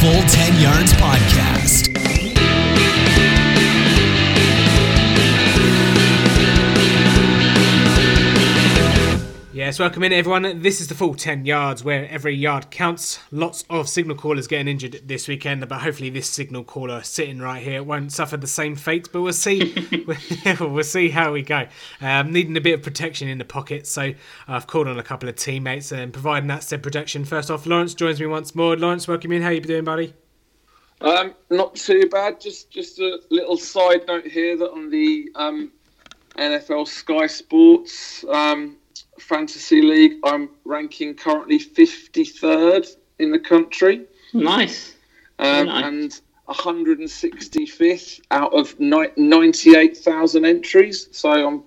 Full 0.00 0.22
10 0.28 0.62
Yards 0.62 0.94
Podcast. 0.94 1.49
Welcome 9.80 10.02
in 10.02 10.12
everyone. 10.12 10.60
This 10.60 10.78
is 10.82 10.88
the 10.88 10.94
full 10.94 11.14
10 11.14 11.46
yards 11.46 11.82
where 11.82 12.06
every 12.10 12.34
yard 12.34 12.70
counts. 12.70 13.18
Lots 13.30 13.64
of 13.70 13.88
signal 13.88 14.14
callers 14.14 14.46
getting 14.46 14.68
injured 14.68 15.00
this 15.06 15.26
weekend, 15.26 15.66
but 15.66 15.80
hopefully 15.80 16.10
this 16.10 16.28
signal 16.28 16.64
caller 16.64 17.02
sitting 17.02 17.38
right 17.38 17.62
here 17.62 17.82
won't 17.82 18.12
suffer 18.12 18.36
the 18.36 18.46
same 18.46 18.76
fate, 18.76 19.08
but 19.10 19.22
we'll 19.22 19.32
see. 19.32 19.74
we'll 20.60 20.84
see 20.84 21.08
how 21.08 21.32
we 21.32 21.40
go. 21.40 21.66
Um, 22.02 22.30
needing 22.30 22.54
a 22.58 22.60
bit 22.60 22.74
of 22.74 22.82
protection 22.82 23.26
in 23.26 23.38
the 23.38 23.44
pocket, 23.46 23.86
so 23.86 24.12
I've 24.46 24.66
called 24.66 24.86
on 24.86 24.98
a 24.98 25.02
couple 25.02 25.30
of 25.30 25.36
teammates 25.36 25.92
and 25.92 26.12
providing 26.12 26.48
that 26.48 26.62
said 26.62 26.82
protection. 26.82 27.24
First 27.24 27.50
off, 27.50 27.64
Lawrence 27.64 27.94
joins 27.94 28.20
me 28.20 28.26
once 28.26 28.54
more. 28.54 28.76
Lawrence, 28.76 29.08
welcome 29.08 29.32
in. 29.32 29.40
How 29.40 29.48
you 29.48 29.62
doing, 29.62 29.84
buddy? 29.84 30.12
Um, 31.00 31.34
not 31.48 31.74
too 31.74 32.06
bad. 32.10 32.38
Just 32.38 32.70
just 32.70 32.98
a 32.98 33.18
little 33.30 33.56
side 33.56 34.02
note 34.06 34.26
here 34.26 34.58
that 34.58 34.72
on 34.72 34.90
the 34.90 35.30
um, 35.36 35.72
NFL 36.36 36.86
Sky 36.86 37.26
Sports 37.26 38.26
um, 38.28 38.76
Fantasy 39.20 39.82
League, 39.82 40.14
I'm 40.24 40.50
ranking 40.64 41.14
currently 41.14 41.58
53rd 41.58 42.86
in 43.18 43.30
the 43.30 43.38
country. 43.38 44.06
Nice. 44.32 44.94
Um, 45.38 45.66
nice. 45.66 45.84
And 45.84 46.20
165th 46.48 48.20
out 48.30 48.52
of 48.52 48.78
ni- 48.80 49.10
98,000 49.16 50.44
entries. 50.44 51.08
So 51.12 51.30
I'm 51.30 51.62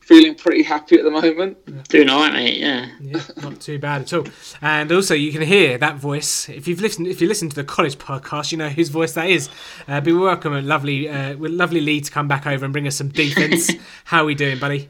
feeling 0.00 0.34
pretty 0.34 0.62
happy 0.62 0.96
at 0.96 1.04
the 1.04 1.10
moment. 1.10 1.58
Doing 1.88 2.08
all 2.08 2.20
right, 2.20 2.32
mate. 2.32 2.58
Yeah. 2.58 2.88
Yeah, 3.00 3.20
not 3.42 3.60
too 3.60 3.78
bad 3.78 4.02
at 4.02 4.12
all. 4.12 4.24
And 4.62 4.90
also, 4.90 5.14
you 5.14 5.32
can 5.32 5.42
hear 5.42 5.76
that 5.78 5.96
voice 5.96 6.48
if 6.48 6.66
you've 6.66 6.80
listened. 6.80 7.06
If 7.08 7.20
you 7.20 7.28
listen 7.28 7.48
to 7.50 7.56
the 7.56 7.64
college 7.64 7.98
podcast, 7.98 8.50
you 8.52 8.58
know 8.58 8.70
whose 8.70 8.88
voice 8.88 9.12
that 9.12 9.28
is. 9.28 9.48
Uh, 9.86 10.00
but 10.00 10.06
we 10.06 10.14
welcome 10.14 10.54
a 10.54 10.62
lovely, 10.62 11.08
uh, 11.08 11.36
lovely 11.38 11.80
Lee 11.80 12.00
to 12.00 12.10
come 12.10 12.28
back 12.28 12.46
over 12.46 12.64
and 12.64 12.72
bring 12.72 12.86
us 12.86 12.96
some 12.96 13.08
defense. 13.08 13.70
How 14.04 14.22
are 14.22 14.26
we 14.26 14.34
doing, 14.34 14.58
buddy? 14.58 14.88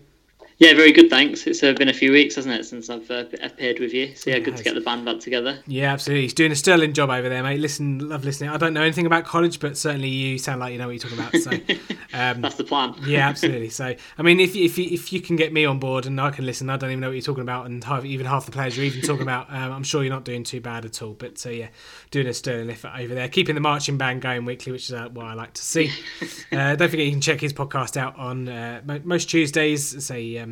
Yeah, 0.58 0.74
very 0.74 0.90
good. 0.90 1.08
Thanks. 1.08 1.46
It's 1.46 1.62
uh, 1.62 1.72
been 1.74 1.88
a 1.88 1.94
few 1.94 2.10
weeks, 2.10 2.34
hasn't 2.34 2.52
it, 2.52 2.64
since 2.64 2.90
I've 2.90 3.08
uh, 3.12 3.26
appeared 3.40 3.78
with 3.78 3.94
you? 3.94 4.16
So 4.16 4.30
yeah, 4.30 4.40
good 4.40 4.56
to 4.56 4.64
get 4.64 4.74
the 4.74 4.80
band 4.80 5.04
back 5.04 5.20
together. 5.20 5.60
Yeah, 5.68 5.92
absolutely. 5.92 6.22
He's 6.22 6.34
doing 6.34 6.50
a 6.50 6.56
sterling 6.56 6.94
job 6.94 7.10
over 7.10 7.28
there, 7.28 7.44
mate. 7.44 7.60
Listen, 7.60 8.08
love 8.08 8.24
listening. 8.24 8.50
I 8.50 8.56
don't 8.56 8.74
know 8.74 8.82
anything 8.82 9.06
about 9.06 9.24
college, 9.24 9.60
but 9.60 9.78
certainly 9.78 10.08
you 10.08 10.36
sound 10.36 10.58
like 10.58 10.72
you 10.72 10.78
know 10.78 10.88
what 10.88 11.00
you're 11.00 11.08
talking 11.08 11.18
about. 11.20 11.36
So, 11.36 11.50
um, 12.12 12.40
That's 12.40 12.56
the 12.56 12.64
plan. 12.64 12.96
yeah, 13.06 13.28
absolutely. 13.28 13.68
So, 13.68 13.94
I 14.18 14.22
mean, 14.22 14.40
if 14.40 14.56
you, 14.56 14.64
if 14.64 14.76
you, 14.78 14.88
if 14.90 15.12
you 15.12 15.20
can 15.20 15.36
get 15.36 15.52
me 15.52 15.64
on 15.64 15.78
board 15.78 16.06
and 16.06 16.20
I 16.20 16.32
can 16.32 16.44
listen, 16.44 16.68
I 16.70 16.76
don't 16.76 16.90
even 16.90 17.00
know 17.00 17.08
what 17.10 17.14
you're 17.14 17.22
talking 17.22 17.42
about, 17.42 17.66
and 17.66 17.84
half, 17.84 18.04
even 18.04 18.26
half 18.26 18.44
the 18.44 18.50
players 18.50 18.76
you're 18.76 18.86
even 18.86 19.02
talking 19.02 19.22
about, 19.22 19.48
um, 19.50 19.70
I'm 19.70 19.84
sure 19.84 20.02
you're 20.02 20.12
not 20.12 20.24
doing 20.24 20.42
too 20.42 20.60
bad 20.60 20.84
at 20.84 21.00
all. 21.02 21.12
But 21.12 21.40
uh, 21.46 21.50
yeah, 21.50 21.68
doing 22.10 22.26
a 22.26 22.34
sterling 22.34 22.68
effort 22.68 22.90
over 22.98 23.14
there, 23.14 23.28
keeping 23.28 23.54
the 23.54 23.60
marching 23.60 23.96
band 23.96 24.22
going 24.22 24.44
weekly, 24.44 24.72
which 24.72 24.86
is 24.86 24.92
uh, 24.92 25.08
what 25.10 25.26
I 25.26 25.34
like 25.34 25.52
to 25.52 25.62
see. 25.62 25.92
uh, 26.50 26.74
don't 26.74 26.90
forget 26.90 27.06
you 27.06 27.12
can 27.12 27.20
check 27.20 27.40
his 27.40 27.52
podcast 27.52 27.96
out 27.96 28.18
on 28.18 28.48
uh, 28.48 28.80
most 29.04 29.30
Tuesdays. 29.30 30.04
Say. 30.04 30.47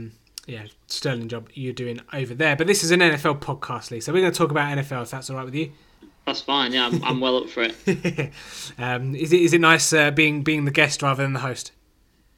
Yeah, 0.47 0.67
sterling 0.87 1.29
job 1.29 1.49
you're 1.55 1.73
doing 1.73 2.01
over 2.13 2.33
there. 2.35 2.55
But 2.55 2.69
this 2.69 2.85
is 2.85 2.93
an 2.93 3.01
NFL 3.01 3.41
podcast, 3.41 3.91
Lee, 3.91 4.01
so 4.01 4.13
we're 4.13 4.21
going 4.21 4.33
to 4.33 4.39
talk 4.39 4.53
about 4.53 4.79
NFL 4.79 5.03
if 5.03 5.11
that's 5.11 5.29
all 5.29 5.37
right 5.37 5.45
with 5.45 5.57
you. 5.57 5.73
That's 6.25 6.41
fine. 6.41 6.73
Yeah, 6.73 6.87
I'm, 6.87 7.05
I'm 7.05 7.21
well 7.21 7.37
up 7.37 7.49
for 7.49 7.65
it. 7.65 8.33
um, 8.79 9.15
is 9.15 9.33
it 9.33 9.41
is 9.41 9.53
it 9.53 9.61
nice 9.61 9.93
uh, 9.93 10.11
being 10.11 10.43
being 10.43 10.65
the 10.65 10.71
guest 10.71 11.03
rather 11.03 11.23
than 11.23 11.33
the 11.33 11.41
host? 11.41 11.73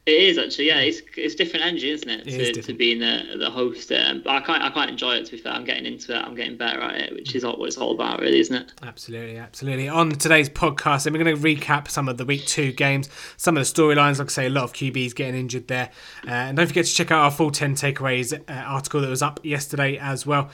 It 0.08 0.22
is 0.22 0.38
actually. 0.38 0.68
Yeah, 0.68 0.80
it's 0.80 1.02
it's 1.18 1.34
different 1.34 1.66
energy, 1.66 1.90
isn't 1.90 2.08
it? 2.08 2.26
It 2.26 2.28
is 2.28 2.34
to, 2.34 2.44
to 2.46 2.52
different. 2.52 2.78
being 2.78 2.98
the 2.98 3.36
the 3.38 3.50
host. 3.50 3.92
Um, 3.92 4.22
but 4.24 4.30
I 4.30 4.40
quite 4.40 4.62
I 4.62 4.70
quite 4.70 4.88
enjoy 4.88 5.16
it. 5.16 5.26
To 5.26 5.32
be 5.32 5.36
fair, 5.36 5.52
I'm 5.52 5.64
getting 5.64 5.84
into 5.84 6.16
it. 6.16 6.24
I'm 6.24 6.34
getting 6.34 6.56
better 6.56 6.80
at 6.80 6.94
it, 6.94 7.12
which 7.12 7.34
is 7.34 7.44
all, 7.44 7.58
what 7.58 7.66
it's 7.66 7.76
all 7.76 7.92
about, 7.92 8.20
really, 8.20 8.40
isn't 8.40 8.56
it? 8.56 8.72
Absolutely, 8.82 9.36
absolutely. 9.36 9.86
On 9.86 10.10
today's 10.10 10.48
podcast, 10.48 11.04
and 11.04 11.14
we're 11.14 11.22
going 11.22 11.36
to 11.36 11.42
recap 11.42 11.88
some 11.88 12.08
of 12.08 12.16
the 12.16 12.24
week 12.24 12.46
two 12.46 12.72
games, 12.72 13.10
some 13.36 13.58
of 13.58 13.66
the 13.66 13.70
storylines. 13.70 14.18
Like 14.18 14.28
I 14.28 14.30
say, 14.30 14.46
a 14.46 14.50
lot 14.50 14.64
of 14.64 14.72
QBs 14.72 15.14
getting 15.14 15.38
injured 15.38 15.68
there, 15.68 15.90
uh, 16.26 16.30
and 16.30 16.56
don't 16.56 16.66
forget 16.66 16.86
to 16.86 16.94
check 16.94 17.10
out 17.10 17.24
our 17.24 17.30
full 17.30 17.50
ten 17.50 17.74
takeaways 17.74 18.32
uh, 18.32 18.52
article 18.52 19.02
that 19.02 19.10
was 19.10 19.20
up 19.20 19.40
yesterday 19.44 19.98
as 19.98 20.24
well. 20.24 20.48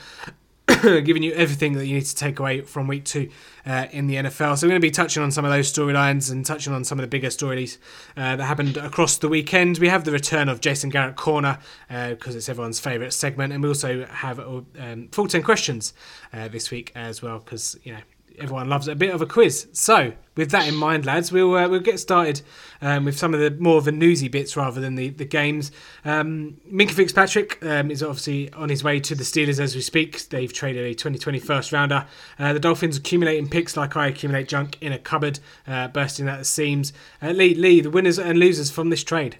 giving 1.05 1.23
you 1.23 1.33
everything 1.33 1.73
that 1.73 1.87
you 1.87 1.95
need 1.95 2.05
to 2.05 2.15
take 2.15 2.39
away 2.39 2.61
from 2.61 2.87
week 2.87 3.05
two 3.05 3.29
uh, 3.65 3.87
in 3.91 4.07
the 4.07 4.15
NFL. 4.15 4.57
So 4.57 4.67
we're 4.67 4.71
going 4.71 4.81
to 4.81 4.87
be 4.87 4.91
touching 4.91 5.23
on 5.23 5.31
some 5.31 5.45
of 5.45 5.51
those 5.51 5.71
storylines 5.71 6.31
and 6.31 6.45
touching 6.45 6.73
on 6.73 6.83
some 6.83 6.99
of 6.99 7.03
the 7.03 7.07
bigger 7.07 7.29
stories 7.29 7.79
uh, 8.15 8.35
that 8.35 8.43
happened 8.43 8.77
across 8.77 9.17
the 9.17 9.27
weekend. 9.27 9.79
We 9.79 9.89
have 9.89 10.03
the 10.03 10.11
return 10.11 10.49
of 10.49 10.61
Jason 10.61 10.89
Garrett 10.89 11.15
Corner 11.15 11.57
because 11.89 12.35
it's 12.35 12.49
everyone's 12.49 12.79
favourite 12.79 13.13
segment, 13.13 13.53
and 13.53 13.63
we 13.63 13.69
also 13.69 14.05
have 14.05 14.39
um, 14.39 15.09
full 15.11 15.27
ten 15.27 15.41
questions 15.41 15.93
uh, 16.33 16.47
this 16.47 16.71
week 16.71 16.91
as 16.95 17.21
well 17.21 17.39
because 17.39 17.77
you 17.83 17.93
know 17.93 17.99
everyone 18.39 18.69
loves 18.69 18.87
a 18.87 18.95
bit 18.95 19.13
of 19.13 19.21
a 19.21 19.25
quiz. 19.25 19.67
So, 19.73 20.13
with 20.35 20.51
that 20.51 20.67
in 20.67 20.75
mind, 20.75 21.05
lads, 21.05 21.31
we'll 21.31 21.55
uh, 21.55 21.67
we'll 21.67 21.79
get 21.79 21.99
started 21.99 22.41
um, 22.81 23.05
with 23.05 23.17
some 23.17 23.33
of 23.33 23.39
the 23.39 23.51
more 23.51 23.77
of 23.77 23.85
the 23.85 23.91
newsy 23.91 24.27
bits 24.27 24.57
rather 24.57 24.81
than 24.81 24.95
the 24.95 25.09
the 25.09 25.25
games. 25.25 25.71
Um, 26.03 26.57
Minkah 26.71 26.91
Fitzpatrick 26.91 27.63
um, 27.65 27.91
is 27.91 28.03
obviously 28.03 28.51
on 28.53 28.69
his 28.69 28.83
way 28.83 28.99
to 28.99 29.15
the 29.15 29.23
Steelers 29.23 29.59
as 29.59 29.75
we 29.75 29.81
speak. 29.81 30.27
They've 30.29 30.51
traded 30.51 30.85
a 30.85 30.93
2020 30.93 31.39
first 31.39 31.71
rounder. 31.71 32.05
Uh, 32.37 32.53
the 32.53 32.59
Dolphins 32.59 32.97
accumulating 32.97 33.49
picks 33.49 33.77
like 33.77 33.95
I 33.95 34.07
accumulate 34.07 34.47
junk 34.47 34.77
in 34.81 34.91
a 34.91 34.99
cupboard, 34.99 35.39
uh, 35.67 35.87
bursting 35.89 36.27
at 36.27 36.39
the 36.39 36.45
seams. 36.45 36.93
Uh, 37.21 37.31
Lee, 37.31 37.55
Lee, 37.55 37.81
the 37.81 37.89
winners 37.89 38.19
and 38.19 38.39
losers 38.39 38.71
from 38.71 38.89
this 38.89 39.03
trade. 39.03 39.37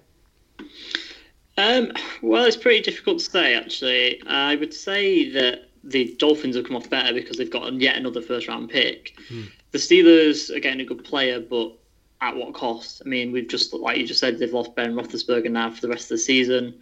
Um, 1.57 1.93
well, 2.21 2.43
it's 2.43 2.57
pretty 2.57 2.81
difficult 2.81 3.19
to 3.19 3.25
say, 3.25 3.55
actually. 3.55 4.21
I 4.27 4.55
would 4.55 4.73
say 4.73 5.29
that 5.31 5.64
the 5.85 6.15
Dolphins 6.17 6.55
have 6.55 6.65
come 6.65 6.75
off 6.75 6.89
better 6.89 7.13
because 7.13 7.37
they've 7.37 7.49
got 7.49 7.71
yet 7.73 7.95
another 7.95 8.21
first 8.21 8.47
round 8.47 8.69
pick. 8.69 9.13
Hmm. 9.29 9.43
The 9.71 9.77
Steelers 9.77 10.55
are 10.55 10.59
getting 10.59 10.81
a 10.81 10.85
good 10.85 11.03
player, 11.03 11.39
but 11.39 11.73
at 12.21 12.35
what 12.35 12.53
cost? 12.53 13.01
I 13.05 13.09
mean, 13.09 13.31
we've 13.31 13.47
just, 13.47 13.73
like 13.73 13.97
you 13.97 14.07
just 14.07 14.19
said, 14.19 14.39
they've 14.39 14.51
lost 14.51 14.75
Ben 14.75 14.95
Roethlisberger 14.95 15.51
now 15.51 15.69
for 15.69 15.81
the 15.81 15.89
rest 15.89 16.05
of 16.05 16.09
the 16.09 16.17
season. 16.17 16.79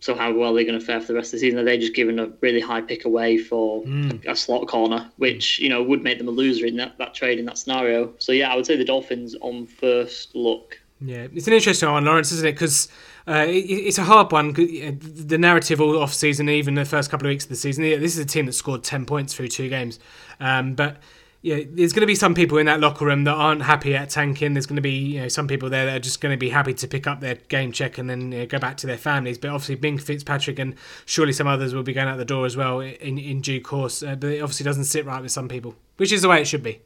So 0.00 0.14
how 0.14 0.32
well 0.34 0.52
are 0.52 0.54
they 0.54 0.64
going 0.64 0.78
to 0.78 0.84
fare 0.84 1.00
for 1.00 1.08
the 1.08 1.14
rest 1.14 1.28
of 1.28 1.40
the 1.40 1.46
season? 1.46 1.58
Are 1.58 1.64
they 1.64 1.78
just 1.78 1.94
giving 1.94 2.18
a 2.18 2.26
really 2.40 2.60
high 2.60 2.82
pick 2.82 3.04
away 3.04 3.38
for 3.38 3.82
hmm. 3.82 4.10
a 4.28 4.36
slot 4.36 4.68
corner, 4.68 5.10
which 5.16 5.58
you 5.58 5.68
know 5.68 5.82
would 5.82 6.02
make 6.02 6.18
them 6.18 6.28
a 6.28 6.30
loser 6.30 6.66
in 6.66 6.76
that, 6.76 6.98
that 6.98 7.14
trade 7.14 7.38
in 7.38 7.46
that 7.46 7.58
scenario? 7.58 8.12
So 8.18 8.32
yeah, 8.32 8.52
I 8.52 8.56
would 8.56 8.66
say 8.66 8.76
the 8.76 8.84
Dolphins 8.84 9.34
on 9.40 9.66
first 9.66 10.34
look. 10.36 10.78
Yeah, 11.00 11.26
it's 11.34 11.46
an 11.46 11.54
interesting 11.54 11.90
one, 11.90 12.04
Lawrence, 12.04 12.32
isn't 12.32 12.46
it? 12.46 12.52
Because 12.52 12.88
uh, 13.26 13.46
it, 13.48 13.64
it's 13.64 13.98
a 13.98 14.04
hard 14.04 14.30
one. 14.32 14.52
The 14.52 15.38
narrative 15.38 15.80
all 15.80 15.98
off 15.98 16.12
season, 16.12 16.48
even 16.48 16.74
the 16.74 16.84
first 16.84 17.10
couple 17.10 17.26
of 17.26 17.30
weeks 17.30 17.44
of 17.44 17.50
the 17.50 17.56
season, 17.56 17.84
this 17.84 18.16
is 18.16 18.18
a 18.18 18.26
team 18.26 18.46
that 18.46 18.52
scored 18.52 18.84
ten 18.84 19.06
points 19.06 19.34
through 19.34 19.48
two 19.48 19.68
games. 19.68 19.98
Um, 20.40 20.74
but 20.74 20.98
yeah, 21.44 21.60
there's 21.68 21.92
going 21.92 22.00
to 22.00 22.06
be 22.06 22.14
some 22.14 22.34
people 22.34 22.56
in 22.56 22.64
that 22.66 22.80
locker 22.80 23.04
room 23.04 23.24
that 23.24 23.34
aren't 23.34 23.62
happy 23.62 23.94
at 23.94 24.08
tanking. 24.08 24.54
There's 24.54 24.64
going 24.64 24.76
to 24.76 24.82
be 24.82 24.92
you 24.92 25.20
know 25.20 25.28
some 25.28 25.46
people 25.46 25.68
there 25.68 25.84
that 25.86 25.96
are 25.96 26.00
just 26.00 26.20
going 26.20 26.32
to 26.32 26.38
be 26.38 26.48
happy 26.50 26.74
to 26.74 26.88
pick 26.88 27.06
up 27.06 27.20
their 27.20 27.34
game 27.34 27.70
check 27.70 27.98
and 27.98 28.08
then 28.08 28.32
you 28.32 28.38
know, 28.38 28.46
go 28.46 28.58
back 28.58 28.76
to 28.78 28.86
their 28.86 28.98
families. 28.98 29.36
But 29.38 29.50
obviously, 29.50 29.74
Bing 29.74 29.98
Fitzpatrick 29.98 30.58
and 30.58 30.74
surely 31.04 31.32
some 31.32 31.46
others 31.46 31.74
will 31.74 31.82
be 31.82 31.92
going 31.92 32.08
out 32.08 32.16
the 32.18 32.24
door 32.24 32.46
as 32.46 32.56
well 32.56 32.80
in 32.80 33.18
in 33.18 33.40
due 33.40 33.60
course. 33.60 34.02
Uh, 34.02 34.16
but 34.16 34.32
it 34.32 34.40
obviously 34.40 34.64
doesn't 34.64 34.84
sit 34.84 35.06
right 35.06 35.22
with 35.22 35.32
some 35.32 35.48
people, 35.48 35.74
which 35.96 36.12
is 36.12 36.22
the 36.22 36.28
way 36.28 36.40
it 36.40 36.46
should 36.46 36.62
be. 36.62 36.80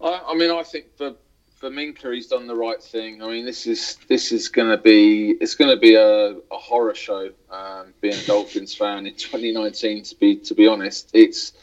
I, 0.00 0.20
I 0.28 0.34
mean, 0.34 0.50
I 0.50 0.62
think 0.64 0.96
for 0.96 1.14
for 1.64 1.70
Minkah, 1.70 2.14
he's 2.14 2.26
done 2.26 2.46
the 2.46 2.54
right 2.54 2.82
thing. 2.82 3.22
I 3.22 3.28
mean, 3.28 3.46
this 3.46 3.66
is 3.66 3.96
this 4.06 4.32
is 4.32 4.48
going 4.48 4.68
to 4.68 4.76
be 4.76 5.30
it's 5.40 5.54
going 5.54 5.74
to 5.74 5.80
be 5.80 5.94
a, 5.94 6.32
a 6.32 6.58
horror 6.58 6.94
show. 6.94 7.30
Um, 7.50 7.94
being 8.02 8.12
a 8.12 8.26
Dolphins 8.26 8.74
fan 8.74 9.06
in 9.06 9.14
2019, 9.14 10.02
to 10.02 10.14
be 10.16 10.36
to 10.36 10.54
be 10.54 10.66
honest, 10.66 11.08
it's 11.14 11.54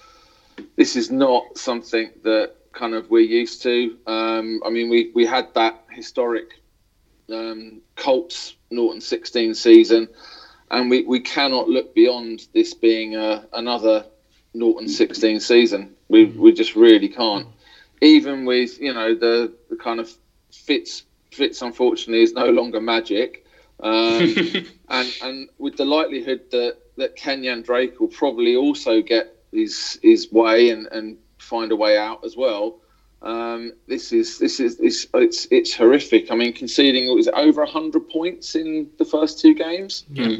this 0.75 0.95
is 0.95 1.11
not 1.11 1.55
something 1.55 2.09
that 2.23 2.53
kind 2.73 2.95
of 2.95 3.11
we're 3.11 3.19
used 3.19 3.61
to. 3.61 3.95
Um, 4.07 4.63
I 4.65 4.71
mean, 4.71 4.89
we 4.89 5.11
we 5.13 5.23
had 5.23 5.53
that 5.53 5.85
historic 5.91 6.59
um, 7.31 7.81
Colts 7.95 8.55
Norton 8.71 9.01
16 9.01 9.53
season, 9.53 10.07
and 10.71 10.89
we, 10.89 11.03
we 11.03 11.19
cannot 11.19 11.69
look 11.69 11.93
beyond 11.93 12.47
this 12.55 12.73
being 12.73 13.15
a, 13.15 13.45
another 13.53 14.05
Norton 14.55 14.89
16 14.89 15.39
season. 15.41 15.93
We 16.07 16.25
we 16.25 16.53
just 16.53 16.75
really 16.75 17.09
can't. 17.09 17.45
Even 18.01 18.45
with 18.45 18.81
you 18.81 18.95
know 18.95 19.13
the, 19.13 19.53
the 19.71 19.77
kind 19.77 19.99
of 19.99 20.13
Fitz 20.51 21.03
Fitz 21.31 21.61
unfortunately 21.61 22.21
is 22.21 22.33
no 22.33 22.47
longer 22.47 22.79
magic, 22.79 23.45
um, 23.79 24.35
and 24.89 25.13
and 25.23 25.49
with 25.57 25.77
the 25.77 25.85
likelihood 25.85 26.41
that 26.51 26.77
that 26.97 27.15
Kenyon 27.15 27.63
Drake 27.63 27.99
will 27.99 28.09
probably 28.09 28.55
also 28.55 29.01
get 29.01 29.35
his 29.51 29.97
his 30.03 30.31
way 30.31 30.69
and, 30.69 30.85
and 30.87 31.17
find 31.39 31.71
a 31.71 31.75
way 31.75 31.97
out 31.97 32.23
as 32.23 32.37
well. 32.37 32.77
Um, 33.21 33.73
this 33.87 34.11
is 34.11 34.39
this 34.39 34.59
is 34.59 34.79
it's, 34.79 35.07
it's 35.13 35.47
it's 35.49 35.73
horrific. 35.73 36.31
I 36.31 36.35
mean, 36.35 36.53
conceding 36.53 37.07
it 37.07 37.15
was 37.15 37.29
over 37.29 37.65
hundred 37.65 38.09
points 38.09 38.55
in 38.55 38.89
the 38.97 39.05
first 39.05 39.39
two 39.39 39.55
games. 39.55 40.05
Yeah. 40.11 40.37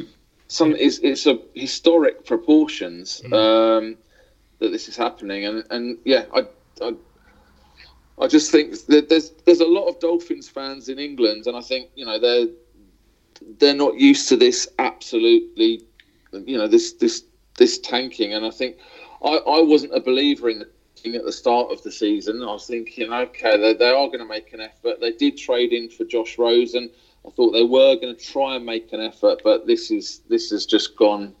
Some 0.48 0.74
it's, 0.76 0.98
it's 0.98 1.26
a 1.26 1.38
historic 1.54 2.26
proportions 2.26 3.22
um, 3.32 3.96
that 4.58 4.70
this 4.70 4.88
is 4.88 4.96
happening, 4.96 5.46
and 5.46 5.64
and 5.70 5.96
yeah, 6.04 6.26
I, 6.34 6.40
I 6.82 6.94
I 8.22 8.28
just 8.28 8.52
think 8.52 8.86
that 8.86 9.08
there's 9.08 9.32
there's 9.44 9.60
a 9.60 9.66
lot 9.66 9.88
of 9.88 9.98
Dolphins 9.98 10.48
fans 10.48 10.88
in 10.88 10.98
England, 10.98 11.46
and 11.46 11.56
I 11.56 11.60
think 11.60 11.90
you 11.96 12.04
know 12.04 12.18
they're 12.20 12.46
they're 13.58 13.74
not 13.74 13.96
used 13.96 14.28
to 14.28 14.36
this 14.36 14.68
absolutely, 14.78 15.82
you 16.32 16.56
know 16.56 16.68
this 16.68 16.92
this 16.92 17.24
this 17.58 17.78
tanking, 17.78 18.32
and 18.32 18.46
I 18.46 18.50
think 18.50 18.76
I, 19.24 19.36
I 19.38 19.60
wasn't 19.60 19.94
a 19.94 20.00
believer 20.00 20.48
in 20.48 20.60
the 20.60 20.68
at 21.04 21.24
the 21.24 21.32
start 21.32 21.72
of 21.72 21.82
the 21.82 21.90
season. 21.90 22.44
I 22.44 22.52
was 22.52 22.68
thinking, 22.68 23.12
okay, 23.12 23.56
they, 23.56 23.74
they 23.74 23.90
are 23.90 24.06
going 24.06 24.20
to 24.20 24.24
make 24.24 24.52
an 24.52 24.60
effort. 24.60 25.00
They 25.00 25.10
did 25.10 25.36
trade 25.36 25.72
in 25.72 25.90
for 25.90 26.04
Josh 26.04 26.38
Rosen. 26.38 26.88
I 27.26 27.30
thought 27.30 27.50
they 27.50 27.64
were 27.64 27.96
going 27.96 28.14
to 28.14 28.24
try 28.24 28.54
and 28.54 28.64
make 28.64 28.92
an 28.92 29.00
effort, 29.00 29.40
but 29.42 29.66
this 29.66 29.90
is 29.90 30.20
this 30.28 30.50
has 30.50 30.64
just 30.64 30.96
gone 30.96 31.34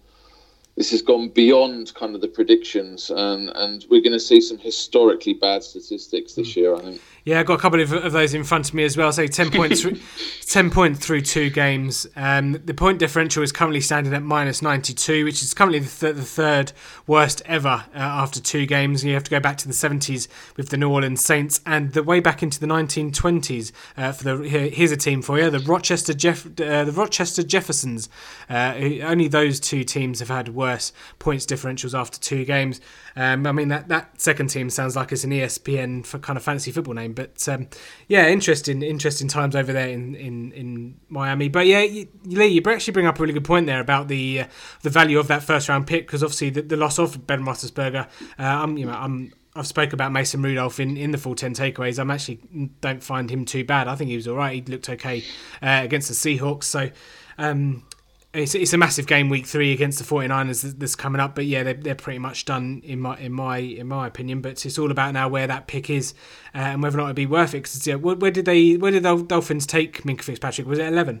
this 0.76 0.90
has 0.90 1.02
gone 1.02 1.28
beyond 1.28 1.92
kind 1.94 2.14
of 2.14 2.20
the 2.20 2.28
predictions, 2.28 3.10
and, 3.10 3.50
and 3.54 3.84
we're 3.90 4.00
going 4.00 4.12
to 4.12 4.20
see 4.20 4.40
some 4.40 4.58
historically 4.58 5.34
bad 5.34 5.62
statistics 5.62 6.34
this 6.34 6.54
hmm. 6.54 6.60
year. 6.60 6.74
I 6.74 6.80
think. 6.80 7.00
Yeah, 7.24 7.38
I've 7.38 7.46
got 7.46 7.54
a 7.54 7.62
couple 7.62 7.80
of, 7.80 7.92
of 7.92 8.10
those 8.10 8.34
in 8.34 8.42
front 8.42 8.68
of 8.68 8.74
me 8.74 8.82
as 8.82 8.96
well. 8.96 9.12
So 9.12 9.28
ten 9.28 9.50
points, 9.50 9.86
ten 10.46 10.70
points 10.70 11.04
through 11.06 11.20
two 11.20 11.50
games. 11.50 12.04
Um, 12.16 12.52
the 12.64 12.74
point 12.74 12.98
differential 12.98 13.44
is 13.44 13.52
currently 13.52 13.80
standing 13.80 14.12
at 14.12 14.24
minus 14.24 14.60
ninety 14.60 14.92
two, 14.92 15.24
which 15.24 15.40
is 15.40 15.54
currently 15.54 15.78
the, 15.78 15.88
th- 15.88 16.16
the 16.16 16.24
third 16.24 16.72
worst 17.06 17.40
ever 17.46 17.84
uh, 17.94 17.98
after 17.98 18.40
two 18.40 18.66
games. 18.66 19.04
You 19.04 19.14
have 19.14 19.22
to 19.22 19.30
go 19.30 19.38
back 19.38 19.56
to 19.58 19.68
the 19.68 19.74
seventies 19.74 20.26
with 20.56 20.70
the 20.70 20.76
New 20.76 20.90
Orleans 20.90 21.24
Saints, 21.24 21.60
and 21.64 21.92
the 21.92 22.02
way 22.02 22.18
back 22.18 22.42
into 22.42 22.58
the 22.58 22.66
nineteen 22.66 23.12
twenties 23.12 23.72
uh, 23.96 24.10
for 24.10 24.24
the 24.24 24.48
here, 24.48 24.68
here's 24.68 24.90
a 24.90 24.96
team 24.96 25.22
for 25.22 25.38
you: 25.38 25.48
the 25.48 25.60
Rochester 25.60 26.14
Jeff, 26.14 26.44
uh, 26.60 26.84
the 26.84 26.92
Rochester 26.92 27.44
Jeffersons. 27.44 28.08
Uh, 28.50 28.74
only 29.02 29.28
those 29.28 29.60
two 29.60 29.84
teams 29.84 30.18
have 30.18 30.28
had 30.28 30.48
worse 30.48 30.92
points 31.20 31.46
differentials 31.46 31.96
after 31.96 32.18
two 32.18 32.44
games. 32.44 32.80
Um, 33.14 33.46
I 33.46 33.52
mean 33.52 33.68
that 33.68 33.88
that 33.88 34.20
second 34.20 34.48
team 34.48 34.70
sounds 34.70 34.96
like 34.96 35.12
it's 35.12 35.22
an 35.22 35.30
ESPN 35.30 36.04
for 36.04 36.18
kind 36.18 36.36
of 36.36 36.42
fantasy 36.42 36.72
football 36.72 36.94
name, 36.94 37.11
but 37.12 37.48
um, 37.48 37.68
yeah, 38.08 38.28
interesting 38.28 38.82
interesting 38.82 39.28
times 39.28 39.54
over 39.54 39.72
there 39.72 39.88
in 39.88 40.14
in, 40.14 40.52
in 40.52 41.00
Miami. 41.08 41.48
But 41.48 41.66
yeah, 41.66 41.82
you, 41.82 42.08
Lee, 42.24 42.46
you 42.46 42.62
actually 42.66 42.92
bring 42.92 43.06
up 43.06 43.18
a 43.18 43.22
really 43.22 43.34
good 43.34 43.44
point 43.44 43.66
there 43.66 43.80
about 43.80 44.08
the 44.08 44.40
uh, 44.40 44.46
the 44.82 44.90
value 44.90 45.18
of 45.18 45.28
that 45.28 45.42
first 45.42 45.68
round 45.68 45.86
pick 45.86 46.06
because 46.06 46.22
obviously 46.22 46.50
the, 46.50 46.62
the, 46.62 46.76
loss 46.76 46.98
of 46.98 47.26
Ben 47.26 47.44
Roethlisberger. 47.44 48.06
Uh, 48.38 48.42
I'm 48.42 48.76
you 48.76 48.86
know 48.86 48.92
I'm 48.92 49.32
I've 49.54 49.66
spoke 49.66 49.92
about 49.92 50.12
Mason 50.12 50.40
Rudolph 50.42 50.80
in, 50.80 50.96
in 50.96 51.10
the 51.10 51.18
full 51.18 51.34
10 51.34 51.54
takeaways. 51.54 51.98
I'm 51.98 52.10
actually 52.10 52.40
don't 52.80 53.02
find 53.02 53.30
him 53.30 53.44
too 53.44 53.64
bad. 53.64 53.86
I 53.86 53.96
think 53.96 54.08
he 54.08 54.16
was 54.16 54.26
all 54.26 54.36
right. 54.36 54.54
He 54.54 54.72
looked 54.72 54.88
okay 54.88 55.24
uh, 55.62 55.80
against 55.82 56.08
the 56.08 56.14
Seahawks. 56.14 56.64
So, 56.64 56.90
um, 57.36 57.84
it's, 58.34 58.54
it's 58.54 58.72
a 58.72 58.78
massive 58.78 59.06
game 59.06 59.28
week 59.28 59.46
three 59.46 59.72
against 59.72 59.98
the 59.98 60.04
49ers 60.04 60.78
that's 60.78 60.94
coming 60.94 61.20
up 61.20 61.34
but 61.34 61.44
yeah 61.44 61.62
they're, 61.62 61.74
they're 61.74 61.94
pretty 61.94 62.18
much 62.18 62.44
done 62.44 62.80
in 62.84 63.00
my 63.00 63.16
in 63.18 63.32
my 63.32 63.58
in 63.58 63.86
my 63.86 64.06
opinion 64.06 64.40
but 64.40 64.64
it's 64.64 64.78
all 64.78 64.90
about 64.90 65.12
now 65.12 65.28
where 65.28 65.46
that 65.46 65.66
pick 65.66 65.90
is 65.90 66.14
uh, 66.54 66.58
and 66.58 66.82
whether 66.82 66.98
or 66.98 67.02
not 67.02 67.06
it'd 67.06 67.16
be 67.16 67.26
worth 67.26 67.50
it 67.50 67.58
because 67.58 67.86
yeah, 67.86 67.94
where, 67.94 68.16
where, 68.16 68.30
did 68.30 68.44
they 68.44 68.76
where 68.76 68.90
did 68.90 69.02
the 69.02 69.16
Dolphins 69.22 69.66
take 69.66 70.02
Minkah 70.04 70.22
Fitzpatrick? 70.22 70.66
Was 70.66 70.78
it 70.78 70.86
11 70.86 71.20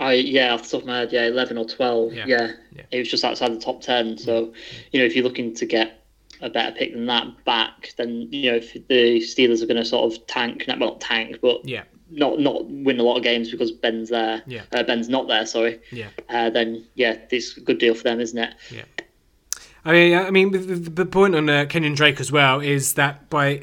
I 0.00 0.14
yeah 0.14 0.54
off 0.54 0.64
the 0.64 0.70
top 0.70 0.80
of 0.82 0.86
my 0.88 0.98
head 0.98 1.12
yeah 1.12 1.26
11 1.26 1.56
or 1.56 1.64
12 1.64 2.14
yeah, 2.14 2.26
yeah. 2.26 2.52
yeah. 2.72 2.82
it 2.90 2.98
was 2.98 3.10
just 3.10 3.24
outside 3.24 3.52
the 3.52 3.60
top 3.60 3.80
10 3.80 4.18
so 4.18 4.52
you 4.90 5.00
know 5.00 5.06
if 5.06 5.14
you're 5.14 5.24
looking 5.24 5.54
to 5.54 5.66
get 5.66 6.04
a 6.40 6.50
better 6.50 6.74
pick 6.76 6.92
than 6.92 7.06
that 7.06 7.44
back 7.44 7.94
then 7.96 8.28
you 8.32 8.50
know 8.50 8.56
if 8.56 8.72
the 8.72 9.20
Steelers 9.20 9.62
are 9.62 9.66
going 9.66 9.76
to 9.76 9.84
sort 9.84 10.12
of 10.12 10.26
tank 10.26 10.64
well 10.66 10.78
not 10.78 11.00
tank 11.00 11.38
but 11.40 11.64
yeah 11.64 11.84
not 12.10 12.38
not 12.40 12.66
win 12.66 13.00
a 13.00 13.02
lot 13.02 13.16
of 13.16 13.22
games 13.22 13.50
because 13.50 13.70
Ben's 13.70 14.10
there. 14.10 14.42
Yeah. 14.46 14.62
Uh, 14.72 14.82
Ben's 14.82 15.08
not 15.08 15.28
there. 15.28 15.46
Sorry. 15.46 15.80
Yeah. 15.90 16.08
Uh, 16.28 16.50
then 16.50 16.86
yeah, 16.94 17.16
it's 17.30 17.56
a 17.56 17.60
good 17.60 17.78
deal 17.78 17.94
for 17.94 18.04
them, 18.04 18.20
isn't 18.20 18.38
it? 18.38 18.54
Yeah. 18.70 18.84
I 19.84 19.92
mean, 19.92 20.18
I 20.18 20.30
mean, 20.30 20.50
the, 20.50 20.58
the 20.58 21.06
point 21.06 21.34
on 21.34 21.48
uh, 21.48 21.66
Kenyon 21.68 21.94
Drake 21.94 22.20
as 22.20 22.30
well 22.30 22.60
is 22.60 22.94
that 22.94 23.30
by 23.30 23.62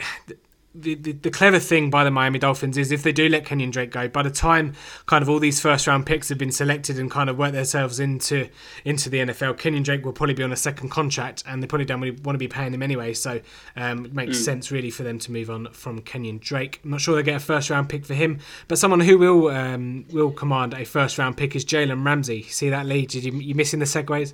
the, 0.78 0.96
the, 0.96 1.12
the, 1.14 1.32
clever 1.32 1.60
thing 1.60 1.90
by 1.90 2.04
the 2.04 2.12
Miami 2.12 2.40
Dolphins 2.40 2.78
is 2.78 2.92
if 2.92 3.04
they 3.04 3.12
do 3.12 3.30
let 3.30 3.46
Kenyon 3.46 3.72
Drake 3.72 3.92
go, 3.92 4.08
by 4.08 4.22
the 4.24 4.30
time 4.30 4.74
kind 5.06 5.22
of 5.22 5.30
all 5.30 5.40
these 5.40 5.60
first 5.60 5.88
round 5.88 6.06
picks 6.06 6.30
have 6.30 6.38
been 6.38 6.52
selected 6.52 7.00
and 7.00 7.10
kind 7.10 7.30
of 7.30 7.38
worked 7.38 7.54
themselves 7.54 8.00
into 8.00 8.50
into 8.84 9.10
the 9.10 9.20
NFL, 9.20 9.58
Kenyon 9.58 9.84
Drake 9.84 10.06
will 10.06 10.14
probably 10.14 10.34
be 10.34 10.44
on 10.44 10.52
a 10.52 10.58
second 10.58 10.90
contract, 10.90 11.44
and 11.48 11.64
they 11.64 11.68
probably 11.68 11.86
don't 11.86 12.02
really 12.02 12.18
want 12.24 12.36
to 12.36 12.40
be 12.40 12.48
paying 12.48 12.74
him 12.74 12.84
anyway. 12.84 13.14
So 13.14 13.40
um, 13.76 14.06
it 14.06 14.14
makes 14.14 14.38
mm. 14.38 14.46
sense 14.46 14.72
really 14.72 14.90
for 14.90 15.04
them 15.04 15.20
to 15.20 15.32
move 15.32 15.50
on 15.50 15.68
from 15.72 16.02
Kenyon 16.02 16.40
Drake. 16.40 16.82
I'm 16.84 16.92
not 16.92 17.02
sure 17.02 17.16
they 17.16 17.24
get 17.24 17.38
a 17.38 17.40
first 17.40 17.70
round 17.70 17.90
pick 17.90 18.06
for 18.06 18.14
him, 18.14 18.40
but 18.68 18.78
someone 18.78 19.00
who 19.00 19.18
will 19.18 19.48
um, 19.50 20.06
will 20.12 20.32
command 20.32 20.74
a 20.74 20.86
first 20.86 21.18
round 21.18 21.38
pick 21.38 21.56
is 21.56 21.66
Jalen 21.66 22.06
Ramsey. 22.06 22.44
See 22.44 22.70
that 22.70 22.86
lead? 22.86 23.10
Did 23.10 23.24
you 23.24 23.34
you 23.34 23.56
missing 23.56 23.80
the 23.80 23.86
segues? 23.86 24.34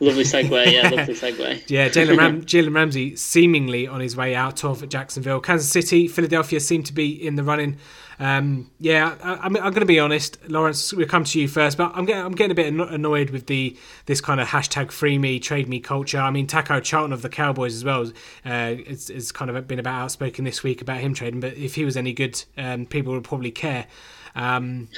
Lovely 0.00 0.24
segue, 0.24 0.72
yeah, 0.72 0.88
lovely 0.90 1.14
segue. 1.14 1.70
yeah, 1.70 1.88
Jalen 1.88 2.16
Ram- 2.16 2.42
Jalen 2.42 2.74
Ramsey 2.74 3.16
seemingly 3.16 3.86
on 3.86 4.00
his 4.00 4.16
way 4.16 4.34
out 4.34 4.64
of 4.64 4.88
Jacksonville. 4.88 5.40
Kansas 5.40 5.70
City, 5.70 6.08
Philadelphia 6.08 6.58
seem 6.58 6.82
to 6.84 6.92
be 6.92 7.10
in 7.10 7.36
the 7.36 7.44
running. 7.44 7.76
Um, 8.20 8.70
yeah, 8.78 9.16
I, 9.22 9.46
am 9.46 9.54
going 9.54 9.72
to 9.74 9.86
be 9.86 9.98
honest, 9.98 10.38
Lawrence. 10.48 10.92
We'll 10.92 11.06
come 11.06 11.24
to 11.24 11.40
you 11.40 11.48
first, 11.48 11.78
but 11.78 11.92
I'm 11.94 12.04
getting 12.04 12.22
I'm 12.22 12.32
getting 12.32 12.50
a 12.50 12.54
bit 12.54 12.66
annoyed 12.66 13.30
with 13.30 13.46
the 13.46 13.76
this 14.04 14.20
kind 14.20 14.40
of 14.40 14.48
hashtag 14.48 14.90
free 14.90 15.16
me 15.16 15.40
trade 15.40 15.68
me 15.68 15.80
culture. 15.80 16.18
I 16.18 16.30
mean, 16.30 16.46
Taco 16.46 16.80
Charlton 16.80 17.14
of 17.14 17.22
the 17.22 17.30
Cowboys 17.30 17.74
as 17.74 17.82
well 17.82 18.02
uh, 18.44 18.74
it's, 18.76 19.32
kind 19.32 19.50
of 19.50 19.66
been 19.66 19.78
about 19.78 20.02
outspoken 20.02 20.44
this 20.44 20.62
week 20.62 20.82
about 20.82 21.00
him 21.00 21.14
trading. 21.14 21.40
But 21.40 21.56
if 21.56 21.74
he 21.74 21.84
was 21.86 21.96
any 21.96 22.12
good, 22.12 22.42
um, 22.58 22.84
people 22.84 23.14
would 23.14 23.24
probably 23.24 23.50
care. 23.50 23.86
Um, 24.34 24.88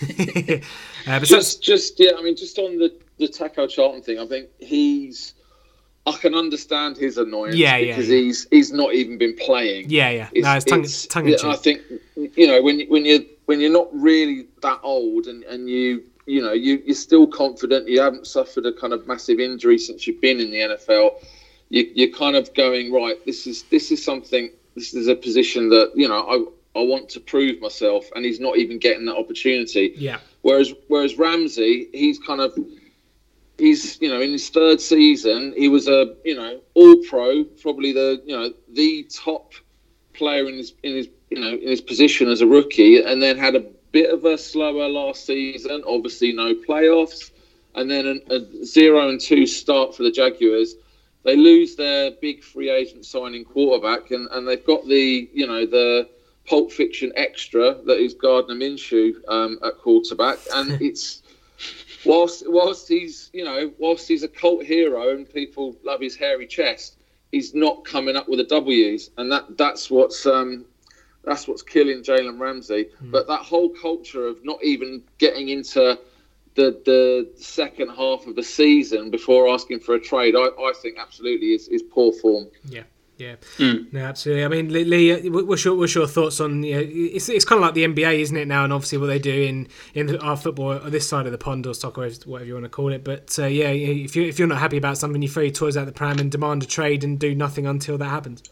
uh, 1.06 1.20
just, 1.20 1.62
just 1.62 1.98
yeah. 1.98 2.12
I 2.18 2.22
mean, 2.22 2.36
just 2.36 2.58
on 2.58 2.78
the 2.78 2.92
the 3.18 3.28
Taco 3.28 3.66
Charlton 3.66 4.02
thing, 4.02 4.18
I 4.18 4.26
think 4.26 4.48
he's. 4.58 5.34
I 6.06 6.12
can 6.12 6.36
understand 6.36 6.96
his 6.96 7.18
annoyance 7.18 7.56
yeah, 7.56 7.80
because 7.80 8.08
yeah, 8.08 8.14
yeah. 8.14 8.22
he's 8.22 8.46
he's 8.50 8.72
not 8.72 8.94
even 8.94 9.18
been 9.18 9.34
playing. 9.34 9.90
Yeah, 9.90 10.10
yeah. 10.10 10.28
It's, 10.32 10.44
no, 10.44 10.54
it's 10.54 10.64
tongue, 10.64 10.84
it's, 10.84 11.06
tongue 11.06 11.26
yeah, 11.26 11.36
I 11.52 11.56
think 11.56 11.80
you 12.14 12.46
know 12.46 12.62
when 12.62 12.82
when 12.82 13.04
you 13.04 13.26
when 13.46 13.60
you're 13.60 13.72
not 13.72 13.88
really 13.92 14.46
that 14.62 14.78
old 14.84 15.26
and, 15.26 15.42
and 15.44 15.68
you 15.68 16.04
you 16.26 16.40
know 16.42 16.52
you 16.52 16.80
you're 16.86 16.94
still 16.94 17.26
confident. 17.26 17.88
You 17.88 18.00
haven't 18.00 18.28
suffered 18.28 18.66
a 18.66 18.72
kind 18.72 18.92
of 18.92 19.08
massive 19.08 19.40
injury 19.40 19.78
since 19.78 20.06
you've 20.06 20.20
been 20.20 20.38
in 20.38 20.52
the 20.52 20.58
NFL. 20.58 21.24
You, 21.70 21.90
you're 21.94 22.16
kind 22.16 22.36
of 22.36 22.54
going 22.54 22.92
right. 22.92 23.16
This 23.26 23.48
is 23.48 23.64
this 23.64 23.90
is 23.90 24.04
something. 24.04 24.50
This 24.76 24.94
is 24.94 25.08
a 25.08 25.16
position 25.16 25.70
that 25.70 25.90
you 25.96 26.06
know 26.06 26.20
I 26.20 26.78
I 26.78 26.82
want 26.82 27.08
to 27.10 27.20
prove 27.20 27.60
myself, 27.60 28.04
and 28.14 28.24
he's 28.24 28.38
not 28.38 28.58
even 28.58 28.78
getting 28.78 29.06
that 29.06 29.16
opportunity. 29.16 29.94
Yeah. 29.96 30.18
Whereas 30.42 30.72
whereas 30.88 31.18
Ramsey, 31.18 31.88
he's 31.92 32.18
kind 32.18 32.40
of 32.40 32.56
he's 33.58 34.00
you 34.00 34.08
know 34.08 34.20
in 34.20 34.32
his 34.32 34.48
third 34.50 34.80
season 34.80 35.54
he 35.56 35.68
was 35.68 35.88
a 35.88 36.14
you 36.24 36.34
know 36.34 36.60
all 36.74 36.96
pro 37.08 37.44
probably 37.62 37.92
the 37.92 38.22
you 38.26 38.36
know 38.36 38.52
the 38.72 39.04
top 39.04 39.52
player 40.12 40.46
in 40.46 40.56
his 40.56 40.74
in 40.82 40.94
his 40.94 41.08
you 41.30 41.40
know 41.40 41.54
in 41.54 41.68
his 41.68 41.80
position 41.80 42.28
as 42.28 42.40
a 42.40 42.46
rookie 42.46 43.02
and 43.02 43.22
then 43.22 43.36
had 43.36 43.54
a 43.54 43.64
bit 43.92 44.10
of 44.10 44.24
a 44.24 44.36
slower 44.36 44.88
last 44.88 45.24
season 45.24 45.82
obviously 45.86 46.32
no 46.32 46.54
playoffs 46.54 47.30
and 47.76 47.90
then 47.90 48.20
a, 48.30 48.34
a 48.34 48.64
zero 48.64 49.08
and 49.08 49.20
two 49.20 49.46
start 49.46 49.94
for 49.94 50.02
the 50.02 50.10
jaguars. 50.10 50.74
They 51.24 51.36
lose 51.36 51.76
their 51.76 52.12
big 52.12 52.42
free 52.42 52.70
agent 52.70 53.04
signing 53.04 53.44
quarterback 53.44 54.10
and, 54.10 54.28
and 54.32 54.48
they've 54.48 54.64
got 54.64 54.86
the 54.86 55.28
you 55.32 55.46
know 55.46 55.66
the 55.66 56.08
pulp 56.46 56.72
fiction 56.72 57.12
extra 57.16 57.74
that 57.86 57.98
is 57.98 58.14
gardner 58.14 58.54
minshew 58.54 59.14
um, 59.28 59.58
at 59.64 59.76
quarterback 59.78 60.38
and 60.54 60.70
it's 60.80 61.22
whilst 62.06 62.44
whilst 62.46 62.88
he's 62.88 63.30
you 63.32 63.44
know 63.44 63.72
whilst 63.78 64.08
he's 64.08 64.22
a 64.22 64.28
cult 64.28 64.64
hero 64.64 65.10
and 65.10 65.32
people 65.32 65.76
love 65.84 66.00
his 66.00 66.16
hairy 66.16 66.46
chest, 66.46 66.96
he's 67.32 67.54
not 67.54 67.84
coming 67.84 68.16
up 68.16 68.28
with 68.28 68.38
the 68.38 68.44
W's, 68.44 69.10
and 69.18 69.30
that 69.32 69.56
that's 69.56 69.90
what's 69.90 70.26
um, 70.26 70.64
that's 71.24 71.48
what's 71.48 71.62
killing 71.62 72.02
Jalen 72.02 72.38
Ramsey. 72.38 72.88
Mm. 73.02 73.10
But 73.10 73.26
that 73.26 73.40
whole 73.40 73.70
culture 73.70 74.26
of 74.26 74.44
not 74.44 74.62
even 74.62 75.02
getting 75.18 75.48
into 75.48 75.98
the 76.54 76.80
the 76.84 77.30
second 77.36 77.90
half 77.90 78.26
of 78.26 78.36
the 78.36 78.42
season 78.42 79.10
before 79.10 79.48
asking 79.48 79.80
for 79.80 79.94
a 79.94 80.00
trade, 80.00 80.34
I, 80.36 80.46
I 80.46 80.72
think 80.80 80.98
absolutely 80.98 81.54
is, 81.54 81.68
is 81.68 81.82
poor 81.82 82.12
form. 82.12 82.48
Yeah. 82.68 82.84
Yeah, 83.18 83.36
mm. 83.56 83.90
no, 83.94 84.00
absolutely. 84.04 84.44
I 84.44 84.48
mean, 84.48 84.70
Lee, 84.70 85.12
uh, 85.12 85.30
what's 85.30 85.64
your 85.64 85.74
what's 85.74 85.94
your 85.94 86.06
thoughts 86.06 86.38
on? 86.38 86.62
You 86.62 86.74
know, 86.74 86.86
it's 86.86 87.30
it's 87.30 87.46
kind 87.46 87.58
of 87.58 87.62
like 87.62 87.72
the 87.72 87.84
NBA, 87.84 88.18
isn't 88.20 88.36
it 88.36 88.46
now? 88.46 88.64
And 88.64 88.74
obviously, 88.74 88.98
what 88.98 89.06
they 89.06 89.18
do 89.18 89.42
in 89.42 89.68
in 89.94 90.18
our 90.18 90.36
football, 90.36 90.74
or 90.74 90.90
this 90.90 91.08
side 91.08 91.24
of 91.24 91.32
the 91.32 91.38
pond, 91.38 91.66
or 91.66 91.72
soccer, 91.72 92.10
whatever 92.26 92.44
you 92.44 92.52
want 92.52 92.64
to 92.64 92.70
call 92.70 92.92
it. 92.92 93.04
But 93.04 93.38
uh, 93.38 93.46
yeah, 93.46 93.68
if 93.68 94.16
you 94.16 94.24
if 94.24 94.38
you're 94.38 94.48
not 94.48 94.58
happy 94.58 94.76
about 94.76 94.98
something, 94.98 95.22
you 95.22 95.30
throw 95.30 95.44
your 95.44 95.52
toys 95.52 95.78
out 95.78 95.86
the 95.86 95.92
pram 95.92 96.18
and 96.18 96.30
demand 96.30 96.62
a 96.62 96.66
trade 96.66 97.04
and 97.04 97.18
do 97.18 97.34
nothing 97.34 97.66
until 97.66 97.96
that 97.96 98.08
happens. 98.08 98.42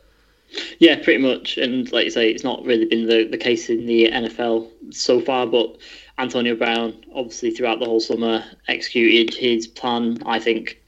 Yeah, 0.78 1.02
pretty 1.02 1.23
much. 1.23 1.59
And 1.59 1.90
like 1.92 2.04
you 2.04 2.11
say, 2.11 2.30
it's 2.30 2.44
not 2.44 2.64
really 2.64 2.87
been 2.87 3.06
the, 3.06 3.25
the 3.25 3.37
case 3.37 3.68
in 3.68 3.87
the 3.87 4.11
NFL 4.11 4.71
so 4.94 5.21
far, 5.21 5.47
but 5.47 5.76
Antonio 6.18 6.54
Brown, 6.54 7.04
obviously, 7.14 7.50
throughout 7.50 7.80
the 7.80 7.87
whole 7.87 8.00
summer, 8.00 8.44
executed 8.68 9.35
his 9.35 9.66
plan. 9.66 10.23
I 10.25 10.38
think 10.38 10.80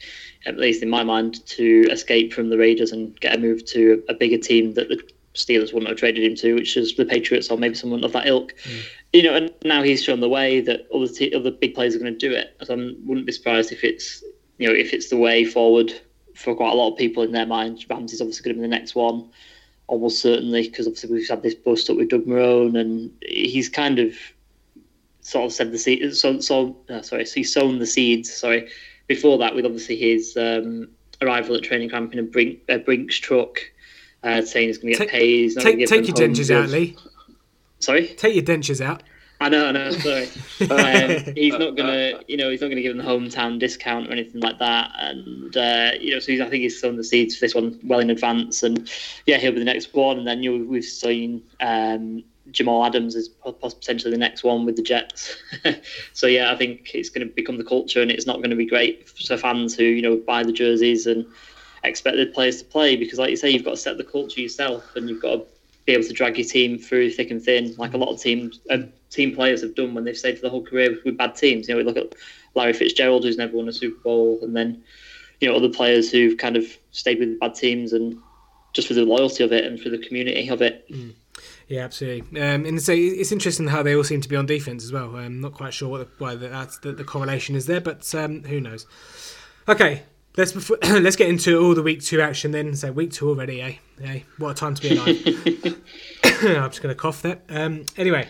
at 0.46 0.58
least 0.58 0.82
in 0.82 0.88
my 0.88 1.02
mind, 1.02 1.44
to 1.46 1.86
escape 1.90 2.32
from 2.32 2.48
the 2.48 2.56
Raiders 2.56 2.92
and 2.92 3.18
get 3.20 3.34
a 3.34 3.38
move 3.38 3.64
to 3.66 4.02
a 4.08 4.14
bigger 4.14 4.38
team 4.38 4.74
that 4.74 4.88
the 4.88 5.02
Steelers 5.34 5.72
wouldn't 5.72 5.88
have 5.88 5.98
traded 5.98 6.24
him 6.24 6.34
to, 6.36 6.54
which 6.54 6.76
is 6.76 6.94
the 6.94 7.04
Patriots 7.04 7.50
or 7.50 7.58
maybe 7.58 7.74
someone 7.74 8.04
of 8.04 8.12
that 8.12 8.26
ilk. 8.26 8.54
Mm. 8.64 8.82
You 9.12 9.22
know, 9.24 9.34
and 9.34 9.54
now 9.64 9.82
he's 9.82 10.02
shown 10.02 10.20
the 10.20 10.28
way 10.28 10.60
that 10.60 10.86
other 10.94 11.08
t- 11.08 11.34
other 11.34 11.50
big 11.50 11.74
players 11.74 11.94
are 11.94 11.98
going 11.98 12.16
to 12.16 12.18
do 12.18 12.34
it. 12.34 12.56
So 12.62 12.74
I 12.74 12.76
wouldn't 13.04 13.26
be 13.26 13.32
surprised 13.32 13.72
if 13.72 13.84
it's 13.84 14.24
you 14.58 14.66
know 14.66 14.74
if 14.74 14.92
it's 14.92 15.10
the 15.10 15.16
way 15.16 15.44
forward 15.44 15.92
for 16.34 16.54
quite 16.54 16.72
a 16.72 16.76
lot 16.76 16.92
of 16.92 16.98
people 16.98 17.22
in 17.22 17.32
their 17.32 17.46
mind. 17.46 17.84
Ramsey's 17.88 18.20
obviously 18.20 18.44
going 18.44 18.56
to 18.56 18.62
be 18.62 18.68
the 18.68 18.76
next 18.76 18.94
one, 18.94 19.30
almost 19.88 20.22
certainly, 20.22 20.68
because 20.68 20.86
obviously 20.86 21.12
we've 21.12 21.28
had 21.28 21.42
this 21.42 21.54
bust 21.54 21.90
up 21.90 21.96
with 21.96 22.08
Doug 22.08 22.26
Marrone, 22.26 22.78
and 22.78 23.10
he's 23.22 23.68
kind 23.68 23.98
of 23.98 24.14
sort 25.20 25.46
of 25.46 25.52
said 25.52 25.72
the 25.72 25.78
seed. 25.78 26.14
So, 26.14 26.40
so 26.40 26.76
uh, 26.88 27.02
sorry, 27.02 27.26
so 27.26 27.34
he's 27.34 27.52
sown 27.52 27.78
the 27.78 27.86
seeds. 27.86 28.32
Sorry 28.32 28.68
before 29.06 29.38
that, 29.38 29.54
with 29.54 29.64
obviously 29.64 29.96
his 29.96 30.36
um, 30.36 30.88
arrival 31.22 31.56
at 31.56 31.62
training 31.62 31.90
camp 31.90 32.12
in 32.12 32.18
a 32.18 32.22
Brink, 32.22 32.60
a 32.68 32.78
Brinks 32.78 33.16
truck, 33.16 33.60
uh, 34.22 34.42
saying 34.42 34.68
he's 34.68 34.78
going 34.78 34.92
to 34.92 34.98
get 34.98 35.04
Take- 35.04 35.10
paid. 35.10 35.54
Take, 35.56 35.88
take 35.88 36.08
your 36.08 36.16
dentures 36.16 36.54
out. 36.54 36.68
Lee. 36.68 36.96
Sorry. 37.78 38.08
Take 38.08 38.34
your 38.34 38.44
dentures 38.44 38.80
out. 38.80 39.02
I 39.38 39.50
know, 39.50 39.66
I 39.66 39.72
know. 39.72 39.90
Sorry, 39.90 40.24
um, 40.70 41.34
he's 41.34 41.52
not 41.58 41.76
gonna, 41.76 42.20
you 42.28 42.38
know, 42.38 42.50
he's 42.50 42.62
not 42.62 42.68
gonna 42.68 42.80
give 42.80 42.96
them 42.96 43.04
the 43.04 43.10
hometown 43.10 43.58
discount 43.58 44.08
or 44.08 44.12
anything 44.12 44.40
like 44.40 44.58
that. 44.60 44.92
And 44.96 45.54
uh, 45.54 45.90
you 46.00 46.12
know, 46.12 46.20
so 46.20 46.32
he's, 46.32 46.40
I 46.40 46.48
think 46.48 46.62
he's 46.62 46.80
sown 46.80 46.96
the 46.96 47.04
seeds 47.04 47.36
for 47.36 47.44
this 47.44 47.54
one 47.54 47.78
well 47.84 47.98
in 47.98 48.08
advance. 48.08 48.62
And 48.62 48.90
yeah, 49.26 49.36
he'll 49.36 49.52
be 49.52 49.58
the 49.58 49.64
next 49.64 49.92
one. 49.94 50.18
And 50.18 50.26
then 50.26 50.42
you 50.42 50.58
know, 50.58 50.64
we've 50.64 50.84
seen 50.84 51.42
um, 51.60 52.24
Jamal 52.50 52.84
Adams 52.84 53.14
is 53.14 53.28
po- 53.28 53.52
potentially 53.52 54.10
the 54.10 54.18
next 54.18 54.44
one 54.44 54.64
with 54.64 54.76
the 54.76 54.82
Jets. 54.82 55.36
so 56.12 56.26
yeah, 56.26 56.52
I 56.52 56.56
think 56.56 56.94
it's 56.94 57.10
going 57.10 57.26
to 57.26 57.32
become 57.32 57.58
the 57.58 57.64
culture, 57.64 58.00
and 58.02 58.10
it's 58.10 58.26
not 58.26 58.36
going 58.36 58.50
to 58.50 58.56
be 58.56 58.66
great 58.66 59.08
for 59.08 59.36
fans 59.36 59.74
who 59.74 59.84
you 59.84 60.02
know 60.02 60.16
buy 60.16 60.42
the 60.42 60.52
jerseys 60.52 61.06
and 61.06 61.26
expect 61.84 62.16
the 62.16 62.26
players 62.26 62.62
to 62.62 62.64
play 62.64 62.96
because, 62.96 63.18
like 63.18 63.30
you 63.30 63.36
say, 63.36 63.50
you've 63.50 63.64
got 63.64 63.72
to 63.72 63.76
set 63.76 63.96
the 63.96 64.04
culture 64.04 64.40
yourself, 64.40 64.94
and 64.96 65.08
you've 65.08 65.22
got 65.22 65.36
to 65.36 65.46
be 65.86 65.92
able 65.92 66.04
to 66.04 66.12
drag 66.12 66.36
your 66.36 66.46
team 66.46 66.78
through 66.78 67.10
thick 67.10 67.30
and 67.30 67.42
thin, 67.42 67.74
like 67.78 67.94
a 67.94 67.96
lot 67.96 68.12
of 68.12 68.20
teams, 68.20 68.60
uh, 68.70 68.78
team 69.10 69.34
players 69.34 69.62
have 69.62 69.74
done 69.74 69.94
when 69.94 70.04
they've 70.04 70.16
stayed 70.16 70.36
for 70.36 70.42
the 70.42 70.50
whole 70.50 70.64
career 70.64 70.98
with, 71.04 71.16
bad 71.16 71.36
teams. 71.36 71.68
You 71.68 71.74
know, 71.74 71.78
we 71.78 71.84
look 71.84 71.96
at 71.96 72.14
Larry 72.54 72.72
Fitzgerald, 72.72 73.24
who's 73.24 73.38
never 73.38 73.56
won 73.56 73.68
a 73.68 73.72
Super 73.72 74.00
Bowl, 74.02 74.38
and 74.42 74.54
then 74.54 74.82
you 75.40 75.48
know 75.48 75.56
other 75.56 75.68
players 75.68 76.10
who've 76.10 76.36
kind 76.36 76.56
of 76.56 76.64
stayed 76.90 77.20
with 77.20 77.38
bad 77.38 77.54
teams 77.54 77.92
and 77.92 78.18
just 78.72 78.88
for 78.88 78.94
the 78.94 79.04
loyalty 79.04 79.42
of 79.44 79.52
it 79.52 79.64
and 79.64 79.80
for 79.80 79.88
the 79.88 79.98
community 79.98 80.48
of 80.48 80.60
it. 80.60 80.84
Yeah, 81.68 81.82
absolutely. 81.82 82.40
Um, 82.40 82.64
and 82.64 82.80
so 82.80 82.92
it's 82.92 83.32
interesting 83.32 83.66
how 83.66 83.82
they 83.82 83.96
all 83.96 84.04
seem 84.04 84.20
to 84.20 84.28
be 84.28 84.36
on 84.36 84.46
defense 84.46 84.84
as 84.84 84.92
well. 84.92 85.16
I'm 85.16 85.40
not 85.40 85.52
quite 85.52 85.74
sure 85.74 85.88
what 85.88 85.98
the, 85.98 86.08
why 86.24 86.36
that's 86.36 86.78
the, 86.78 86.92
the 86.92 87.02
correlation 87.02 87.56
is 87.56 87.66
there, 87.66 87.80
but 87.80 88.14
um, 88.14 88.44
who 88.44 88.60
knows? 88.60 88.86
Okay, 89.68 90.02
let's 90.36 90.52
before, 90.52 90.78
let's 90.82 91.16
get 91.16 91.28
into 91.28 91.58
all 91.60 91.74
the 91.74 91.82
week 91.82 92.02
two 92.02 92.20
action 92.20 92.52
then. 92.52 92.76
So 92.76 92.92
week 92.92 93.10
two 93.10 93.28
already, 93.28 93.62
eh? 93.62 93.74
Eh? 94.04 94.20
What 94.38 94.50
a 94.50 94.54
time 94.54 94.74
to 94.76 94.82
be 94.82 94.96
alive. 94.96 95.16
I'm 96.44 96.70
just 96.70 96.82
going 96.82 96.94
to 96.94 97.00
cough 97.00 97.22
there. 97.22 97.40
Um, 97.48 97.84
anyway, 97.96 98.28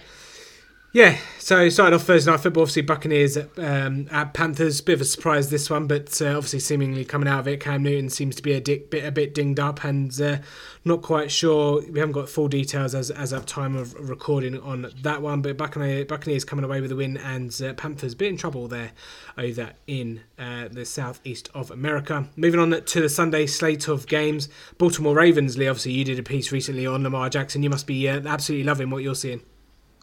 yeah. 0.92 1.18
So 1.38 1.68
started 1.68 1.94
off 1.94 2.02
Thursday 2.02 2.30
night 2.30 2.40
football. 2.40 2.62
Obviously, 2.62 2.82
Buccaneers 2.82 3.36
at, 3.36 3.56
um, 3.58 4.08
at 4.10 4.34
Panthers. 4.34 4.80
Bit 4.80 4.94
of 4.94 5.00
a 5.02 5.04
surprise 5.04 5.48
this 5.48 5.70
one, 5.70 5.86
but 5.86 6.20
uh, 6.20 6.36
obviously 6.36 6.58
seemingly 6.58 7.04
coming 7.04 7.28
out 7.28 7.40
of 7.40 7.48
it, 7.48 7.60
Cam 7.60 7.82
Newton 7.82 8.08
seems 8.08 8.34
to 8.36 8.42
be 8.42 8.52
a 8.52 8.60
dick, 8.60 8.90
bit 8.90 9.04
a 9.04 9.12
bit 9.12 9.32
dinged 9.32 9.60
up, 9.60 9.84
and 9.84 10.20
uh, 10.20 10.38
not 10.84 11.02
quite 11.02 11.30
sure. 11.30 11.82
We 11.88 12.00
haven't 12.00 12.14
got 12.14 12.28
full 12.28 12.48
details 12.48 12.94
as 12.94 13.10
as 13.10 13.32
of 13.32 13.46
time 13.46 13.76
of 13.76 13.94
recording 13.94 14.58
on 14.60 14.92
that 15.02 15.22
one. 15.22 15.42
But 15.42 15.56
Buccaneer, 15.56 16.04
Buccaneers 16.04 16.44
coming 16.44 16.64
away 16.64 16.80
with 16.80 16.90
a 16.90 16.96
win, 16.96 17.16
and 17.18 17.56
uh, 17.62 17.74
Panthers 17.74 18.14
bit 18.14 18.28
in 18.28 18.36
trouble 18.36 18.66
there 18.66 18.92
over 19.38 19.72
in 19.86 20.22
uh, 20.38 20.68
the 20.68 20.84
southeast 20.84 21.48
of 21.54 21.70
America. 21.70 22.28
Moving 22.36 22.58
on 22.58 22.82
to 22.82 23.00
the 23.00 23.08
Sunday 23.08 23.46
slate 23.46 23.86
of 23.86 24.06
games, 24.06 24.48
Baltimore 24.78 25.14
Ravens. 25.14 25.56
Lee, 25.56 25.68
obviously 25.68 25.92
you 25.92 26.04
did 26.04 26.18
a 26.18 26.22
piece 26.22 26.50
recently 26.50 26.86
on 26.86 27.02
Lamar 27.02 27.30
Jackson. 27.30 27.62
You 27.62 27.70
must 27.70 27.86
be 27.86 28.08
uh, 28.08 28.22
absolutely 28.26 28.64
loving 28.64 28.90
what 28.90 29.02
you're 29.02 29.14
seeing. 29.14 29.42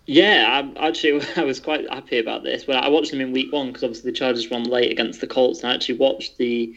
Yeah, 0.05 0.71
I 0.77 0.87
actually 0.87 1.25
I 1.37 1.43
was 1.43 1.59
quite 1.59 1.89
happy 1.89 2.19
about 2.19 2.43
this. 2.43 2.67
When 2.67 2.77
I 2.77 2.89
watched 2.89 3.11
them 3.11 3.21
in 3.21 3.31
week 3.31 3.51
one, 3.51 3.67
because 3.67 3.83
obviously 3.83 4.11
the 4.11 4.17
Chargers 4.17 4.49
won 4.49 4.63
late 4.63 4.91
against 4.91 5.21
the 5.21 5.27
Colts, 5.27 5.61
and 5.61 5.71
I 5.71 5.75
actually 5.75 5.97
watched 5.97 6.37
the 6.37 6.75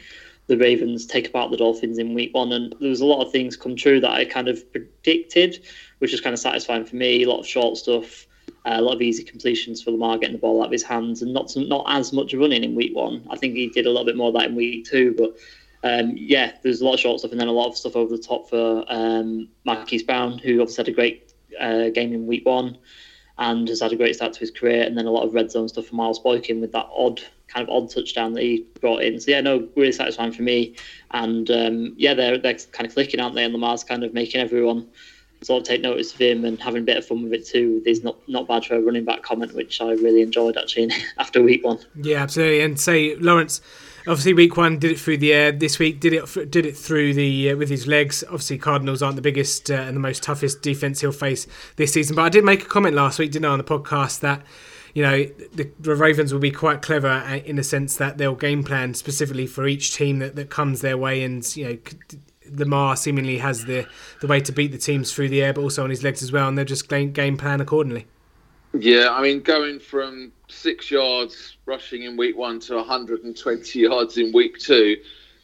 the 0.48 0.56
Ravens 0.56 1.06
take 1.06 1.26
apart 1.26 1.50
the 1.50 1.56
Dolphins 1.56 1.98
in 1.98 2.14
week 2.14 2.32
one, 2.32 2.52
and 2.52 2.74
there 2.80 2.90
was 2.90 3.00
a 3.00 3.06
lot 3.06 3.24
of 3.24 3.32
things 3.32 3.56
come 3.56 3.74
true 3.74 4.00
that 4.00 4.12
I 4.12 4.24
kind 4.24 4.48
of 4.48 4.70
predicted, 4.70 5.64
which 5.98 6.12
was 6.12 6.20
kind 6.20 6.34
of 6.34 6.38
satisfying 6.38 6.84
for 6.84 6.94
me. 6.94 7.24
A 7.24 7.28
lot 7.28 7.40
of 7.40 7.46
short 7.46 7.76
stuff, 7.76 8.26
uh, 8.64 8.74
a 8.76 8.80
lot 8.80 8.94
of 8.94 9.02
easy 9.02 9.24
completions 9.24 9.82
for 9.82 9.90
Lamar 9.90 10.18
getting 10.18 10.36
the 10.36 10.40
ball 10.40 10.62
out 10.62 10.66
of 10.66 10.72
his 10.72 10.84
hands, 10.84 11.20
and 11.22 11.34
not 11.34 11.52
not 11.56 11.84
as 11.88 12.12
much 12.12 12.32
running 12.32 12.62
in 12.62 12.76
week 12.76 12.94
one. 12.94 13.26
I 13.28 13.36
think 13.36 13.56
he 13.56 13.68
did 13.68 13.86
a 13.86 13.90
little 13.90 14.04
bit 14.04 14.16
more 14.16 14.28
of 14.28 14.34
that 14.34 14.46
in 14.46 14.56
week 14.56 14.86
two, 14.86 15.14
but. 15.16 15.36
Um, 15.84 16.14
yeah, 16.16 16.52
there's 16.64 16.80
a 16.80 16.84
lot 16.84 16.94
of 16.94 17.00
short 17.00 17.20
stuff 17.20 17.30
and 17.30 17.40
then 17.40 17.46
a 17.46 17.52
lot 17.52 17.68
of 17.68 17.76
stuff 17.76 17.94
over 17.94 18.16
the 18.16 18.20
top 18.20 18.48
for 18.48 18.84
um, 18.88 19.46
Marquise 19.64 20.02
Brown, 20.02 20.36
who 20.38 20.60
obviously 20.60 20.82
had 20.82 20.88
a 20.88 20.92
great 20.92 21.32
uh, 21.60 21.90
game 21.90 22.12
in 22.12 22.26
week 22.26 22.44
one 22.44 22.78
and 23.38 23.68
has 23.68 23.80
had 23.80 23.92
a 23.92 23.96
great 23.96 24.16
start 24.16 24.32
to 24.32 24.40
his 24.40 24.50
career. 24.50 24.82
And 24.82 24.96
then 24.96 25.06
a 25.06 25.10
lot 25.10 25.24
of 25.24 25.34
red 25.34 25.50
zone 25.50 25.68
stuff 25.68 25.86
for 25.86 25.94
Miles 25.94 26.18
Boykin 26.18 26.60
with 26.60 26.72
that 26.72 26.88
odd 26.94 27.20
kind 27.48 27.68
of 27.68 27.74
odd 27.74 27.90
touchdown 27.90 28.32
that 28.32 28.42
he 28.42 28.66
brought 28.80 29.02
in. 29.02 29.20
So 29.20 29.30
yeah, 29.30 29.40
no, 29.40 29.68
really 29.76 29.92
satisfying 29.92 30.32
for 30.32 30.42
me. 30.42 30.74
And 31.10 31.50
um, 31.50 31.94
yeah, 31.96 32.14
they're 32.14 32.38
they're 32.38 32.58
kind 32.72 32.86
of 32.86 32.94
clicking, 32.94 33.20
aren't 33.20 33.34
they? 33.34 33.44
And 33.44 33.52
Lamar's 33.52 33.84
kind 33.84 34.04
of 34.04 34.14
making 34.14 34.40
everyone 34.40 34.88
sort 35.42 35.60
of 35.60 35.68
take 35.68 35.82
notice 35.82 36.14
of 36.14 36.20
him 36.20 36.44
and 36.44 36.60
having 36.60 36.82
a 36.82 36.84
bit 36.84 36.96
of 36.96 37.06
fun 37.06 37.22
with 37.22 37.32
it 37.32 37.46
too. 37.46 37.82
His 37.84 38.02
not 38.02 38.16
not 38.28 38.48
bad 38.48 38.64
for 38.64 38.76
a 38.76 38.80
running 38.80 39.04
back 39.04 39.22
comment, 39.22 39.54
which 39.54 39.80
I 39.80 39.90
really 39.92 40.22
enjoyed 40.22 40.56
actually 40.56 40.90
after 41.18 41.42
week 41.42 41.64
one. 41.64 41.78
Yeah, 41.94 42.22
absolutely. 42.22 42.62
And 42.62 42.80
say 42.80 43.16
Lawrence, 43.16 43.60
obviously 44.06 44.34
week 44.34 44.56
one 44.56 44.78
did 44.78 44.92
it 44.92 45.00
through 45.00 45.18
the 45.18 45.32
air. 45.32 45.52
This 45.52 45.78
week 45.78 46.00
did 46.00 46.12
it 46.12 46.50
did 46.50 46.66
it 46.66 46.76
through 46.76 47.14
the 47.14 47.50
uh, 47.50 47.56
with 47.56 47.68
his 47.68 47.86
legs. 47.86 48.22
Obviously 48.24 48.58
Cardinals 48.58 49.02
aren't 49.02 49.16
the 49.16 49.22
biggest 49.22 49.70
uh, 49.70 49.74
and 49.74 49.96
the 49.96 50.00
most 50.00 50.22
toughest 50.22 50.62
defense 50.62 51.00
he'll 51.00 51.12
face 51.12 51.46
this 51.76 51.92
season. 51.92 52.16
But 52.16 52.22
I 52.22 52.28
did 52.28 52.44
make 52.44 52.62
a 52.62 52.66
comment 52.66 52.94
last 52.94 53.18
week, 53.18 53.32
didn't 53.32 53.46
I, 53.46 53.50
on 53.50 53.58
the 53.58 53.64
podcast 53.64 54.20
that. 54.20 54.42
You 54.94 55.02
know, 55.02 55.24
the, 55.52 55.70
the 55.78 55.94
Ravens 55.94 56.32
will 56.32 56.40
be 56.40 56.50
quite 56.50 56.80
clever 56.80 57.08
uh, 57.08 57.36
in 57.44 57.56
the 57.56 57.62
sense 57.62 57.96
that 57.96 58.16
they'll 58.16 58.34
game 58.34 58.64
plan 58.64 58.94
specifically 58.94 59.46
for 59.46 59.66
each 59.66 59.94
team 59.94 60.20
that, 60.20 60.36
that 60.36 60.48
comes 60.48 60.80
their 60.80 60.96
way. 60.96 61.22
And, 61.22 61.44
you 61.54 61.68
know, 61.68 61.78
Lamar 62.50 62.96
seemingly 62.96 63.36
has 63.36 63.66
the, 63.66 63.86
the 64.22 64.26
way 64.26 64.40
to 64.40 64.52
beat 64.52 64.72
the 64.72 64.78
teams 64.78 65.12
through 65.12 65.28
the 65.28 65.42
air, 65.42 65.52
but 65.52 65.60
also 65.60 65.84
on 65.84 65.90
his 65.90 66.02
legs 66.02 66.22
as 66.22 66.32
well. 66.32 66.48
And 66.48 66.56
they'll 66.56 66.64
just 66.64 66.88
game, 66.88 67.12
game 67.12 67.36
plan 67.36 67.60
accordingly. 67.60 68.06
Yeah, 68.78 69.08
I 69.10 69.22
mean, 69.22 69.40
going 69.40 69.80
from 69.80 70.32
six 70.48 70.90
yards 70.90 71.56
rushing 71.64 72.02
in 72.02 72.14
week 72.16 72.36
one 72.36 72.60
to 72.60 72.76
120 72.76 73.78
yards 73.78 74.18
in 74.18 74.32
week 74.32 74.58
two, 74.58 74.98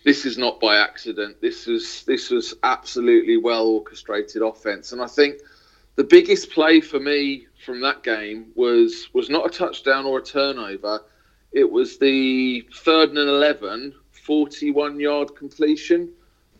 this 0.05 0.27
is 0.27 0.37
not 0.37 0.61
by 0.61 0.77
accident. 0.77 1.41
This 1.41 1.67
was 1.67 2.03
this 2.05 2.29
was 2.29 2.53
absolutely 2.63 3.39
well 3.39 3.67
orchestrated 3.67 4.43
offense, 4.43 4.93
and 4.93 5.01
I 5.01 5.07
think 5.07 5.41
the 5.97 6.05
biggest 6.05 6.51
play 6.51 6.83
for 6.83 7.01
me 7.01 7.47
from 7.65 7.81
that 7.81 8.03
game 8.03 8.49
was 8.55 9.09
was 9.15 9.31
not 9.31 9.47
a 9.47 9.51
touchdown 9.51 10.05
or 10.05 10.19
a 10.19 10.23
turnover. 10.23 11.03
It 11.53 11.71
was 11.71 11.99
the 11.99 12.67
third 12.75 13.11
and 13.11 13.19
11, 13.19 13.95
41 14.11 15.01
yard 15.01 15.35
completion 15.37 16.11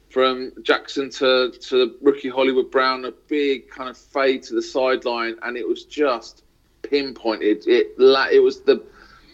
from 0.09 0.53
Jackson 0.63 1.11
to 1.11 1.51
to 1.51 1.97
rookie 2.01 2.31
Hollywood 2.31 2.71
Brown, 2.71 3.05
a 3.05 3.13
big 3.29 3.69
kind 3.69 3.91
of 3.91 3.99
fade 3.99 4.43
to 4.45 4.55
the 4.55 4.63
sideline, 4.63 5.37
and 5.43 5.59
it 5.59 5.69
was 5.69 5.85
just 5.85 6.45
pinpointed. 6.93 7.67
It 7.67 7.95
it 7.99 8.43
was 8.43 8.61
the 8.61 8.85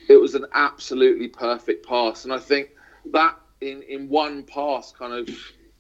it 0.09 0.17
was 0.17 0.35
an 0.35 0.47
absolutely 0.55 1.29
perfect 1.29 1.87
pass, 1.87 2.25
and 2.25 2.33
I 2.33 2.39
think 2.39 2.71
that 3.13 3.37
in 3.61 3.83
in 3.83 4.09
one 4.09 4.45
pass 4.45 4.93
kind 4.93 5.13
of 5.13 5.29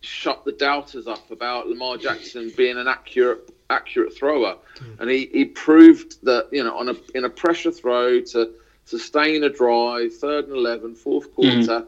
shut 0.00 0.44
the 0.44 0.52
doubters 0.52 1.06
up 1.06 1.30
about 1.30 1.68
Lamar 1.68 1.96
Jackson 1.96 2.52
being 2.56 2.76
an 2.76 2.88
accurate 2.88 3.54
accurate 3.70 4.16
thrower, 4.16 4.56
hmm. 4.78 5.00
and 5.00 5.10
he, 5.10 5.26
he 5.32 5.44
proved 5.44 6.24
that 6.24 6.48
you 6.50 6.64
know 6.64 6.76
on 6.76 6.88
a 6.88 6.96
in 7.14 7.24
a 7.24 7.30
pressure 7.30 7.70
throw 7.70 8.20
to 8.20 8.52
sustain 8.84 9.44
a 9.44 9.50
drive, 9.50 10.14
third 10.14 10.48
and 10.48 10.56
11, 10.56 10.94
fourth 10.96 11.26
hmm. 11.26 11.42
quarter. 11.42 11.86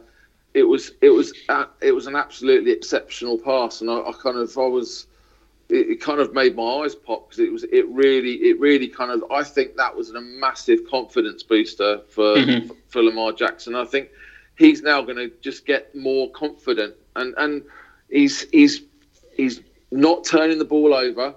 It 0.53 0.63
was 0.63 0.93
it 1.01 1.09
was 1.09 1.33
a- 1.49 1.69
it 1.81 1.91
was 1.91 2.07
an 2.07 2.15
absolutely 2.15 2.71
exceptional 2.71 3.37
pass, 3.37 3.81
and 3.81 3.89
I, 3.89 3.99
I 3.99 4.13
kind 4.13 4.37
of 4.37 4.57
I 4.57 4.67
was 4.67 5.07
it, 5.71 5.89
it 5.91 6.01
kind 6.01 6.19
of 6.19 6.33
made 6.33 6.55
my 6.55 6.63
eyes 6.83 6.95
pop 6.95 7.29
because 7.29 7.39
it 7.39 7.51
was 7.51 7.63
it 7.63 7.87
really 7.89 8.33
it 8.49 8.59
really 8.59 8.87
kind 8.87 9.11
of 9.11 9.23
I 9.31 9.43
think 9.43 9.75
that 9.77 9.95
was 9.95 10.09
a 10.11 10.21
massive 10.21 10.79
confidence 10.89 11.43
booster 11.43 12.01
for 12.09 12.35
Mhm. 12.35 12.67
for, 12.67 12.75
for 12.89 13.03
Lamar 13.03 13.31
Jackson. 13.31 13.75
I 13.75 13.85
think 13.85 14.09
he's 14.57 14.81
now 14.81 15.01
going 15.01 15.17
to 15.17 15.31
just 15.41 15.65
get 15.65 15.93
more 15.95 16.29
confident 16.31 16.95
and 17.15 17.33
and 17.37 17.63
he's 18.09 18.41
he's 18.51 18.81
he's 19.35 19.61
not 19.91 20.23
turning 20.25 20.57
the 20.59 20.65
ball 20.65 20.93
over. 20.93 21.35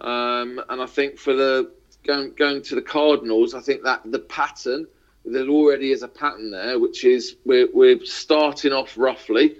Um, 0.00 0.60
and 0.68 0.82
I 0.82 0.86
think 0.86 1.18
for 1.18 1.34
the 1.34 1.70
going 2.04 2.32
going 2.36 2.62
to 2.62 2.74
the 2.74 2.82
Cardinals, 2.82 3.54
I 3.54 3.60
think 3.60 3.82
that 3.84 4.00
the 4.10 4.18
pattern 4.18 4.86
there 5.24 5.46
already 5.48 5.92
is 5.92 6.02
a 6.02 6.08
pattern 6.08 6.50
there, 6.50 6.78
which 6.80 7.04
is 7.04 7.36
we're 7.44 7.68
we're 7.72 8.04
starting 8.04 8.72
off 8.72 8.96
roughly. 8.96 9.56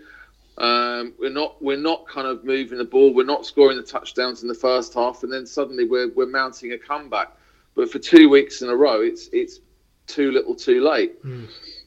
Um, 0.62 1.12
we're 1.18 1.28
not 1.28 1.60
we're 1.60 1.76
not 1.76 2.06
kind 2.06 2.26
of 2.26 2.44
moving 2.44 2.78
the 2.78 2.84
ball. 2.84 3.12
We're 3.12 3.26
not 3.26 3.44
scoring 3.44 3.76
the 3.76 3.82
touchdowns 3.82 4.42
in 4.42 4.48
the 4.48 4.54
first 4.54 4.94
half, 4.94 5.24
and 5.24 5.32
then 5.32 5.44
suddenly 5.44 5.84
we're 5.84 6.10
we're 6.12 6.26
mounting 6.26 6.72
a 6.72 6.78
comeback. 6.78 7.32
But 7.74 7.90
for 7.90 7.98
two 7.98 8.28
weeks 8.28 8.62
in 8.62 8.68
a 8.68 8.76
row, 8.76 9.00
it's 9.00 9.28
it's 9.32 9.58
too 10.06 10.30
little, 10.30 10.54
too 10.54 10.80
late. 10.80 11.14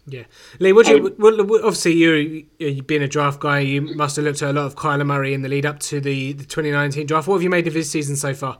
Yeah, 0.07 0.23
Lee. 0.59 0.73
What 0.73 0.85
do 0.85 0.91
you? 0.91 1.07
Um, 1.07 1.15
well, 1.17 1.45
well, 1.45 1.59
obviously, 1.65 1.93
you 1.93 2.45
you 2.59 2.83
being 2.83 3.01
a 3.01 3.07
draft 3.07 3.39
guy, 3.39 3.59
you 3.59 3.81
must 3.81 4.17
have 4.17 4.25
looked 4.25 4.41
at 4.41 4.49
a 4.49 4.53
lot 4.53 4.65
of 4.65 4.75
Kyler 4.75 5.05
Murray 5.05 5.33
in 5.33 5.41
the 5.41 5.49
lead 5.49 5.65
up 5.65 5.79
to 5.79 6.01
the, 6.01 6.33
the 6.33 6.43
2019 6.43 7.07
draft. 7.07 7.27
What 7.27 7.35
have 7.35 7.43
you 7.43 7.49
made 7.49 7.67
of 7.67 7.73
his 7.73 7.89
season 7.89 8.15
so 8.15 8.33
far? 8.33 8.59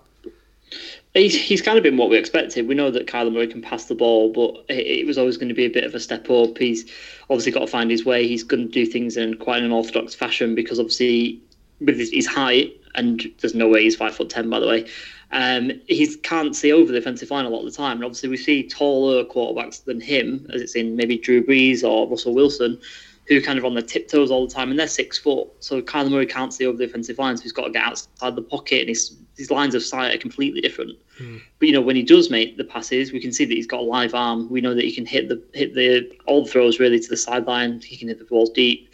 He's, 1.13 1.33
he's 1.33 1.61
kind 1.61 1.77
of 1.77 1.83
been 1.83 1.95
what 1.95 2.09
we 2.09 2.17
expected. 2.17 2.67
We 2.67 2.75
know 2.75 2.91
that 2.91 3.07
Kyler 3.07 3.31
Murray 3.31 3.47
can 3.47 3.61
pass 3.61 3.85
the 3.85 3.95
ball, 3.95 4.33
but 4.33 4.65
it, 4.67 4.85
it 4.85 5.07
was 5.07 5.17
always 5.17 5.37
going 5.37 5.47
to 5.47 5.55
be 5.55 5.65
a 5.65 5.69
bit 5.69 5.85
of 5.85 5.95
a 5.95 5.99
step 5.99 6.29
up. 6.29 6.57
He's 6.57 6.91
obviously 7.29 7.51
got 7.51 7.61
to 7.61 7.67
find 7.67 7.89
his 7.89 8.05
way. 8.05 8.27
He's 8.27 8.43
going 8.43 8.67
to 8.67 8.71
do 8.71 8.85
things 8.85 9.17
in 9.17 9.37
quite 9.37 9.63
an 9.63 9.71
orthodox 9.71 10.13
fashion 10.13 10.55
because 10.55 10.79
obviously 10.79 11.41
with 11.79 11.97
his, 11.97 12.11
his 12.11 12.27
height, 12.27 12.79
and 12.95 13.25
there's 13.39 13.55
no 13.55 13.67
way 13.67 13.83
he's 13.83 13.95
five 13.95 14.15
foot 14.15 14.29
ten, 14.29 14.49
by 14.49 14.59
the 14.59 14.67
way. 14.67 14.87
Um, 15.31 15.71
he 15.87 16.15
can't 16.17 16.55
see 16.55 16.71
over 16.71 16.91
the 16.91 16.97
offensive 16.97 17.31
line 17.31 17.45
a 17.45 17.49
lot 17.49 17.65
of 17.65 17.65
the 17.65 17.77
time, 17.77 17.97
and 17.97 18.05
obviously 18.05 18.29
we 18.29 18.37
see 18.37 18.67
taller 18.67 19.25
quarterbacks 19.25 19.83
than 19.83 19.99
him, 19.99 20.47
as 20.53 20.61
it's 20.61 20.75
in 20.75 20.95
maybe 20.95 21.17
Drew 21.17 21.43
Brees 21.45 21.83
or 21.83 22.07
Russell 22.07 22.33
Wilson, 22.33 22.79
who 23.27 23.41
kind 23.41 23.57
of 23.57 23.65
on 23.65 23.73
their 23.73 23.83
tiptoes 23.83 24.29
all 24.29 24.47
the 24.47 24.53
time, 24.53 24.69
and 24.69 24.79
they're 24.79 24.87
six 24.87 25.17
foot. 25.17 25.47
So 25.59 25.81
Kyler 25.81 26.11
Murray 26.11 26.25
can't 26.25 26.53
see 26.53 26.65
over 26.65 26.77
the 26.77 26.85
offensive 26.85 27.17
line, 27.17 27.37
so 27.37 27.43
he's 27.43 27.51
got 27.51 27.65
to 27.65 27.71
get 27.71 27.83
outside 27.83 28.35
the 28.35 28.41
pocket, 28.41 28.81
and 28.81 28.89
his 28.89 29.17
his 29.37 29.51
lines 29.51 29.75
of 29.75 29.83
sight 29.83 30.15
are 30.15 30.17
completely 30.17 30.61
different. 30.61 30.97
Hmm. 31.17 31.37
But 31.59 31.67
you 31.67 31.73
know, 31.73 31.81
when 31.81 31.95
he 31.95 32.03
does 32.03 32.29
make 32.29 32.57
the 32.57 32.63
passes, 32.63 33.11
we 33.11 33.19
can 33.19 33.33
see 33.33 33.45
that 33.45 33.53
he's 33.53 33.67
got 33.67 33.81
a 33.81 33.83
live 33.83 34.13
arm. 34.13 34.49
We 34.49 34.61
know 34.61 34.73
that 34.75 34.83
he 34.83 34.93
can 34.93 35.05
hit 35.05 35.27
the 35.29 35.41
hit 35.53 35.73
the 35.73 36.11
all 36.25 36.43
the 36.45 36.51
throws 36.51 36.79
really 36.79 36.99
to 36.99 37.09
the 37.09 37.17
sideline. 37.17 37.81
He 37.81 37.97
can 37.97 38.07
hit 38.07 38.19
the 38.19 38.25
balls 38.25 38.51
deep, 38.51 38.93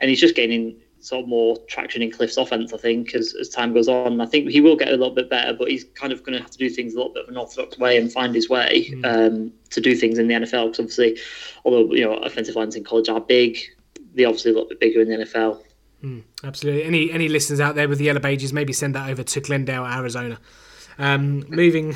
and 0.00 0.10
he's 0.10 0.20
just 0.20 0.36
gaining 0.36 0.76
sort 1.04 1.22
of 1.24 1.28
more 1.28 1.56
traction 1.68 2.00
in 2.02 2.10
Kliff's 2.10 2.36
offense. 2.36 2.72
I 2.72 2.76
think 2.78 3.14
as, 3.14 3.34
as 3.40 3.48
time 3.48 3.74
goes 3.74 3.88
on, 3.88 4.20
I 4.20 4.26
think 4.26 4.48
he 4.50 4.60
will 4.60 4.76
get 4.76 4.88
a 4.88 4.92
little 4.92 5.14
bit 5.14 5.28
better, 5.28 5.52
but 5.52 5.68
he's 5.70 5.84
kind 5.94 6.12
of 6.12 6.22
going 6.22 6.34
to 6.36 6.40
have 6.42 6.50
to 6.50 6.58
do 6.58 6.70
things 6.70 6.94
a 6.94 6.96
little 6.96 7.12
bit 7.12 7.24
of 7.24 7.28
an 7.28 7.36
orthodox 7.36 7.78
way 7.78 7.96
and 7.98 8.12
find 8.12 8.34
his 8.34 8.48
way 8.48 8.84
Hmm. 8.94 9.04
um, 9.04 9.52
to 9.70 9.80
do 9.80 9.94
things 9.96 10.18
in 10.18 10.28
the 10.28 10.34
NFL. 10.34 10.66
Because 10.66 10.80
obviously, 10.80 11.18
although 11.64 11.92
you 11.94 12.04
know 12.04 12.14
offensive 12.14 12.54
lines 12.56 12.76
in 12.76 12.84
college 12.84 13.08
are 13.08 13.20
big, 13.20 13.58
they're 14.14 14.28
obviously 14.28 14.50
a 14.50 14.54
little 14.54 14.68
bit 14.68 14.80
bigger 14.80 15.00
in 15.00 15.08
the 15.08 15.16
NFL. 15.24 15.62
Absolutely. 16.44 16.82
Any 16.84 17.12
any 17.12 17.28
listeners 17.28 17.60
out 17.60 17.74
there 17.76 17.88
with 17.88 17.98
the 17.98 18.04
yellow 18.06 18.20
pages, 18.20 18.52
maybe 18.52 18.72
send 18.72 18.94
that 18.96 19.08
over 19.08 19.22
to 19.22 19.40
Glendale, 19.40 19.84
Arizona. 19.86 20.38
Um, 20.98 21.44
moving, 21.48 21.94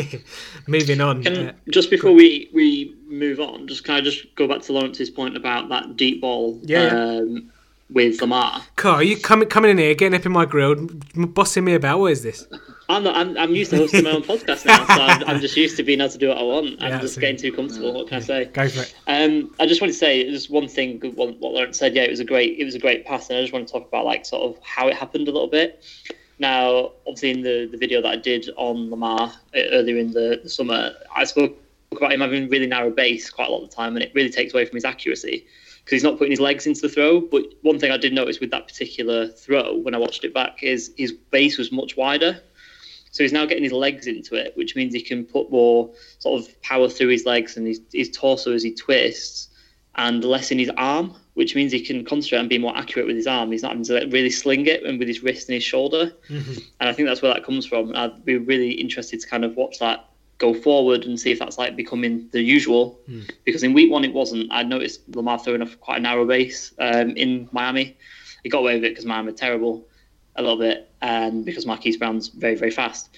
moving 0.68 1.00
on. 1.00 1.22
Can, 1.22 1.48
uh, 1.48 1.52
just 1.70 1.90
before 1.90 2.12
we, 2.12 2.48
we 2.54 2.94
move 3.06 3.40
on, 3.40 3.66
just 3.66 3.84
can 3.84 3.94
I 3.96 4.00
just 4.00 4.34
go 4.36 4.46
back 4.46 4.62
to 4.62 4.72
Lawrence's 4.72 5.10
point 5.10 5.36
about 5.36 5.68
that 5.70 5.96
deep 5.96 6.20
ball 6.20 6.60
Yeah, 6.62 6.84
yeah. 6.84 7.16
um, 7.18 7.50
with 7.90 8.20
Lamar? 8.20 8.62
Carl, 8.76 8.96
are 8.96 9.02
you 9.02 9.18
coming 9.18 9.48
coming 9.48 9.70
in 9.70 9.78
here, 9.78 9.94
getting 9.94 10.18
up 10.18 10.26
in 10.26 10.32
my 10.32 10.44
grill, 10.44 10.88
bossing 11.14 11.64
me 11.64 11.74
about. 11.74 12.00
What 12.00 12.12
is 12.12 12.22
this? 12.22 12.46
I'm, 12.90 13.04
not, 13.04 13.16
I'm 13.16 13.36
I'm 13.36 13.54
used 13.54 13.70
to 13.72 13.76
hosting 13.76 14.04
my 14.04 14.12
own 14.12 14.22
podcast 14.22 14.64
now, 14.64 14.86
so 14.86 15.02
I'm, 15.02 15.24
I'm 15.24 15.40
just 15.40 15.56
used 15.56 15.76
to 15.76 15.82
being 15.82 16.00
able 16.00 16.10
to 16.10 16.18
do 16.18 16.28
what 16.28 16.38
I 16.38 16.42
want. 16.42 16.82
I'm 16.82 16.90
Yeah, 16.90 17.00
just 17.00 17.20
getting 17.20 17.36
too 17.36 17.52
comfortable. 17.52 17.92
What 17.92 18.08
can 18.08 18.16
I 18.16 18.20
say? 18.20 18.44
Go 18.46 18.68
for 18.68 18.82
it. 18.82 18.94
Um, 19.06 19.54
I 19.60 19.66
just 19.66 19.80
want 19.80 19.92
to 19.92 19.98
say 19.98 20.24
just 20.30 20.50
one 20.50 20.68
thing. 20.68 21.00
What, 21.14 21.38
what 21.38 21.52
Lawrence 21.52 21.78
said, 21.78 21.94
yeah, 21.94 22.02
it 22.02 22.10
was 22.10 22.20
a 22.20 22.24
great, 22.24 22.58
it 22.58 22.64
was 22.64 22.74
a 22.74 22.78
great 22.78 23.04
pass, 23.04 23.28
and 23.28 23.38
I 23.38 23.42
just 23.42 23.52
want 23.52 23.66
to 23.66 23.72
talk 23.72 23.86
about 23.86 24.04
like 24.04 24.24
sort 24.24 24.42
of 24.42 24.62
how 24.64 24.88
it 24.88 24.94
happened 24.94 25.28
a 25.28 25.32
little 25.32 25.48
bit. 25.48 25.84
Now, 26.38 26.92
obviously, 27.06 27.30
in 27.30 27.42
the, 27.42 27.68
the 27.70 27.76
video 27.76 28.00
that 28.00 28.08
I 28.08 28.16
did 28.16 28.48
on 28.56 28.90
Lamar 28.90 29.32
uh, 29.54 29.60
earlier 29.72 29.98
in 29.98 30.12
the, 30.12 30.40
the 30.42 30.48
summer, 30.48 30.92
I 31.14 31.24
spoke 31.24 31.56
about 31.90 32.12
him 32.12 32.20
having 32.20 32.48
really 32.48 32.66
narrow 32.66 32.90
base 32.90 33.28
quite 33.28 33.48
a 33.48 33.50
lot 33.50 33.64
of 33.64 33.70
the 33.70 33.76
time, 33.76 33.96
and 33.96 34.04
it 34.04 34.12
really 34.14 34.30
takes 34.30 34.54
away 34.54 34.64
from 34.64 34.76
his 34.76 34.84
accuracy 34.84 35.46
because 35.88 36.02
he's 36.02 36.04
not 36.04 36.18
putting 36.18 36.32
his 36.32 36.40
legs 36.40 36.66
into 36.66 36.82
the 36.82 36.88
throw. 36.90 37.22
But 37.22 37.44
one 37.62 37.78
thing 37.78 37.90
I 37.90 37.96
did 37.96 38.12
notice 38.12 38.40
with 38.40 38.50
that 38.50 38.68
particular 38.68 39.26
throw 39.26 39.74
when 39.78 39.94
I 39.94 39.98
watched 39.98 40.22
it 40.22 40.34
back 40.34 40.62
is 40.62 40.92
his 40.98 41.12
base 41.12 41.56
was 41.56 41.72
much 41.72 41.96
wider. 41.96 42.42
So 43.10 43.24
he's 43.24 43.32
now 43.32 43.46
getting 43.46 43.62
his 43.62 43.72
legs 43.72 44.06
into 44.06 44.34
it, 44.34 44.54
which 44.54 44.76
means 44.76 44.92
he 44.92 45.00
can 45.00 45.24
put 45.24 45.50
more 45.50 45.90
sort 46.18 46.42
of 46.42 46.60
power 46.60 46.90
through 46.90 47.08
his 47.08 47.24
legs 47.24 47.56
and 47.56 47.66
his, 47.66 47.80
his 47.90 48.10
torso 48.10 48.52
as 48.52 48.62
he 48.62 48.74
twists, 48.74 49.48
and 49.94 50.22
less 50.24 50.50
in 50.50 50.58
his 50.58 50.70
arm, 50.76 51.14
which 51.32 51.54
means 51.54 51.72
he 51.72 51.80
can 51.80 52.04
concentrate 52.04 52.40
and 52.40 52.50
be 52.50 52.58
more 52.58 52.76
accurate 52.76 53.06
with 53.06 53.16
his 53.16 53.26
arm. 53.26 53.50
He's 53.50 53.62
not 53.62 53.70
having 53.70 53.84
to 53.84 53.94
like, 53.94 54.12
really 54.12 54.28
sling 54.28 54.66
it 54.66 54.82
and 54.82 54.98
with 54.98 55.08
his 55.08 55.22
wrist 55.22 55.48
and 55.48 55.54
his 55.54 55.64
shoulder. 55.64 56.12
Mm-hmm. 56.28 56.52
And 56.80 56.88
I 56.90 56.92
think 56.92 57.08
that's 57.08 57.22
where 57.22 57.32
that 57.32 57.44
comes 57.44 57.64
from. 57.64 57.96
I'd 57.96 58.26
be 58.26 58.36
really 58.36 58.72
interested 58.72 59.20
to 59.20 59.26
kind 59.26 59.42
of 59.42 59.56
watch 59.56 59.78
that 59.78 60.04
go 60.38 60.54
forward 60.54 61.04
and 61.04 61.18
see 61.18 61.32
if 61.32 61.38
that's 61.38 61.58
like 61.58 61.76
becoming 61.76 62.28
the 62.30 62.40
usual. 62.40 63.00
Because 63.44 63.62
in 63.62 63.74
week 63.74 63.90
one 63.90 64.04
it 64.04 64.12
wasn't. 64.12 64.48
I 64.50 64.62
noticed 64.62 65.08
Lamar 65.14 65.38
throwing 65.38 65.62
off 65.62 65.78
quite 65.80 65.98
a 65.98 66.00
narrow 66.00 66.24
base 66.24 66.72
um, 66.78 67.10
in 67.10 67.48
Miami. 67.52 67.96
He 68.42 68.48
got 68.48 68.60
away 68.60 68.74
with 68.74 68.84
it 68.84 68.90
because 68.90 69.04
Miami 69.04 69.30
are 69.30 69.34
terrible 69.34 69.86
a 70.36 70.42
little 70.42 70.58
bit, 70.58 70.90
and 71.02 71.44
because 71.44 71.66
Marquise 71.66 71.96
Brown's 71.96 72.28
very 72.28 72.54
very 72.54 72.70
fast. 72.70 73.10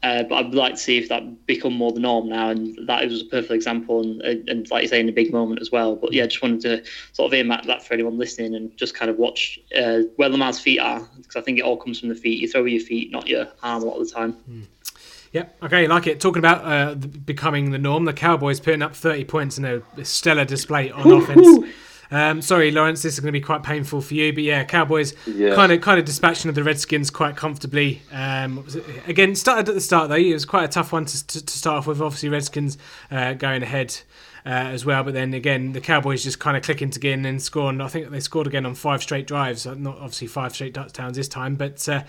Uh, 0.00 0.22
but 0.22 0.36
I'd 0.36 0.54
like 0.54 0.74
to 0.74 0.78
see 0.78 0.96
if 0.96 1.08
that 1.08 1.46
become 1.46 1.72
more 1.72 1.90
the 1.90 1.98
norm 1.98 2.28
now, 2.28 2.50
and 2.50 2.78
that 2.86 3.04
was 3.08 3.22
a 3.22 3.24
perfect 3.24 3.50
example, 3.50 4.00
and, 4.00 4.48
and 4.48 4.70
like 4.70 4.82
you 4.82 4.88
say, 4.88 5.00
in 5.00 5.08
a 5.08 5.12
big 5.12 5.32
moment 5.32 5.60
as 5.60 5.72
well. 5.72 5.96
But 5.96 6.12
yeah, 6.12 6.24
just 6.26 6.40
wanted 6.40 6.60
to 6.60 6.84
sort 7.14 7.32
of 7.32 7.34
earmark 7.34 7.64
that 7.64 7.84
for 7.84 7.94
anyone 7.94 8.16
listening, 8.16 8.54
and 8.54 8.76
just 8.76 8.94
kind 8.94 9.10
of 9.10 9.18
watch 9.18 9.58
uh, 9.76 10.02
where 10.14 10.28
Lamar's 10.28 10.60
feet 10.60 10.78
are, 10.78 11.00
because 11.16 11.34
I 11.34 11.40
think 11.40 11.58
it 11.58 11.62
all 11.62 11.76
comes 11.76 11.98
from 11.98 12.10
the 12.10 12.14
feet. 12.14 12.38
You 12.38 12.46
throw 12.46 12.62
with 12.62 12.74
your 12.74 12.82
feet, 12.82 13.10
not 13.10 13.26
your 13.26 13.48
arm, 13.64 13.82
a 13.82 13.86
lot 13.86 13.98
of 13.98 14.06
the 14.06 14.14
time. 14.14 14.36
Yep. 15.32 15.56
Okay, 15.64 15.86
like 15.86 16.06
it. 16.06 16.20
Talking 16.20 16.38
about 16.40 16.64
uh, 16.64 16.94
becoming 16.94 17.70
the 17.70 17.78
norm, 17.78 18.04
the 18.04 18.12
Cowboys 18.12 18.60
putting 18.60 18.82
up 18.82 18.94
30 18.94 19.24
points 19.24 19.58
in 19.58 19.64
a 19.64 20.04
stellar 20.04 20.44
display 20.44 20.90
on 20.90 21.10
offense. 21.12 21.74
Um, 22.10 22.40
sorry, 22.40 22.70
Lawrence, 22.70 23.02
this 23.02 23.12
is 23.14 23.20
going 23.20 23.28
to 23.28 23.38
be 23.38 23.42
quite 23.44 23.62
painful 23.62 24.00
for 24.00 24.14
you, 24.14 24.32
but 24.32 24.42
yeah, 24.42 24.64
Cowboys 24.64 25.12
Yeah. 25.26 25.54
kind 25.54 25.70
of 25.72 25.82
kind 25.82 25.98
of 26.00 26.06
dispatching 26.06 26.48
of 26.48 26.54
the 26.54 26.64
Redskins 26.64 27.10
quite 27.10 27.36
comfortably. 27.36 28.00
Um, 28.10 28.64
again, 29.06 29.34
started 29.34 29.68
at 29.68 29.74
the 29.74 29.80
start 29.82 30.08
though. 30.08 30.14
It 30.14 30.32
was 30.32 30.46
quite 30.46 30.64
a 30.64 30.68
tough 30.68 30.90
one 30.92 31.04
to, 31.04 31.26
to, 31.26 31.44
to 31.44 31.52
start 31.58 31.76
off 31.78 31.86
with. 31.86 32.00
Obviously, 32.00 32.30
Redskins 32.30 32.78
uh, 33.10 33.34
going 33.34 33.62
ahead. 33.62 34.00
Uh, 34.46 34.70
as 34.72 34.86
well, 34.86 35.02
but 35.04 35.12
then 35.12 35.34
again, 35.34 35.72
the 35.72 35.80
Cowboys 35.80 36.22
just 36.24 36.38
kind 36.38 36.56
of 36.56 36.62
clicking 36.62 36.88
to 36.88 36.98
get 36.98 37.12
in 37.12 37.26
and 37.26 37.42
scoring. 37.42 37.82
I 37.82 37.88
think 37.88 38.08
they 38.08 38.20
scored 38.20 38.46
again 38.46 38.64
on 38.64 38.74
five 38.74 39.02
straight 39.02 39.26
drives, 39.26 39.66
not 39.66 39.96
obviously 39.96 40.26
five 40.28 40.54
straight 40.54 40.72
touchdowns 40.72 41.16
this 41.18 41.28
time, 41.28 41.56
but 41.56 41.86
uh, 41.86 42.04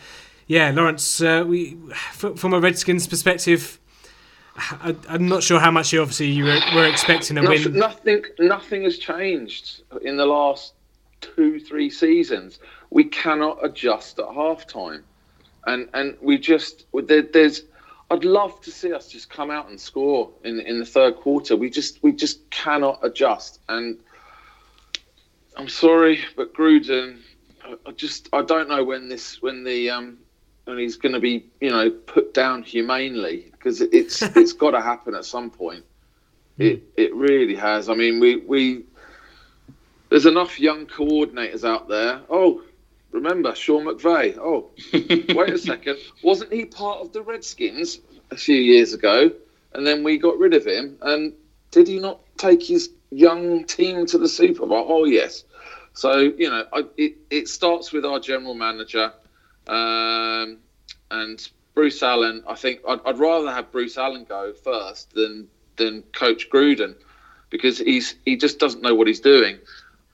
yeah, 0.49 0.71
Lawrence, 0.71 1.21
uh, 1.21 1.45
we 1.47 1.77
from 2.13 2.53
a 2.53 2.59
Redskins 2.59 3.05
perspective, 3.05 3.79
I, 4.57 4.95
I'm 5.07 5.27
not 5.27 5.43
sure 5.43 5.59
how 5.59 5.69
much 5.69 5.93
you 5.93 6.01
obviously 6.01 6.25
you 6.25 6.45
were, 6.45 6.59
were 6.73 6.87
expecting 6.87 7.37
a 7.37 7.47
win. 7.47 7.73
nothing, 7.73 8.25
nothing 8.39 8.83
has 8.83 8.97
changed 8.97 9.83
in 10.01 10.17
the 10.17 10.25
last 10.25 10.73
two, 11.21 11.59
three 11.59 11.91
seasons. 11.91 12.57
We 12.89 13.03
cannot 13.03 13.63
adjust 13.63 14.17
at 14.17 14.25
halftime, 14.25 15.03
and 15.67 15.87
and 15.93 16.17
we 16.19 16.39
just 16.39 16.87
there, 16.93 17.21
there's. 17.21 17.63
I'd 18.09 18.25
love 18.25 18.59
to 18.61 18.71
see 18.71 18.91
us 18.91 19.07
just 19.07 19.29
come 19.29 19.51
out 19.51 19.69
and 19.69 19.79
score 19.79 20.31
in 20.43 20.59
in 20.61 20.79
the 20.79 20.85
third 20.85 21.17
quarter. 21.17 21.55
We 21.55 21.69
just 21.69 22.01
we 22.01 22.11
just 22.11 22.49
cannot 22.49 22.97
adjust, 23.03 23.59
and 23.69 23.99
I'm 25.55 25.69
sorry, 25.69 26.21
but 26.35 26.55
Gruden, 26.55 27.19
I, 27.63 27.75
I 27.85 27.91
just 27.91 28.29
I 28.33 28.41
don't 28.41 28.67
know 28.67 28.83
when 28.83 29.09
this 29.09 29.43
when 29.43 29.63
the 29.63 29.91
um 29.91 30.17
when 30.69 30.77
he's 30.77 30.97
going 30.97 31.13
to 31.13 31.19
be 31.19 31.45
you 31.59 31.69
know 31.69 31.89
put 31.89 32.33
down 32.33 32.63
humanely 32.63 33.49
because 33.51 33.81
it, 33.81 33.93
it's 33.93 34.21
it's 34.35 34.53
got 34.53 34.71
to 34.71 34.81
happen 34.81 35.15
at 35.15 35.25
some 35.25 35.49
point. 35.49 35.83
Hmm. 36.57 36.63
It 36.63 36.83
it 36.95 37.15
really 37.15 37.55
has. 37.55 37.89
I 37.89 37.95
mean, 37.95 38.19
we 38.19 38.37
we 38.37 38.83
there's 40.09 40.25
enough 40.25 40.59
young 40.59 40.85
coordinators 40.85 41.67
out 41.67 41.87
there. 41.87 42.21
Oh, 42.29 42.63
remember 43.11 43.53
Sean 43.55 43.85
McVay? 43.85 44.37
Oh, 44.37 44.69
wait 44.93 45.49
a 45.49 45.57
second, 45.57 45.97
wasn't 46.23 46.53
he 46.53 46.65
part 46.65 46.99
of 46.99 47.11
the 47.13 47.21
Redskins 47.21 47.99
a 48.31 48.37
few 48.37 48.55
years 48.55 48.93
ago? 48.93 49.31
And 49.73 49.85
then 49.85 50.03
we 50.03 50.17
got 50.17 50.37
rid 50.39 50.55
of 50.55 50.65
him. 50.65 50.97
And 51.01 51.33
did 51.69 51.87
he 51.87 51.99
not 51.99 52.21
take 52.37 52.63
his 52.63 52.89
young 53.11 53.65
team 53.65 54.07
to 54.07 54.17
the 54.17 54.27
Super 54.27 54.65
Bowl? 54.65 54.85
Oh 54.87 55.05
yes. 55.05 55.43
So 55.93 56.17
you 56.17 56.49
know, 56.49 56.65
I, 56.73 56.83
it 56.97 57.17
it 57.29 57.47
starts 57.47 57.91
with 57.91 58.05
our 58.05 58.19
general 58.19 58.53
manager, 58.53 59.13
um, 59.69 60.57
and 61.11 61.49
Bruce 61.75 62.03
Allen. 62.03 62.43
I 62.47 62.55
think 62.55 62.81
I'd, 62.87 62.99
I'd 63.05 63.19
rather 63.19 63.51
have 63.51 63.71
Bruce 63.71 63.97
Allen 63.97 64.25
go 64.27 64.53
first 64.53 65.13
than 65.13 65.47
than 65.77 66.03
Coach 66.13 66.49
Gruden 66.49 66.95
because 67.49 67.77
he's 67.77 68.15
he 68.25 68.35
just 68.35 68.59
doesn't 68.59 68.81
know 68.81 68.95
what 68.95 69.07
he's 69.07 69.19
doing, 69.19 69.59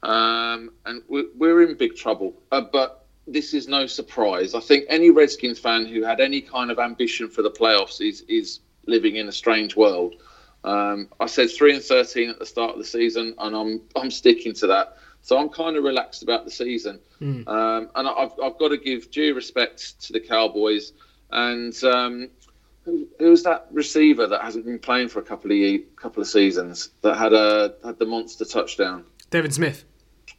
um, 0.04 0.72
and 0.86 1.02
we're, 1.08 1.26
we're 1.36 1.64
in 1.64 1.76
big 1.76 1.96
trouble. 1.96 2.34
Uh, 2.52 2.62
but 2.62 3.06
this 3.28 3.54
is 3.54 3.68
no 3.68 3.88
surprise. 3.88 4.54
I 4.54 4.60
think 4.60 4.86
any 4.90 5.10
Redskins 5.10 5.58
fan 5.58 5.86
who 5.86 6.04
had 6.04 6.20
any 6.20 6.42
kind 6.42 6.70
of 6.70 6.78
ambition 6.78 7.30
for 7.30 7.42
the 7.42 7.52
playoffs 7.52 8.02
is 8.08 8.22
is 8.28 8.60
living 8.86 9.16
in 9.16 9.28
a 9.28 9.32
strange 9.32 9.76
world. 9.76 10.16
Um, 10.64 11.10
I 11.20 11.28
said 11.28 11.50
three 11.50 11.74
and 11.74 11.84
thirteen 11.84 12.30
at 12.30 12.40
the 12.40 12.46
start 12.46 12.72
of 12.72 12.78
the 12.78 12.86
season, 12.86 13.36
and 13.40 13.56
I'm 13.56 13.82
I'm 13.96 14.12
sticking 14.12 14.54
to 14.56 14.68
that. 14.68 14.98
So 15.26 15.40
I'm 15.40 15.50
kind 15.50 15.76
of 15.76 15.84
relaxed 15.84 16.22
about 16.22 16.46
the 16.46 16.52
season, 16.52 17.00
um, 17.48 17.90
and 17.96 18.08
I've 18.08 18.34
I've 18.44 18.60
got 18.60 18.68
to 18.68 18.78
give 18.78 19.10
due 19.10 19.34
respect 19.34 20.00
to 20.02 20.14
the 20.14 20.20
Cowboys. 20.20 20.94
And 21.32 21.74
um, 21.84 22.30
who, 22.84 23.08
who's 23.18 23.42
that 23.42 23.66
receiver 23.72 24.28
that 24.28 24.42
hasn't 24.42 24.66
been 24.66 24.78
playing 24.78 25.10
for 25.10 25.18
a 25.18 25.24
couple 25.24 25.52
of 25.52 25.82
couple 25.96 26.22
of 26.22 26.28
seasons 26.28 26.92
that 27.02 27.18
had 27.18 27.34
a 27.34 27.74
had 27.84 27.98
the 27.98 28.06
monster 28.06 28.46
touchdown? 28.46 29.04
Devin 29.32 29.50
Smith. 29.50 29.84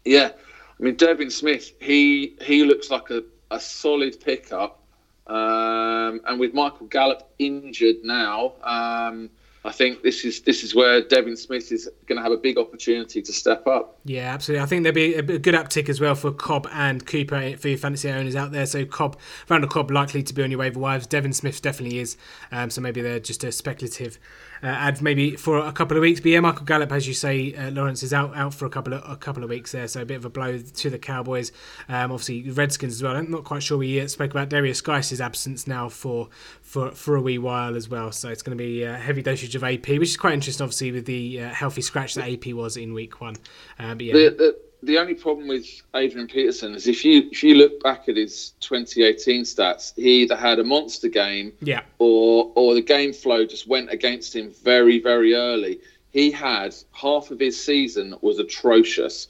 Yeah, 0.04 0.30
I 0.78 0.82
mean 0.82 0.94
Devin 0.94 1.30
Smith, 1.30 1.72
he 1.80 2.36
he 2.40 2.62
looks 2.62 2.88
like 2.88 3.10
a, 3.10 3.24
a 3.50 3.58
solid 3.58 4.20
pickup, 4.20 4.84
um, 5.26 6.20
and 6.28 6.38
with 6.38 6.54
Michael 6.54 6.86
Gallup 6.86 7.28
injured 7.40 8.04
now, 8.04 8.52
um, 8.62 9.30
I 9.66 9.72
think 9.72 10.02
this 10.02 10.24
is 10.24 10.42
this 10.42 10.62
is 10.62 10.76
where 10.76 11.02
Devin 11.02 11.36
Smith 11.36 11.72
is 11.72 11.90
going 12.06 12.16
to 12.16 12.22
have 12.22 12.30
a 12.30 12.36
big 12.36 12.56
opportunity 12.56 13.20
to 13.20 13.32
step 13.32 13.66
up. 13.66 13.98
Yeah, 14.04 14.32
absolutely. 14.32 14.62
I 14.62 14.66
think 14.66 14.84
there'll 14.84 14.94
be 14.94 15.14
a 15.14 15.22
good 15.22 15.54
uptick 15.54 15.88
as 15.88 16.00
well 16.00 16.14
for 16.14 16.30
Cobb 16.30 16.68
and 16.72 17.04
Cooper 17.04 17.56
for 17.56 17.68
your 17.68 17.78
fantasy 17.78 18.08
owners 18.08 18.36
out 18.36 18.52
there. 18.52 18.66
So 18.66 18.84
Cobb, 18.84 19.18
Randall 19.48 19.68
Cobb, 19.68 19.90
likely 19.90 20.22
to 20.22 20.32
be 20.32 20.44
on 20.44 20.52
your 20.52 20.60
waiver 20.60 20.78
wires. 20.78 21.06
Devin 21.08 21.32
Smith 21.32 21.60
definitely 21.60 21.98
is. 21.98 22.16
Um, 22.52 22.70
so 22.70 22.80
maybe 22.80 23.02
they're 23.02 23.18
just 23.18 23.42
a 23.42 23.50
speculative 23.50 24.20
uh, 24.62 24.66
ad, 24.66 25.02
maybe 25.02 25.36
for 25.36 25.58
a 25.58 25.72
couple 25.72 25.96
of 25.96 26.00
weeks. 26.00 26.20
But 26.20 26.30
yeah, 26.30 26.40
Michael 26.40 26.64
Gallup, 26.64 26.92
as 26.92 27.06
you 27.06 27.14
say, 27.14 27.54
uh, 27.54 27.70
Lawrence 27.70 28.02
is 28.02 28.12
out 28.12 28.36
out 28.36 28.54
for 28.54 28.66
a 28.66 28.70
couple 28.70 28.94
of 28.94 29.02
a 29.10 29.16
couple 29.16 29.42
of 29.42 29.50
weeks 29.50 29.72
there. 29.72 29.88
So 29.88 30.02
a 30.02 30.04
bit 30.04 30.16
of 30.16 30.24
a 30.24 30.30
blow 30.30 30.58
to 30.58 30.90
the 30.90 30.98
Cowboys. 30.98 31.52
Um, 31.88 32.12
obviously 32.12 32.42
the 32.42 32.52
Redskins 32.52 32.94
as 32.94 33.02
well. 33.02 33.16
I'm 33.16 33.30
not 33.30 33.44
quite 33.44 33.62
sure 33.62 33.78
we 33.78 34.06
spoke 34.08 34.30
about 34.30 34.48
Derrius 34.48 34.82
Guice's 34.82 35.20
absence 35.20 35.66
now 35.66 35.88
for 35.88 36.28
for 36.62 36.90
for 36.92 37.16
a 37.16 37.20
wee 37.20 37.38
while 37.38 37.76
as 37.76 37.88
well. 37.88 38.12
So 38.12 38.28
it's 38.28 38.42
going 38.42 38.56
to 38.56 38.62
be 38.62 38.82
a 38.82 38.96
heavy 38.96 39.22
dosage 39.22 39.54
of 39.54 39.64
AP, 39.64 39.88
which 39.88 40.10
is 40.10 40.16
quite 40.16 40.34
interesting. 40.34 40.64
Obviously 40.64 40.92
with 40.92 41.06
the 41.06 41.42
uh, 41.42 41.48
healthy 41.50 41.82
scratch 41.82 42.14
that 42.14 42.30
AP 42.30 42.52
was 42.54 42.76
in 42.76 42.94
week 42.94 43.20
one. 43.20 43.36
Uh, 43.78 43.94
but 43.94 44.04
yeah. 44.04 44.12
The, 44.12 44.30
the 44.30 44.65
the 44.86 44.98
only 44.98 45.14
problem 45.14 45.48
with 45.48 45.66
Adrian 45.94 46.28
Peterson 46.28 46.74
is 46.74 46.86
if 46.86 47.04
you 47.04 47.28
if 47.30 47.42
you 47.42 47.54
look 47.54 47.82
back 47.82 48.08
at 48.08 48.16
his 48.16 48.52
2018 48.60 49.42
stats, 49.42 49.92
he 49.96 50.22
either 50.22 50.36
had 50.36 50.58
a 50.58 50.64
monster 50.64 51.08
game, 51.08 51.52
yeah, 51.60 51.82
or 51.98 52.52
or 52.54 52.74
the 52.74 52.80
game 52.80 53.12
flow 53.12 53.44
just 53.44 53.66
went 53.66 53.90
against 53.90 54.34
him 54.34 54.52
very 54.62 54.98
very 55.00 55.34
early. 55.34 55.80
He 56.10 56.30
had 56.30 56.74
half 56.92 57.30
of 57.30 57.40
his 57.40 57.62
season 57.62 58.14
was 58.22 58.38
atrocious. 58.38 59.28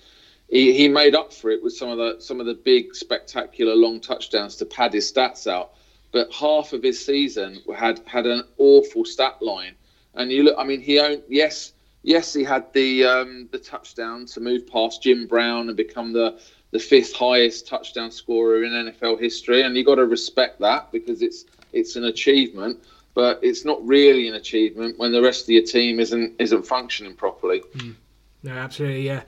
He, 0.49 0.73
he 0.73 0.87
made 0.87 1.17
up 1.17 1.33
for 1.33 1.51
it 1.51 1.63
with 1.63 1.73
some 1.75 1.89
of 1.89 1.99
the 1.99 2.21
some 2.21 2.39
of 2.39 2.47
the 2.47 2.55
big 2.55 2.95
spectacular 2.95 3.75
long 3.75 4.01
touchdowns 4.01 4.57
to 4.57 4.67
pad 4.67 4.93
his 4.93 5.11
stats 5.11 5.47
out, 5.47 5.73
but 6.13 6.33
half 6.33 6.73
of 6.73 6.83
his 6.83 7.05
season 7.05 7.63
had 7.75 8.01
had 8.07 8.27
an 8.27 8.45
awful 8.59 9.05
stat 9.05 9.41
line. 9.41 9.75
And 10.15 10.31
you 10.31 10.45
look, 10.45 10.57
I 10.59 10.65
mean, 10.65 10.81
he 10.81 10.99
owned 10.99 11.23
yes 11.29 11.73
yes, 12.07 12.33
he 12.33 12.45
had 12.45 12.73
the 12.73 13.05
um, 13.05 13.49
the 13.51 13.59
touchdown 13.59 14.25
to 14.27 14.41
move 14.41 14.67
past 14.67 15.03
Jim 15.03 15.27
Brown 15.27 15.69
and 15.69 15.77
become 15.77 16.15
the 16.15 16.41
the 16.71 16.79
fifth 16.79 17.13
highest 17.13 17.67
touchdown 17.67 18.11
scorer 18.11 18.65
in 18.65 18.73
NFL 18.73 19.21
history, 19.21 19.63
and 19.63 19.77
you 19.77 19.85
got 19.85 19.97
to 19.97 20.07
respect 20.07 20.61
that 20.61 20.91
because 20.91 21.21
it's 21.21 21.45
it's 21.75 21.97
an 21.97 22.05
achievement. 22.05 22.83
But 23.13 23.41
it's 23.43 23.65
not 23.65 23.85
really 23.87 24.29
an 24.29 24.35
achievement 24.35 24.99
when 24.99 25.11
the 25.11 25.23
rest 25.23 25.45
of 25.45 25.49
your 25.51 25.63
team 25.63 26.01
isn't 26.01 26.35
isn't 26.39 26.67
functioning 26.67 27.15
properly. 27.15 27.61
Mm. 27.77 27.95
No, 28.43 28.53
absolutely, 28.53 29.07
yeah, 29.07 29.23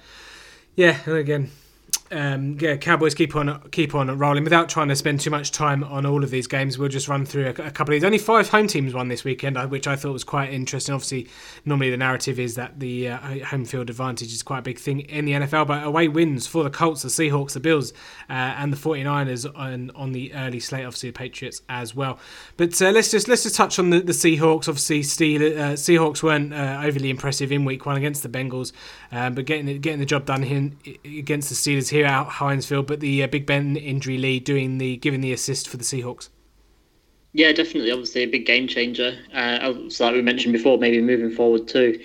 yeah. 0.77 0.99
And 1.07 1.17
again, 1.17 1.51
um, 2.11 2.57
yeah, 2.61 2.77
Cowboys 2.77 3.15
keep 3.15 3.37
on 3.37 3.61
keep 3.71 3.95
on 3.95 4.17
rolling 4.19 4.45
without 4.45 4.69
trying 4.69 4.89
to 4.89 4.97
spend 4.97 5.21
too 5.21 5.31
much 5.31 5.53
time 5.53 5.85
on 5.85 6.07
all 6.07 6.25
of 6.25 6.31
these 6.31 6.47
games. 6.47 6.79
We'll 6.79 6.89
just 6.89 7.09
run 7.09 7.27
through 7.27 7.47
a, 7.47 7.51
a 7.51 7.71
couple 7.71 7.95
of 7.95 8.01
these. 8.01 8.05
Only 8.05 8.19
five 8.19 8.49
home 8.49 8.67
teams 8.67 8.95
won 8.95 9.09
this 9.09 9.25
weekend, 9.25 9.59
uh, 9.59 9.67
which 9.67 9.87
I 9.87 9.97
thought 9.97 10.13
was 10.13 10.25
quite 10.25 10.53
interesting. 10.53 10.95
Obviously, 10.95 11.29
normally 11.65 11.91
the 11.91 11.99
narrative 11.99 12.39
is 12.39 12.55
that 12.55 12.81
the 12.81 13.11
uh, 13.11 13.45
home 13.47 13.65
field 13.67 13.91
advantage 13.91 14.33
is 14.33 14.43
quite 14.43 14.61
a 14.61 14.63
big 14.63 14.79
thing 14.79 15.01
in 15.01 15.27
the 15.27 15.33
NFL, 15.33 15.67
but 15.67 15.85
away 15.85 16.09
wins 16.09 16.47
for 16.47 16.65
the 16.65 16.71
Colts, 16.71 17.03
the 17.03 17.09
Seahawks, 17.09 17.53
the 17.53 17.61
Bills, 17.61 17.93
uh, 18.31 18.33
and 18.33 18.73
the 18.73 18.77
49ers 18.77 19.51
on, 19.55 19.91
on 19.95 20.13
the 20.13 20.33
early 20.35 20.61
slate. 20.61 20.87
Obviously, 20.87 21.11
the 21.11 21.19
Patriots 21.19 21.61
as 21.69 21.95
well. 21.95 22.19
But 22.57 22.81
uh, 22.81 22.91
let's 22.91 23.11
just 23.11 23.29
let's 23.29 23.43
just 23.43 23.55
touch 23.55 23.79
on 23.79 23.91
the, 23.91 24.01
the 24.01 24.13
Seahawks. 24.13 24.69
Obviously, 24.69 25.03
Steel, 25.03 25.43
uh, 25.43 25.73
Seahawks 25.75 26.23
weren't 26.23 26.55
uh, 26.55 26.81
overly 26.83 27.11
impressive 27.11 27.53
in 27.53 27.67
Week 27.67 27.85
One 27.85 27.97
against 27.97 28.23
the 28.23 28.31
Bengals, 28.31 28.73
um, 29.13 29.35
but 29.35 29.45
getting 29.45 29.67
getting 29.81 29.99
the 29.99 30.07
job 30.07 30.25
done 30.25 30.43
here, 30.43 30.71
against 31.05 31.51
the 31.51 31.55
Steelers 31.55 31.91
here 31.91 31.98
out 32.07 32.29
Heinz 32.29 32.67
Field 32.67 32.87
but 32.87 33.01
the 33.01 33.23
uh, 33.23 33.27
Big 33.27 33.47
Ben 33.47 33.77
injury 33.77 34.19
lead 34.19 34.45
doing 34.45 34.79
the 34.79 34.97
giving 34.97 35.21
the 35.21 35.33
assist 35.33 35.69
for 35.69 35.77
the 35.77 35.85
Seahawks. 35.85 36.29
Yeah, 37.33 37.53
definitely. 37.53 37.91
Obviously, 37.91 38.23
a 38.23 38.27
big 38.27 38.47
game 38.47 38.67
changer. 38.67 39.17
Uh, 39.33 39.91
so 39.91 40.07
like 40.07 40.15
we 40.15 40.23
mentioned 40.23 40.53
before, 40.53 40.79
maybe 40.79 41.01
moving 41.01 41.31
forward 41.31 41.69
too. 41.69 42.01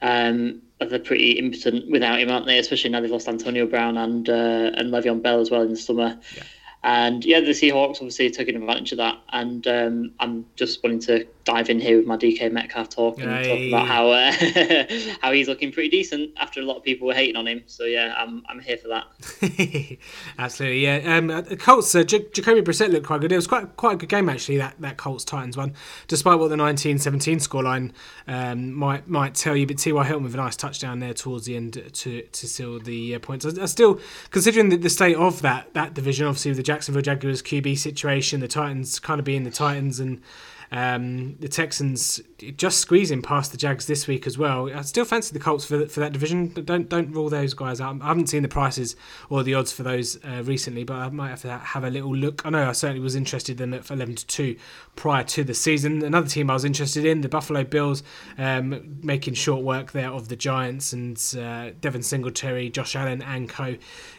Um, 0.00 0.62
they're 0.80 0.98
pretty 0.98 1.32
impotent 1.32 1.90
without 1.90 2.18
him, 2.18 2.30
aren't 2.30 2.46
they? 2.46 2.58
Especially 2.58 2.90
now 2.90 3.00
they've 3.00 3.10
lost 3.10 3.28
Antonio 3.28 3.66
Brown 3.66 3.96
and 3.98 4.28
uh, 4.28 4.72
and 4.74 4.92
Le'Veon 4.92 5.22
Bell 5.22 5.40
as 5.40 5.50
well 5.50 5.62
in 5.62 5.70
the 5.70 5.76
summer. 5.76 6.18
Yeah. 6.34 6.42
And 6.84 7.24
yeah, 7.24 7.40
the 7.40 7.50
Seahawks 7.50 7.96
obviously 7.96 8.30
taking 8.30 8.56
advantage 8.56 8.92
of 8.92 8.98
that. 8.98 9.18
And 9.32 9.66
um, 9.68 10.12
I'm 10.18 10.46
just 10.56 10.82
wanting 10.82 11.00
to 11.00 11.26
dive 11.44 11.70
in 11.70 11.80
here 11.80 11.96
with 11.96 12.06
my 12.06 12.16
DK 12.16 12.50
Metcalf 12.52 12.88
talk 12.88 13.18
and 13.20 13.44
talk 13.44 13.60
about 13.68 13.86
how 13.86 14.10
uh, 14.10 14.32
how 15.20 15.32
he's 15.32 15.48
looking 15.48 15.72
pretty 15.72 15.88
decent 15.88 16.30
after 16.38 16.60
a 16.60 16.64
lot 16.64 16.76
of 16.76 16.82
people 16.82 17.06
were 17.06 17.14
hating 17.14 17.36
on 17.36 17.46
him. 17.46 17.62
So 17.66 17.84
yeah, 17.84 18.14
I'm 18.16 18.42
I'm 18.48 18.60
here 18.60 18.76
for 18.76 18.88
that. 18.88 19.98
Absolutely, 20.38 20.80
yeah. 20.80 21.16
Um, 21.16 21.30
uh, 21.30 21.42
Colts, 21.56 21.94
uh, 21.94 22.04
J- 22.04 22.26
Jacoby 22.32 22.62
Brissett 22.62 22.90
looked 22.90 23.06
quite 23.06 23.20
good. 23.20 23.32
It 23.32 23.36
was 23.36 23.46
quite 23.46 23.76
quite 23.76 23.94
a 23.94 23.96
good 23.96 24.08
game 24.08 24.28
actually. 24.28 24.58
That 24.58 24.74
that 24.80 24.96
Colts 24.96 25.24
Titans 25.24 25.56
one, 25.56 25.74
despite 26.08 26.38
what 26.38 26.48
the 26.48 26.56
19-17 26.56 27.36
scoreline 27.36 27.92
um, 28.26 28.72
might 28.72 29.08
might 29.08 29.34
tell 29.34 29.56
you. 29.56 29.66
But 29.66 29.78
T.Y. 29.78 30.04
Hilton 30.04 30.24
with 30.24 30.34
a 30.34 30.38
nice 30.38 30.56
touchdown 30.56 31.00
there 31.00 31.14
towards 31.14 31.46
the 31.46 31.56
end 31.56 31.74
to 31.92 32.22
to 32.22 32.46
seal 32.48 32.78
the 32.78 33.14
uh, 33.14 33.18
points. 33.18 33.44
I, 33.44 33.62
I, 33.62 33.66
still 33.66 34.00
considering 34.30 34.68
the, 34.68 34.76
the 34.76 34.90
state 34.90 35.16
of 35.16 35.42
that 35.42 35.74
that 35.74 35.94
division, 35.94 36.26
obviously 36.26 36.50
with 36.50 36.58
the 36.58 36.62
Jacksonville 36.72 37.02
Jaguars 37.02 37.42
QB 37.42 37.76
situation, 37.76 38.40
the 38.40 38.48
Titans 38.48 38.98
kind 38.98 39.18
of 39.18 39.26
being 39.26 39.44
the 39.44 39.50
Titans, 39.50 40.00
and 40.00 40.22
um, 40.70 41.36
the 41.38 41.48
Texans 41.48 42.18
just 42.56 42.78
squeezing 42.78 43.20
past 43.20 43.52
the 43.52 43.58
Jags 43.58 43.84
this 43.84 44.06
week 44.06 44.26
as 44.26 44.38
well. 44.38 44.74
I 44.74 44.80
still 44.80 45.04
fancy 45.04 45.34
the 45.34 45.38
Colts 45.38 45.66
for 45.66 45.86
for 45.86 46.00
that 46.00 46.14
division, 46.14 46.46
but 46.46 46.64
don't 46.64 46.88
don't 46.88 47.12
rule 47.12 47.28
those 47.28 47.52
guys 47.52 47.78
out. 47.78 48.00
I 48.00 48.06
haven't 48.06 48.28
seen 48.28 48.40
the 48.40 48.48
prices 48.48 48.96
or 49.28 49.42
the 49.42 49.52
odds 49.52 49.70
for 49.70 49.82
those 49.82 50.18
uh, 50.24 50.42
recently, 50.44 50.82
but 50.82 50.94
I 50.94 51.10
might 51.10 51.28
have 51.28 51.42
to 51.42 51.58
have 51.58 51.84
a 51.84 51.90
little 51.90 52.16
look. 52.16 52.46
I 52.46 52.50
know 52.50 52.70
I 52.70 52.72
certainly 52.72 53.02
was 53.02 53.14
interested 53.14 53.60
in 53.60 53.70
them 53.70 53.80
at 53.80 53.90
eleven 53.90 54.14
to 54.14 54.26
two 54.26 54.56
prior 54.96 55.24
to 55.24 55.44
the 55.44 55.52
season. 55.52 56.02
Another 56.02 56.28
team 56.28 56.48
I 56.48 56.54
was 56.54 56.64
interested 56.64 57.04
in, 57.04 57.20
the 57.20 57.28
Buffalo 57.28 57.64
Bills, 57.64 58.02
um, 58.38 58.98
making 59.02 59.34
short 59.34 59.62
work 59.62 59.92
there 59.92 60.10
of 60.10 60.28
the 60.28 60.36
Giants 60.36 60.94
and 60.94 61.22
uh, 61.38 61.72
Devin 61.82 62.02
Singletary, 62.02 62.70
Josh 62.70 62.96
Allen, 62.96 63.20
and 63.20 63.46
co 63.46 63.76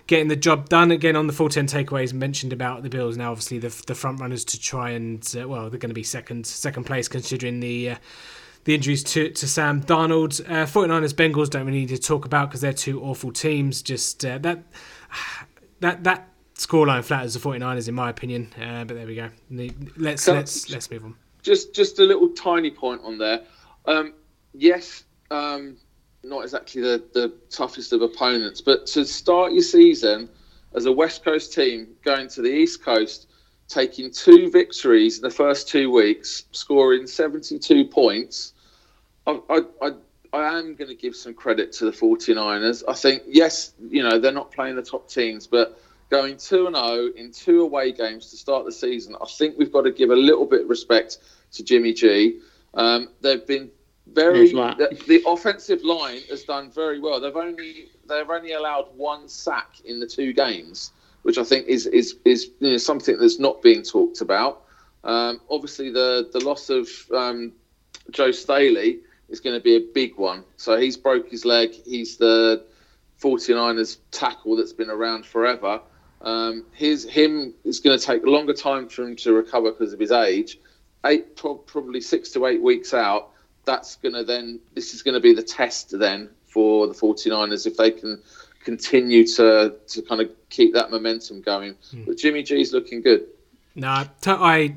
getting 0.08 0.28
the 0.28 0.36
job 0.36 0.70
done 0.70 0.92
again 0.92 1.16
on 1.16 1.28
the 1.28 1.34
full 1.34 1.50
10 1.50 1.68
takeaways 1.68 2.13
mentioned 2.13 2.54
about 2.54 2.84
the 2.84 2.89
Bills. 2.89 3.18
Now, 3.18 3.32
obviously, 3.32 3.60
the, 3.60 3.70
the 3.88 3.96
front 3.96 4.20
runners 4.20 4.44
to 4.46 4.60
try 4.60 4.92
and, 4.92 5.24
uh, 5.39 5.48
well, 5.48 5.70
they're 5.70 5.80
going 5.80 5.89
to 5.89 5.96
be 5.96 6.04
second 6.04 6.46
second 6.46 6.86
place 6.86 7.08
considering 7.08 7.60
the. 7.60 7.92
Uh, 7.92 7.96
the 8.66 8.74
injuries 8.74 9.04
to, 9.04 9.30
to 9.30 9.46
Sam 9.46 9.82
Darnold. 9.84 10.39
Uh, 10.50 10.66
49ers 10.66 11.13
Bengals 11.13 11.50
don't 11.50 11.66
really 11.66 11.80
need 11.80 11.89
to 11.89 11.98
talk 11.98 12.24
about 12.24 12.50
because 12.50 12.62
they're 12.62 12.72
two 12.72 13.04
awful 13.04 13.34
teams. 13.34 13.82
Just 13.82 14.24
uh, 14.24 14.38
that 14.38 14.63
that 15.82 16.04
that 16.06 16.30
scoreline 16.56 17.04
flatters 17.04 17.34
the 17.34 17.39
49ers 17.39 17.88
in 17.88 17.96
my 17.96 18.10
opinion. 18.10 18.54
Uh, 18.60 18.86
but 18.86 18.96
there 18.96 19.06
we 19.06 19.16
go. 19.16 19.30
Let's 19.98 20.24
so, 20.24 20.34
let's 20.34 20.70
let's 20.70 20.89
move 20.89 21.04
on. 21.06 21.16
Just 21.42 21.76
just 21.76 22.00
a 22.00 22.04
little 22.04 22.30
tiny 22.30 22.72
point 22.72 23.02
on 23.04 23.18
there. 23.18 23.42
Um, 23.86 24.13
yes, 24.54 25.04
um, 25.30 25.78
not 26.24 26.44
exactly 26.44 26.82
the, 26.82 27.04
the 27.14 27.34
toughest 27.50 27.94
of 27.94 28.02
opponents, 28.02 28.62
but 28.62 28.86
to 28.88 29.06
start 29.06 29.52
your 29.52 29.62
season 29.62 30.30
as 30.74 30.86
a 30.86 30.92
West 30.92 31.24
Coast 31.24 31.54
team 31.54 31.90
going 32.04 32.28
to 32.30 32.42
the 32.42 32.50
East 32.50 32.84
Coast, 32.84 33.28
taking 33.68 34.12
two 34.12 34.50
victories 34.50 35.18
in 35.18 35.24
the 35.24 35.30
first 35.30 35.68
two 35.68 35.92
weeks, 35.92 36.46
scoring 36.52 37.08
72 37.08 37.86
points, 37.86 38.54
I, 39.28 39.40
I, 39.50 39.60
I, 39.82 39.92
I 40.34 40.58
am 40.58 40.76
going 40.76 40.90
to 40.90 40.96
give 40.96 41.16
some 41.16 41.34
credit 41.34 41.72
to 41.74 41.86
the 41.86 41.92
49ers. 41.92 42.84
I 42.88 42.94
think, 42.94 43.24
yes, 43.28 43.74
you 43.90 44.04
know, 44.04 44.20
they're 44.20 44.32
not 44.32 44.52
playing 44.52 44.76
the 44.76 44.82
top 44.82 45.10
teams, 45.10 45.48
but 45.48 45.80
going 46.10 46.38
2 46.38 46.72
0 46.74 47.10
in 47.16 47.32
two 47.32 47.62
away 47.62 47.92
games 47.92 48.30
to 48.32 48.38
start 48.38 48.66
the 48.66 48.72
season, 48.72 49.16
I 49.22 49.26
think 49.26 49.58
we've 49.58 49.72
got 49.72 49.82
to 49.82 49.92
give 49.92 50.10
a 50.10 50.16
little 50.16 50.46
bit 50.46 50.64
of 50.64 50.70
respect 50.70 51.20
to 51.54 51.64
Jimmy 51.64 51.94
G. 51.94 52.40
Um, 52.74 53.10
they've 53.22 53.46
been 53.46 53.70
very 54.13 54.52
the, 54.52 55.04
the, 55.08 55.23
offensive 55.28 55.84
line 55.84 56.21
has 56.30 56.43
done 56.43 56.71
very 56.71 56.99
well. 56.99 57.19
They've 57.19 57.36
only 57.36 57.89
they've 58.08 58.30
only 58.30 58.54
allowed 58.54 58.88
one 58.95 59.28
sack 59.28 59.82
in 59.86 59.99
the 59.99 60.08
two 60.08 60.34
games, 60.34 60.91
which 61.23 61.38
I 61.38 61.43
think 61.43 61.67
is 61.67 61.88
is 61.88 62.15
is 62.26 62.52
you 62.60 62.71
know, 62.71 62.78
something 62.78 63.17
that's 63.17 63.39
not 63.39 63.62
being 63.62 63.84
talked 63.84 64.21
about. 64.21 64.63
Um, 65.04 65.41
obviously, 65.49 65.91
the 65.91 66.30
the 66.32 66.39
loss 66.39 66.69
of 66.69 66.88
um, 67.13 67.54
Joe 68.12 68.32
Staley 68.32 68.99
is 69.30 69.39
going 69.39 69.58
to 69.58 69.63
be 69.63 69.76
a 69.76 69.82
big 69.93 70.15
one. 70.17 70.43
So 70.58 70.78
he's 70.78 70.97
broke 70.97 71.30
his 71.30 71.45
leg. 71.45 71.73
He's 71.86 72.17
the 72.17 72.65
49ers 73.21 73.97
tackle 74.12 74.56
that's 74.56 74.73
been 74.73 74.89
around 74.89 75.26
forever. 75.26 75.82
Um, 76.21 76.65
his 76.73 77.04
him 77.04 77.54
is 77.63 77.80
going 77.80 77.97
to 77.97 78.06
take 78.06 78.23
a 78.23 78.30
longer 78.30 78.54
time 78.54 78.88
for 78.88 79.04
him 79.04 79.15
to 79.17 79.34
recover 79.34 79.71
because 79.71 79.93
of 79.93 79.99
his 79.99 80.12
age. 80.12 80.60
Eight 81.06 81.36
probably 81.36 81.99
six 81.99 82.30
to 82.32 82.45
eight 82.45 82.62
weeks 82.62 82.93
out 82.93 83.33
that's 83.65 83.95
going 83.97 84.13
to 84.13 84.23
then 84.23 84.60
this 84.73 84.93
is 84.93 85.02
going 85.02 85.13
to 85.13 85.19
be 85.19 85.34
the 85.34 85.43
test 85.43 85.97
then 85.97 86.30
for 86.47 86.88
the 86.88 86.93
49ers 86.93 87.65
if 87.65 87.78
they 87.78 87.91
can 87.91 88.21
continue 88.63 89.26
to 89.26 89.76
to 89.88 90.02
kind 90.04 90.21
of 90.21 90.30
keep 90.49 90.73
that 90.73 90.91
momentum 90.91 91.41
going. 91.41 91.76
Mm. 91.93 92.06
But 92.06 92.17
Jimmy 92.17 92.43
G's 92.43 92.73
looking 92.73 93.02
good. 93.02 93.26
No, 93.76 94.06
I 94.26 94.76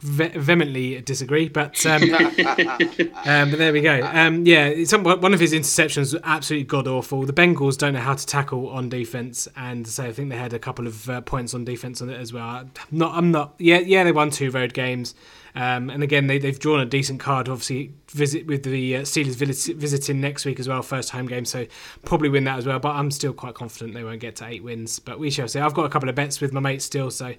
vehemently 0.00 1.00
disagree, 1.00 1.48
but 1.48 1.84
um, 1.84 2.02
um, 2.14 3.50
but 3.50 3.58
there 3.58 3.72
we 3.72 3.80
go. 3.80 4.00
Um, 4.12 4.46
yeah, 4.46 4.84
some, 4.84 5.02
one 5.02 5.34
of 5.34 5.40
his 5.40 5.52
interceptions 5.52 6.12
was 6.12 6.16
absolutely 6.22 6.64
god 6.64 6.86
awful. 6.86 7.24
The 7.24 7.32
Bengals 7.32 7.76
don't 7.76 7.94
know 7.94 8.00
how 8.00 8.14
to 8.14 8.26
tackle 8.26 8.68
on 8.68 8.88
defense, 8.88 9.48
and 9.56 9.86
so 9.86 10.04
I 10.04 10.12
think 10.12 10.30
they 10.30 10.36
had 10.36 10.52
a 10.52 10.58
couple 10.58 10.86
of 10.86 11.08
uh, 11.10 11.20
points 11.22 11.54
on 11.54 11.64
defense 11.64 12.00
on 12.00 12.10
it 12.10 12.20
as 12.20 12.32
well. 12.32 12.44
I'm 12.44 12.70
not, 12.92 13.14
I'm 13.14 13.30
not. 13.30 13.54
Yeah, 13.58 13.78
yeah, 13.78 14.04
they 14.04 14.12
won 14.12 14.30
two 14.30 14.50
road 14.50 14.72
games. 14.74 15.14
Um, 15.58 15.90
and 15.90 16.04
again, 16.04 16.28
they, 16.28 16.38
they've 16.38 16.58
drawn 16.58 16.78
a 16.78 16.86
decent 16.86 17.18
card. 17.18 17.48
Obviously, 17.48 17.92
visit 18.10 18.46
with 18.46 18.62
the 18.62 18.98
uh, 18.98 19.00
Steelers 19.00 19.34
visit, 19.34 19.76
visiting 19.76 20.20
next 20.20 20.44
week 20.44 20.60
as 20.60 20.68
well, 20.68 20.82
first 20.82 21.10
home 21.10 21.26
game. 21.26 21.44
So 21.44 21.66
probably 22.04 22.28
win 22.28 22.44
that 22.44 22.58
as 22.58 22.66
well. 22.66 22.78
But 22.78 22.94
I'm 22.94 23.10
still 23.10 23.32
quite 23.32 23.54
confident 23.54 23.92
they 23.92 24.04
won't 24.04 24.20
get 24.20 24.36
to 24.36 24.46
eight 24.46 24.62
wins. 24.62 25.00
But 25.00 25.18
we 25.18 25.30
shall 25.30 25.48
see. 25.48 25.58
I've 25.58 25.74
got 25.74 25.84
a 25.84 25.88
couple 25.88 26.08
of 26.08 26.14
bets 26.14 26.40
with 26.40 26.52
my 26.52 26.60
mates 26.60 26.84
still. 26.84 27.10
So 27.10 27.34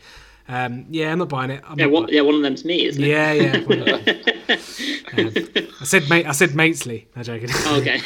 um, 0.49 0.86
yeah, 0.89 1.13
I'm 1.13 1.19
not 1.19 1.29
buying 1.29 1.49
it. 1.51 1.63
I'm 1.65 1.79
yeah, 1.79 1.86
one, 1.86 2.10
yeah, 2.10 2.19
one 2.19 2.36
of 2.36 2.41
them's 2.41 2.65
me, 2.65 2.88
isn't 2.88 3.01
it? 3.01 3.08
Yeah, 3.08 3.32
yeah. 3.32 3.51
um, 5.17 5.34
I 5.79 5.86
said 5.86 6.10
mate. 6.10 6.25
I 6.25 6.34
said 6.34 6.49
Matesley. 6.49 7.05
No 7.15 7.23
joking. 7.23 7.49
Oh, 7.53 7.79
okay. 7.79 8.01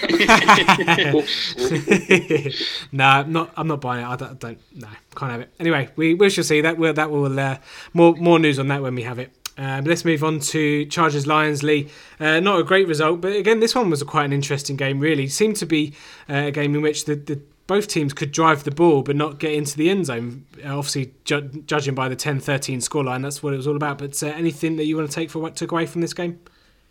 no, 2.91 3.21
nah, 3.21 3.23
not. 3.23 3.52
I'm 3.58 3.67
not 3.67 3.82
buying 3.82 4.06
it. 4.06 4.08
I 4.08 4.15
don't. 4.15 4.32
I 4.32 4.34
don't 4.34 4.60
no, 4.76 4.88
can't 5.15 5.32
have 5.32 5.41
it. 5.41 5.49
Anyway, 5.60 5.89
we 5.95 6.13
we 6.13 6.30
shall 6.30 6.43
see 6.43 6.62
that. 6.62 6.78
We'll, 6.78 6.93
that 6.93 7.10
will 7.10 7.39
uh, 7.39 7.58
more 7.93 8.15
more 8.15 8.38
news 8.38 8.60
on 8.60 8.67
that 8.67 8.84
when 8.84 8.93
we 8.93 9.02
have 9.02 9.17
it. 9.17 9.32
Um, 9.57 9.85
let's 9.85 10.03
move 10.03 10.23
on 10.23 10.39
to 10.39 10.85
Chargers 10.85 11.27
Lions 11.27 11.61
Lee. 11.61 11.89
Uh, 12.19 12.39
not 12.39 12.59
a 12.59 12.63
great 12.63 12.87
result, 12.87 13.21
but 13.21 13.33
again, 13.33 13.59
this 13.59 13.75
one 13.75 13.89
was 13.89 14.01
quite 14.03 14.25
an 14.25 14.33
interesting 14.33 14.75
game. 14.75 14.99
Really, 14.99 15.27
seemed 15.27 15.57
to 15.57 15.65
be 15.65 15.93
uh, 16.29 16.33
a 16.33 16.51
game 16.51 16.75
in 16.75 16.81
which 16.81 17.05
the, 17.05 17.15
the 17.15 17.39
both 17.67 17.87
teams 17.87 18.13
could 18.13 18.31
drive 18.31 18.63
the 18.65 18.71
ball 18.71 19.03
but 19.03 19.15
not 19.15 19.39
get 19.39 19.53
into 19.53 19.77
the 19.77 19.89
end 19.89 20.07
zone. 20.07 20.45
Uh, 20.63 20.77
obviously, 20.77 21.13
ju- 21.23 21.63
judging 21.65 21.95
by 21.95 22.09
the 22.09 22.15
10-13 22.15 22.77
scoreline, 22.77 23.21
that's 23.21 23.41
what 23.41 23.53
it 23.53 23.57
was 23.57 23.67
all 23.67 23.75
about. 23.75 23.99
But 23.99 24.21
uh, 24.21 24.27
anything 24.27 24.75
that 24.77 24.85
you 24.85 24.97
want 24.97 25.09
to 25.09 25.15
take 25.15 25.29
for 25.29 25.39
what 25.39 25.55
took 25.55 25.71
away 25.71 25.85
from 25.85 26.01
this 26.01 26.13
game? 26.13 26.39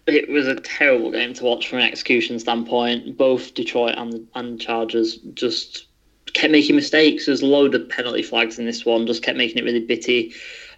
It 0.07 0.29
was 0.29 0.49
a 0.49 0.57
terrible 0.57 1.13
game 1.13 1.33
to 1.35 1.45
watch 1.45 1.69
from 1.69 1.79
an 1.79 1.85
execution 1.85 2.39
standpoint. 2.39 3.17
Both 3.17 3.55
Detroit 3.55 3.95
and 3.97 4.27
and 4.35 4.61
Chargers 4.61 5.17
just 5.35 5.87
kept 6.33 6.51
making 6.51 6.75
mistakes. 6.75 7.27
There's 7.27 7.43
a 7.43 7.47
load 7.47 7.75
of 7.75 7.89
penalty 7.89 8.23
flags 8.23 8.59
in 8.59 8.67
this 8.67 8.85
one. 8.85 9.07
Just 9.07 9.23
kept 9.23 9.39
making 9.39 9.59
it 9.59 9.65
really 9.65 9.85
bitty. 9.85 10.33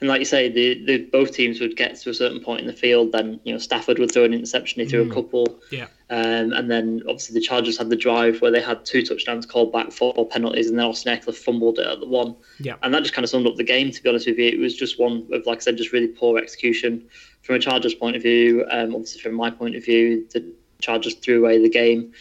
And 0.04 0.10
like 0.10 0.18
you 0.18 0.26
say, 0.26 0.50
the, 0.50 0.84
the 0.84 0.98
both 1.06 1.32
teams 1.32 1.60
would 1.60 1.78
get 1.78 1.96
to 1.96 2.10
a 2.10 2.14
certain 2.14 2.38
point 2.38 2.60
in 2.60 2.66
the 2.66 2.74
field. 2.74 3.12
Then 3.12 3.40
you 3.44 3.54
know 3.54 3.58
Stafford 3.58 3.98
would 3.98 4.12
throw 4.12 4.24
an 4.24 4.34
interception. 4.34 4.82
He 4.82 4.86
threw 4.86 5.02
mm. 5.02 5.10
a 5.10 5.14
couple. 5.14 5.58
Yeah. 5.72 5.86
Um, 6.10 6.52
and 6.52 6.70
then 6.70 7.00
obviously 7.08 7.32
the 7.32 7.40
Chargers 7.40 7.78
had 7.78 7.88
the 7.88 7.96
drive 7.96 8.42
where 8.42 8.50
they 8.50 8.60
had 8.60 8.84
two 8.84 9.02
touchdowns 9.02 9.46
called 9.46 9.72
back, 9.72 9.92
four 9.92 10.28
penalties, 10.28 10.68
and 10.68 10.78
then 10.78 10.84
Austin 10.84 11.16
Ekeler 11.16 11.34
fumbled 11.34 11.78
it 11.78 11.86
at 11.86 12.00
the 12.00 12.06
one. 12.06 12.36
Yeah. 12.60 12.74
And 12.82 12.92
that 12.92 13.00
just 13.00 13.14
kind 13.14 13.24
of 13.24 13.30
summed 13.30 13.46
up 13.46 13.56
the 13.56 13.64
game. 13.64 13.90
To 13.92 14.02
be 14.02 14.10
honest 14.10 14.26
with 14.26 14.36
you, 14.36 14.48
it 14.48 14.58
was 14.58 14.76
just 14.76 15.00
one 15.00 15.26
of 15.32 15.46
like 15.46 15.56
I 15.56 15.60
said, 15.60 15.78
just 15.78 15.92
really 15.94 16.08
poor 16.08 16.36
execution 16.36 17.08
from 17.40 17.54
a 17.54 17.58
Chargers 17.58 17.94
point 17.94 18.14
of 18.14 18.20
view. 18.20 18.66
Um, 18.70 18.94
obviously 18.94 19.22
from 19.22 19.32
my 19.32 19.48
point 19.48 19.74
of 19.74 19.82
view, 19.86 20.28
the 20.34 20.52
Chargers 20.82 21.14
threw 21.14 21.38
away 21.38 21.62
the 21.62 21.70
game. 21.70 22.12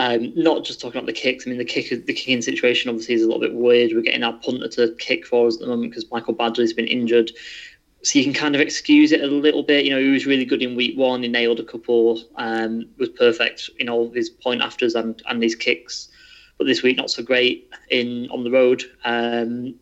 Um, 0.00 0.32
not 0.36 0.64
just 0.64 0.80
talking 0.80 0.98
about 0.98 1.06
the 1.06 1.12
kicks. 1.12 1.46
I 1.46 1.50
mean, 1.50 1.58
the 1.58 1.64
kick, 1.64 1.88
the 1.88 2.12
kicking 2.12 2.40
situation 2.40 2.88
obviously 2.88 3.16
is 3.16 3.22
a 3.22 3.26
little 3.26 3.40
bit 3.40 3.54
weird. 3.54 3.92
We're 3.92 4.02
getting 4.02 4.22
our 4.22 4.34
punter 4.34 4.68
to 4.68 4.94
kick 4.98 5.26
for 5.26 5.48
us 5.48 5.56
at 5.56 5.60
the 5.60 5.66
moment 5.66 5.90
because 5.90 6.08
Michael 6.10 6.34
Badgley's 6.34 6.72
been 6.72 6.86
injured, 6.86 7.32
so 8.02 8.18
you 8.18 8.24
can 8.24 8.32
kind 8.32 8.54
of 8.54 8.60
excuse 8.60 9.10
it 9.10 9.22
a 9.22 9.26
little 9.26 9.64
bit. 9.64 9.84
You 9.84 9.90
know, 9.90 10.00
he 10.00 10.10
was 10.10 10.24
really 10.24 10.44
good 10.44 10.62
in 10.62 10.76
week 10.76 10.96
one. 10.96 11.24
He 11.24 11.28
nailed 11.28 11.58
a 11.58 11.64
couple. 11.64 12.22
Um, 12.36 12.86
was 12.96 13.08
perfect 13.08 13.70
in 13.80 13.88
all 13.88 14.10
his 14.10 14.30
point 14.30 14.62
afters 14.62 14.94
and 14.94 15.20
and 15.26 15.42
his 15.42 15.56
kicks, 15.56 16.08
but 16.58 16.68
this 16.68 16.82
week 16.84 16.96
not 16.96 17.10
so 17.10 17.24
great 17.24 17.68
in 17.90 18.30
on 18.30 18.44
the 18.44 18.50
road. 18.50 18.84
Um, 19.04 19.74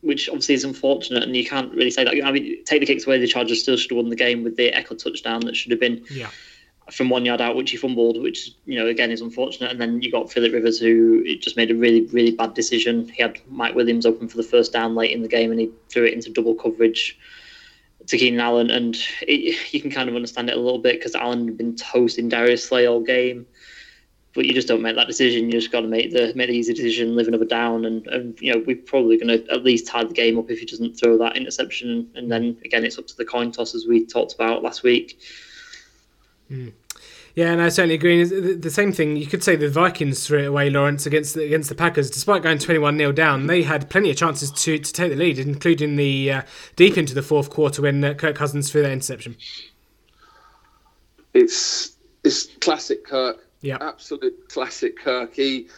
which 0.00 0.28
obviously 0.28 0.56
is 0.56 0.64
unfortunate, 0.64 1.22
and 1.22 1.36
you 1.36 1.46
can't 1.46 1.72
really 1.72 1.92
say 1.92 2.02
that. 2.02 2.12
I 2.24 2.32
mean, 2.32 2.64
take 2.64 2.80
the 2.80 2.86
kicks 2.86 3.06
away, 3.06 3.20
the 3.20 3.28
Chargers 3.28 3.62
still 3.62 3.76
should 3.76 3.92
have 3.92 3.98
won 3.98 4.08
the 4.08 4.16
game 4.16 4.42
with 4.42 4.56
the 4.56 4.72
Ekeler 4.72 5.00
touchdown 5.00 5.42
that 5.42 5.54
should 5.54 5.70
have 5.70 5.78
been 5.78 6.04
yeah 6.10 6.30
from 6.90 7.08
one 7.08 7.24
yard 7.24 7.40
out, 7.40 7.56
which 7.56 7.70
he 7.70 7.76
fumbled, 7.76 8.20
which 8.20 8.50
you 8.66 8.78
know 8.78 8.86
again 8.86 9.10
is 9.10 9.20
unfortunate. 9.20 9.70
And 9.70 9.80
then 9.80 10.02
you 10.02 10.10
got 10.10 10.32
Philip 10.32 10.52
Rivers, 10.52 10.78
who 10.78 11.24
just 11.36 11.56
made 11.56 11.70
a 11.70 11.74
really 11.74 12.06
really 12.06 12.32
bad 12.32 12.54
decision. 12.54 13.08
He 13.08 13.22
had 13.22 13.40
Mike 13.48 13.74
Williams 13.74 14.06
open 14.06 14.28
for 14.28 14.36
the 14.36 14.42
first 14.42 14.72
down 14.72 14.94
late 14.94 15.12
in 15.12 15.22
the 15.22 15.28
game, 15.28 15.50
and 15.50 15.60
he 15.60 15.70
threw 15.88 16.04
it 16.04 16.14
into 16.14 16.30
double 16.30 16.54
coverage 16.54 17.18
to 18.06 18.18
Keenan 18.18 18.40
Allen, 18.40 18.70
and 18.70 18.96
it, 19.22 19.72
you 19.72 19.80
can 19.80 19.90
kind 19.90 20.08
of 20.08 20.16
understand 20.16 20.50
it 20.50 20.56
a 20.56 20.60
little 20.60 20.78
bit 20.78 20.98
because 20.98 21.14
Allen 21.14 21.46
had 21.46 21.56
been 21.56 21.76
toasting 21.76 22.28
Darius 22.28 22.64
Slay 22.64 22.86
all 22.86 23.00
game. 23.00 23.46
But 24.34 24.46
you 24.46 24.54
just 24.54 24.66
don't 24.66 24.80
make 24.80 24.96
that 24.96 25.08
decision. 25.08 25.44
You 25.44 25.52
just 25.52 25.70
got 25.70 25.82
to 25.82 25.86
make 25.86 26.10
the 26.10 26.32
make 26.34 26.48
the 26.48 26.56
easy 26.56 26.72
decision, 26.72 27.14
live 27.14 27.28
another 27.28 27.44
down, 27.44 27.84
and, 27.84 28.06
and 28.06 28.40
you 28.40 28.52
know 28.52 28.64
we're 28.66 28.76
probably 28.76 29.18
going 29.18 29.28
to 29.28 29.52
at 29.52 29.62
least 29.62 29.86
tie 29.86 30.04
the 30.04 30.14
game 30.14 30.38
up 30.38 30.50
if 30.50 30.58
he 30.58 30.64
doesn't 30.64 30.94
throw 30.94 31.18
that 31.18 31.36
interception. 31.36 32.10
And 32.14 32.32
then 32.32 32.56
again, 32.64 32.82
it's 32.82 32.98
up 32.98 33.06
to 33.08 33.16
the 33.16 33.26
coin 33.26 33.52
toss 33.52 33.74
as 33.74 33.86
we 33.86 34.06
talked 34.06 34.34
about 34.34 34.62
last 34.62 34.82
week. 34.82 35.20
Mm. 36.52 36.72
Yeah, 37.34 37.50
and 37.50 37.62
I 37.62 37.70
certainly 37.70 37.94
agree. 37.94 38.22
The 38.24 38.70
same 38.70 38.92
thing 38.92 39.16
you 39.16 39.26
could 39.26 39.42
say 39.42 39.56
the 39.56 39.70
Vikings 39.70 40.26
threw 40.26 40.40
it 40.40 40.46
away, 40.46 40.68
Lawrence, 40.68 41.06
against 41.06 41.34
the, 41.34 41.44
against 41.44 41.70
the 41.70 41.74
Packers. 41.74 42.10
Despite 42.10 42.42
going 42.42 42.58
twenty-one 42.58 42.98
0 42.98 43.12
down, 43.12 43.46
they 43.46 43.62
had 43.62 43.88
plenty 43.88 44.10
of 44.10 44.16
chances 44.18 44.50
to, 44.50 44.78
to 44.78 44.92
take 44.92 45.10
the 45.10 45.16
lead, 45.16 45.38
including 45.38 45.96
the 45.96 46.30
uh, 46.30 46.42
deep 46.76 46.98
into 46.98 47.14
the 47.14 47.22
fourth 47.22 47.48
quarter 47.48 47.80
when 47.80 48.04
uh, 48.04 48.12
Kirk 48.12 48.36
Cousins 48.36 48.70
threw 48.70 48.82
that 48.82 48.92
interception. 48.92 49.36
It's 51.32 51.92
it's 52.22 52.48
classic 52.60 53.06
Kirk. 53.06 53.38
Yeah, 53.62 53.78
absolute 53.80 54.50
classic 54.50 54.98
Kirk. 54.98 55.34
He 55.34 55.68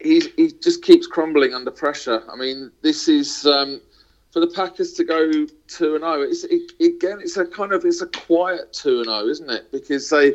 he 0.00 0.22
he 0.36 0.50
just 0.60 0.82
keeps 0.82 1.06
crumbling 1.06 1.54
under 1.54 1.70
pressure. 1.70 2.24
I 2.28 2.34
mean, 2.34 2.72
this 2.82 3.06
is. 3.06 3.46
Um, 3.46 3.80
for 4.34 4.40
the 4.40 4.48
Packers 4.48 4.92
to 4.94 5.04
go 5.04 5.30
two 5.68 5.94
and 5.94 6.00
zero, 6.00 6.16
oh, 6.16 6.22
it's 6.22 6.42
it, 6.42 6.72
again, 6.80 7.20
it's 7.20 7.36
a 7.36 7.46
kind 7.46 7.72
of 7.72 7.84
it's 7.84 8.02
a 8.02 8.08
quiet 8.08 8.72
two 8.72 8.96
and 8.96 9.04
zero, 9.04 9.20
oh, 9.20 9.28
isn't 9.28 9.48
it? 9.48 9.70
Because 9.70 10.10
they, 10.10 10.32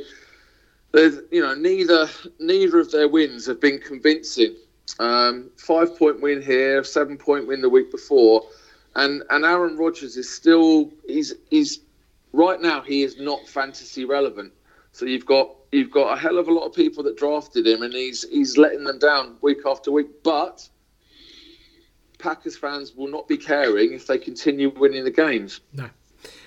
they, 0.94 1.10
you 1.32 1.42
know, 1.42 1.54
neither 1.54 2.10
neither 2.40 2.80
of 2.80 2.92
their 2.94 3.10
wins 3.10 3.46
have 3.46 3.60
been 3.60 3.78
convincing. 3.78 4.56
Um, 5.00 5.50
five 5.58 5.98
point 6.00 6.22
win 6.22 6.42
here, 6.42 6.82
seven 6.86 7.18
point 7.18 7.46
win 7.46 7.60
the 7.60 7.68
week 7.68 7.92
before, 7.92 8.44
and 8.96 9.22
and 9.32 9.44
Aaron 9.44 9.76
Rodgers 9.76 10.16
is 10.16 10.34
still 10.34 10.90
he's 11.06 11.34
he's 11.50 11.82
right 12.32 12.62
now 12.62 12.82
he 12.82 13.04
is 13.04 13.20
not 13.20 13.50
fantasy 13.50 14.06
relevant. 14.06 14.54
So 14.94 15.08
you've 15.08 15.26
got 15.26 15.54
you've 15.74 15.92
got 15.92 16.18
a 16.18 16.18
hell 16.18 16.38
of 16.38 16.48
a 16.48 16.54
lot 16.54 16.66
of 16.66 16.74
people 16.74 17.04
that 17.04 17.18
drafted 17.18 17.68
him, 17.68 17.82
and 17.82 17.94
he's 17.94 18.26
he's 18.30 18.58
letting 18.58 18.86
them 18.86 18.98
down 18.98 19.36
week 19.42 19.66
after 19.66 19.92
week, 19.92 20.24
but 20.24 20.70
Packers 22.20 22.58
fans 22.58 22.94
will 22.96 23.08
not 23.08 23.28
be 23.28 23.38
caring 23.38 23.94
if 23.94 24.06
they 24.06 24.18
continue 24.18 24.70
winning 24.70 25.04
the 25.04 25.12
games. 25.12 25.62
No. 25.74 25.90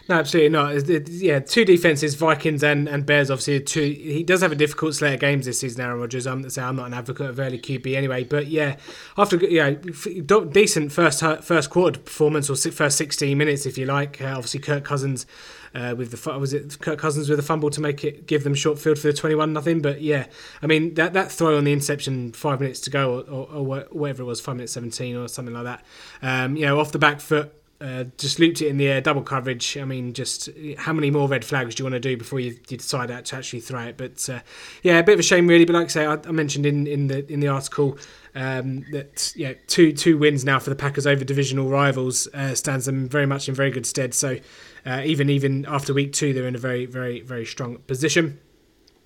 No, 0.08 0.16
absolutely 0.16 0.48
not. 0.48 0.88
yeah, 1.08 1.38
two 1.38 1.64
defenses, 1.64 2.14
Vikings 2.16 2.64
and, 2.64 2.88
and 2.88 3.06
Bears. 3.06 3.30
Obviously, 3.30 3.60
two. 3.60 3.82
He 3.82 4.24
does 4.24 4.40
have 4.40 4.50
a 4.50 4.56
difficult 4.56 4.94
slate 4.94 5.14
of 5.14 5.20
games 5.20 5.46
this 5.46 5.60
season, 5.60 5.80
Aaron 5.80 6.00
Rodgers. 6.00 6.26
I'm, 6.26 6.44
I'm 6.58 6.76
not 6.76 6.86
an 6.86 6.94
advocate 6.94 7.30
of 7.30 7.38
early 7.38 7.58
QB 7.58 7.94
anyway, 7.96 8.24
but 8.24 8.48
yeah, 8.48 8.76
after 9.16 9.36
yeah, 9.36 9.70
decent 10.50 10.92
first 10.92 11.22
first 11.42 11.70
quarter 11.70 12.00
performance 12.00 12.50
or 12.50 12.56
first 12.56 12.98
16 12.98 13.38
minutes, 13.38 13.64
if 13.64 13.78
you 13.78 13.86
like. 13.86 14.20
Uh, 14.20 14.34
obviously, 14.36 14.60
Kirk 14.60 14.84
Cousins 14.84 15.24
uh, 15.74 15.94
with 15.96 16.10
the 16.10 16.38
was 16.38 16.52
it 16.52 16.78
Kirk 16.80 16.98
Cousins 16.98 17.30
with 17.30 17.38
a 17.38 17.42
fumble 17.42 17.70
to 17.70 17.80
make 17.80 18.04
it 18.04 18.26
give 18.26 18.44
them 18.44 18.54
short 18.54 18.78
field 18.78 18.98
for 18.98 19.06
the 19.06 19.12
21 19.12 19.52
nothing. 19.52 19.80
But 19.80 20.02
yeah, 20.02 20.26
I 20.60 20.66
mean 20.66 20.94
that 20.94 21.12
that 21.12 21.30
throw 21.30 21.56
on 21.56 21.64
the 21.64 21.72
interception 21.72 22.32
five 22.32 22.60
minutes 22.60 22.80
to 22.80 22.90
go 22.90 23.20
or, 23.20 23.30
or, 23.30 23.54
or 23.54 23.86
whatever 23.90 24.22
it 24.22 24.26
was, 24.26 24.40
five 24.40 24.56
minutes 24.56 24.72
17 24.72 25.16
or 25.16 25.28
something 25.28 25.54
like 25.54 25.64
that. 25.64 25.84
Um, 26.22 26.56
you 26.56 26.66
know, 26.66 26.80
off 26.80 26.92
the 26.92 26.98
back 26.98 27.20
foot 27.20 27.54
uh, 27.82 28.04
just 28.16 28.38
looped 28.38 28.62
it 28.62 28.68
in 28.68 28.76
the 28.76 28.88
air, 28.88 29.00
double 29.00 29.22
coverage. 29.22 29.76
I 29.76 29.84
mean, 29.84 30.12
just 30.12 30.48
how 30.78 30.92
many 30.92 31.10
more 31.10 31.28
red 31.28 31.44
flags 31.44 31.74
do 31.74 31.82
you 31.82 31.84
want 31.84 31.94
to 31.94 32.00
do 32.00 32.16
before 32.16 32.38
you, 32.38 32.56
you 32.68 32.76
decide 32.76 33.08
to 33.08 33.36
actually 33.36 33.60
throw 33.60 33.82
it? 33.82 33.96
But 33.96 34.28
uh, 34.28 34.40
yeah, 34.82 34.98
a 34.98 35.02
bit 35.02 35.14
of 35.14 35.20
a 35.20 35.24
shame, 35.24 35.48
really. 35.48 35.64
But 35.64 35.74
like 35.74 35.86
I 35.86 35.88
say, 35.88 36.06
I, 36.06 36.14
I 36.14 36.30
mentioned 36.30 36.64
in, 36.64 36.86
in 36.86 37.08
the 37.08 37.30
in 37.30 37.40
the 37.40 37.48
article 37.48 37.98
um, 38.34 38.84
that 38.92 39.32
yeah, 39.34 39.54
two 39.66 39.92
two 39.92 40.16
wins 40.16 40.44
now 40.44 40.58
for 40.58 40.70
the 40.70 40.76
Packers 40.76 41.06
over 41.06 41.24
divisional 41.24 41.68
rivals 41.68 42.28
uh, 42.34 42.54
stands 42.54 42.86
them 42.86 43.08
very 43.08 43.26
much 43.26 43.48
in 43.48 43.54
very 43.54 43.70
good 43.70 43.86
stead. 43.86 44.14
So 44.14 44.38
uh, 44.86 45.02
even 45.04 45.28
even 45.28 45.66
after 45.66 45.92
week 45.92 46.12
two, 46.12 46.32
they're 46.32 46.46
in 46.46 46.54
a 46.54 46.58
very 46.58 46.86
very 46.86 47.20
very 47.20 47.44
strong 47.44 47.78
position. 47.78 48.38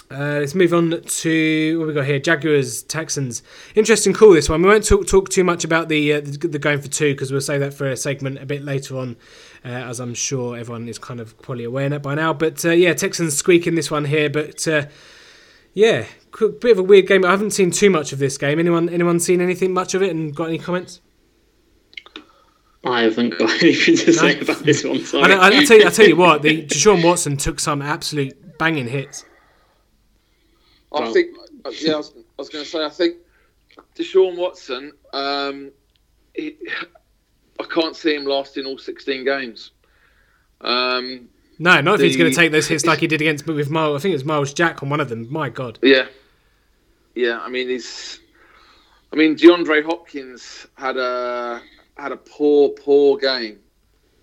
Uh, 0.08 0.38
let's 0.38 0.54
move 0.54 0.72
on 0.72 1.02
to 1.02 1.78
what 1.80 1.88
we 1.88 1.92
got 1.94 2.06
here: 2.06 2.20
Jaguars, 2.20 2.82
Texans. 2.84 3.42
Interesting 3.74 4.12
call 4.12 4.32
this 4.32 4.48
one. 4.48 4.62
We 4.62 4.68
won't 4.68 4.84
talk 4.84 5.06
talk 5.06 5.28
too 5.30 5.42
much 5.42 5.64
about 5.64 5.88
the 5.88 6.12
uh, 6.12 6.20
the, 6.20 6.48
the, 6.48 6.58
going 6.60 6.80
for 6.80 6.86
two 6.86 7.12
because 7.12 7.32
we'll 7.32 7.40
save 7.40 7.60
that 7.60 7.74
for 7.74 7.90
a 7.90 7.96
segment 7.96 8.38
a 8.38 8.46
bit 8.46 8.62
later 8.62 8.96
on, 8.96 9.16
uh, 9.64 9.68
as 9.68 9.98
I'm 9.98 10.14
sure 10.14 10.56
everyone 10.56 10.88
is 10.88 10.98
kind 10.98 11.18
of 11.18 11.36
probably 11.42 11.64
aware 11.64 11.92
of 11.92 12.02
by 12.02 12.14
now. 12.14 12.32
But 12.32 12.64
uh, 12.64 12.70
yeah, 12.70 12.94
Texans 12.94 13.36
squeaking 13.36 13.74
this 13.74 13.90
one 13.90 14.04
here, 14.04 14.30
but 14.30 14.66
uh, 14.68 14.86
yeah, 15.74 16.06
bit 16.38 16.72
of 16.72 16.78
a 16.78 16.84
weird 16.84 17.08
game. 17.08 17.24
I 17.24 17.30
haven't 17.32 17.50
seen 17.50 17.72
too 17.72 17.90
much 17.90 18.12
of 18.12 18.20
this 18.20 18.38
game. 18.38 18.60
Anyone 18.60 18.88
anyone 18.88 19.18
seen 19.18 19.40
anything 19.40 19.74
much 19.74 19.94
of 19.94 20.02
it 20.02 20.10
and 20.10 20.34
got 20.34 20.48
any 20.48 20.58
comments? 20.58 21.00
I 22.84 23.02
haven't 23.02 23.36
got 23.36 23.50
anything 23.62 23.96
to 23.96 24.12
say 24.12 24.36
no. 24.36 24.40
about 24.42 24.60
this 24.60 24.84
one. 24.84 25.04
Sorry. 25.04 25.32
I, 25.32 25.36
I, 25.36 25.46
I, 25.48 25.64
tell 25.64 25.78
you, 25.78 25.86
I 25.86 25.90
tell 25.90 26.06
you 26.06 26.14
what, 26.14 26.42
the 26.42 26.64
Deshaun 26.64 27.04
Watson 27.04 27.36
took 27.36 27.58
some 27.58 27.82
absolute 27.82 28.56
banging 28.58 28.86
hits. 28.86 29.24
I 30.92 31.00
well, 31.00 31.12
think, 31.12 31.36
yeah, 31.80 31.94
I 31.94 31.96
was, 31.96 32.12
was 32.38 32.48
going 32.48 32.64
to 32.64 32.70
say, 32.70 32.84
I 32.84 32.88
think 32.88 33.16
Deshaun 33.96 34.36
Watson, 34.36 34.92
um, 35.12 35.72
he, 36.34 36.56
I 37.58 37.64
can't 37.64 37.96
see 37.96 38.14
him 38.14 38.24
lasting 38.24 38.66
all 38.66 38.78
16 38.78 39.24
games. 39.24 39.72
Um, 40.60 41.28
no, 41.58 41.80
not 41.80 41.94
if 41.96 42.00
he's 42.02 42.16
going 42.16 42.30
to 42.30 42.36
take 42.36 42.52
those 42.52 42.68
hits 42.68 42.84
like 42.84 42.98
he 42.98 43.06
did 43.06 43.20
against 43.20 43.46
but 43.46 43.56
with 43.56 43.70
Myles. 43.70 44.00
I 44.00 44.02
think 44.02 44.12
it 44.12 44.16
was 44.16 44.24
Myles 44.24 44.52
Jack 44.52 44.82
on 44.82 44.90
one 44.90 45.00
of 45.00 45.08
them. 45.08 45.30
My 45.30 45.48
God. 45.48 45.78
Yeah, 45.82 46.06
yeah. 47.14 47.40
I 47.40 47.48
mean, 47.48 47.68
he's. 47.68 48.20
I 49.12 49.16
mean, 49.16 49.36
DeAndre 49.36 49.84
Hopkins 49.84 50.66
had 50.74 50.96
a 50.96 51.62
had 51.96 52.12
a 52.12 52.16
poor, 52.16 52.70
poor 52.70 53.16
game. 53.16 53.60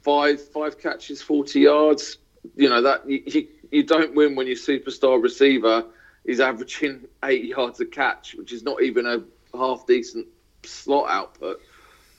Five 0.04 0.48
five 0.50 0.80
catches, 0.80 1.22
forty 1.22 1.62
yards. 1.62 2.18
You 2.56 2.70
know 2.70 2.82
that 2.82 3.10
you, 3.10 3.48
you 3.72 3.84
don't 3.84 4.14
win 4.14 4.36
when 4.36 4.46
your 4.46 4.56
superstar 4.56 5.22
receiver 5.22 5.86
is 6.26 6.40
averaging 6.40 7.06
eight 7.24 7.46
yards 7.46 7.80
a 7.80 7.86
catch, 7.86 8.36
which 8.36 8.52
is 8.52 8.64
not 8.64 8.82
even 8.82 9.06
a 9.06 9.22
half 9.58 9.86
decent 9.86 10.28
slot 10.64 11.10
output. 11.10 11.62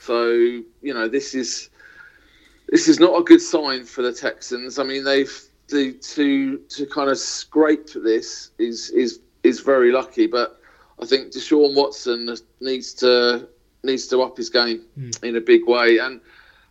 So 0.00 0.30
you 0.32 0.94
know 0.94 1.08
this 1.08 1.34
is 1.34 1.70
this 2.68 2.88
is 2.88 3.00
not 3.00 3.18
a 3.18 3.24
good 3.24 3.40
sign 3.40 3.84
for 3.84 4.02
the 4.02 4.12
Texans. 4.12 4.78
I 4.78 4.84
mean 4.84 5.04
they've 5.04 5.32
to 5.68 5.92
to 5.92 6.58
to 6.58 6.86
kind 6.86 7.10
of 7.10 7.18
scrape 7.18 7.90
this 7.94 8.50
is 8.58 8.90
is 8.90 9.20
is 9.42 9.60
very 9.60 9.92
lucky, 9.92 10.26
but 10.26 10.60
I 11.00 11.06
think 11.06 11.32
Deshaun 11.32 11.74
Watson 11.74 12.36
needs 12.60 12.92
to 12.94 13.48
needs 13.82 14.06
to 14.08 14.22
up 14.22 14.36
his 14.36 14.50
game 14.50 14.82
mm. 14.98 15.24
in 15.24 15.36
a 15.36 15.40
big 15.40 15.66
way, 15.66 15.98
and 15.98 16.20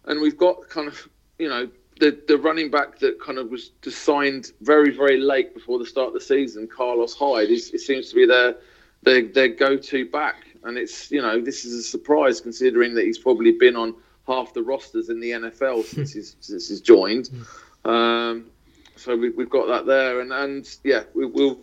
and 0.06 0.22
we've 0.22 0.38
got 0.38 0.69
kind 0.69 0.88
of 0.88 1.10
you 1.39 1.50
know 1.50 1.69
the 1.99 2.19
the 2.27 2.38
running 2.38 2.69
back 2.71 2.99
that 2.99 3.19
kind 3.19 3.38
of 3.38 3.49
was 3.49 3.71
just 3.82 4.03
signed 4.03 4.51
very 4.62 4.91
very 4.91 5.19
late 5.19 5.53
before 5.53 5.79
the 5.79 5.86
start 5.86 6.08
of 6.08 6.13
the 6.13 6.21
season, 6.21 6.67
Carlos 6.67 7.13
Hyde, 7.13 7.49
is, 7.49 7.71
it 7.71 7.79
seems 7.79 8.10
to 8.10 8.15
be 8.15 8.25
their 8.25 8.56
their, 9.03 9.27
their 9.27 9.49
go 9.49 9.77
to 9.77 10.06
back. 10.10 10.45
and 10.63 10.77
it's 10.77 11.12
you 11.12 11.21
know 11.21 11.41
this 11.41 11.65
is 11.65 11.73
a 11.73 11.84
surprise 11.84 12.41
considering 12.41 12.93
that 12.95 13.06
he's 13.06 13.17
probably 13.17 13.51
been 13.51 13.75
on 13.75 13.95
half 14.27 14.53
the 14.53 14.63
rosters 14.63 15.10
in 15.10 15.19
the 15.19 15.32
NFL 15.32 15.84
since 15.84 16.13
he's 16.13 16.36
since 16.39 16.69
he's 16.69 16.82
joined. 16.82 17.29
Um, 17.86 18.45
so 18.95 19.15
we, 19.15 19.29
we've 19.29 19.49
got 19.49 19.67
that 19.67 19.86
there, 19.86 20.21
and 20.21 20.32
and 20.32 20.77
yeah, 20.84 21.03
we, 21.13 21.25
we'll. 21.25 21.60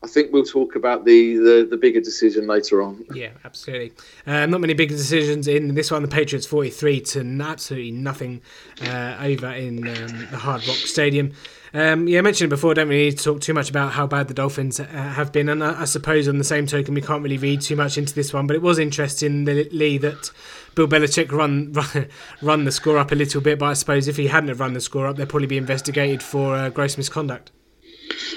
I 0.00 0.06
think 0.06 0.32
we'll 0.32 0.44
talk 0.44 0.76
about 0.76 1.04
the, 1.04 1.36
the, 1.36 1.66
the 1.68 1.76
bigger 1.76 2.00
decision 2.00 2.46
later 2.46 2.82
on. 2.82 3.04
Yeah, 3.12 3.30
absolutely. 3.44 3.92
Uh, 4.26 4.46
not 4.46 4.60
many 4.60 4.74
big 4.74 4.90
decisions 4.90 5.48
in 5.48 5.74
this 5.74 5.90
one. 5.90 6.02
The 6.02 6.08
Patriots 6.08 6.46
43 6.46 7.00
to 7.00 7.38
absolutely 7.42 7.90
nothing 7.90 8.40
uh, 8.86 9.16
over 9.20 9.48
in 9.48 9.88
um, 9.88 10.28
the 10.30 10.36
Hard 10.36 10.66
Rock 10.68 10.76
Stadium. 10.76 11.32
Um, 11.74 12.06
yeah, 12.06 12.20
I 12.20 12.22
mentioned 12.22 12.48
before, 12.48 12.74
don't 12.74 12.88
really 12.88 13.06
need 13.06 13.18
to 13.18 13.24
talk 13.24 13.40
too 13.40 13.52
much 13.52 13.68
about 13.68 13.92
how 13.92 14.06
bad 14.06 14.28
the 14.28 14.34
Dolphins 14.34 14.78
uh, 14.78 14.84
have 14.86 15.32
been. 15.32 15.48
And 15.48 15.62
I, 15.62 15.82
I, 15.82 15.84
suppose 15.84 16.28
on 16.28 16.38
the 16.38 16.44
same 16.44 16.66
token, 16.66 16.94
we 16.94 17.02
can't 17.02 17.22
really 17.22 17.36
read 17.36 17.60
too 17.60 17.76
much 17.76 17.98
into 17.98 18.14
this 18.14 18.32
one. 18.32 18.46
But 18.46 18.54
it 18.54 18.62
was 18.62 18.78
interesting, 18.78 19.44
Lee, 19.44 19.98
that 19.98 20.30
Bill 20.76 20.86
Belichick 20.86 21.32
run, 21.32 21.72
run, 21.94 22.08
run 22.40 22.64
the 22.64 22.72
score 22.72 22.98
up 22.98 23.10
a 23.10 23.16
little 23.16 23.40
bit. 23.40 23.58
But 23.58 23.66
I 23.66 23.72
suppose 23.74 24.06
if 24.06 24.16
he 24.16 24.28
hadn't 24.28 24.48
have 24.48 24.60
run 24.60 24.74
the 24.74 24.80
score 24.80 25.08
up, 25.08 25.16
they'd 25.16 25.28
probably 25.28 25.48
be 25.48 25.58
investigated 25.58 26.22
for 26.22 26.54
uh, 26.54 26.68
gross 26.70 26.96
misconduct. 26.96 27.50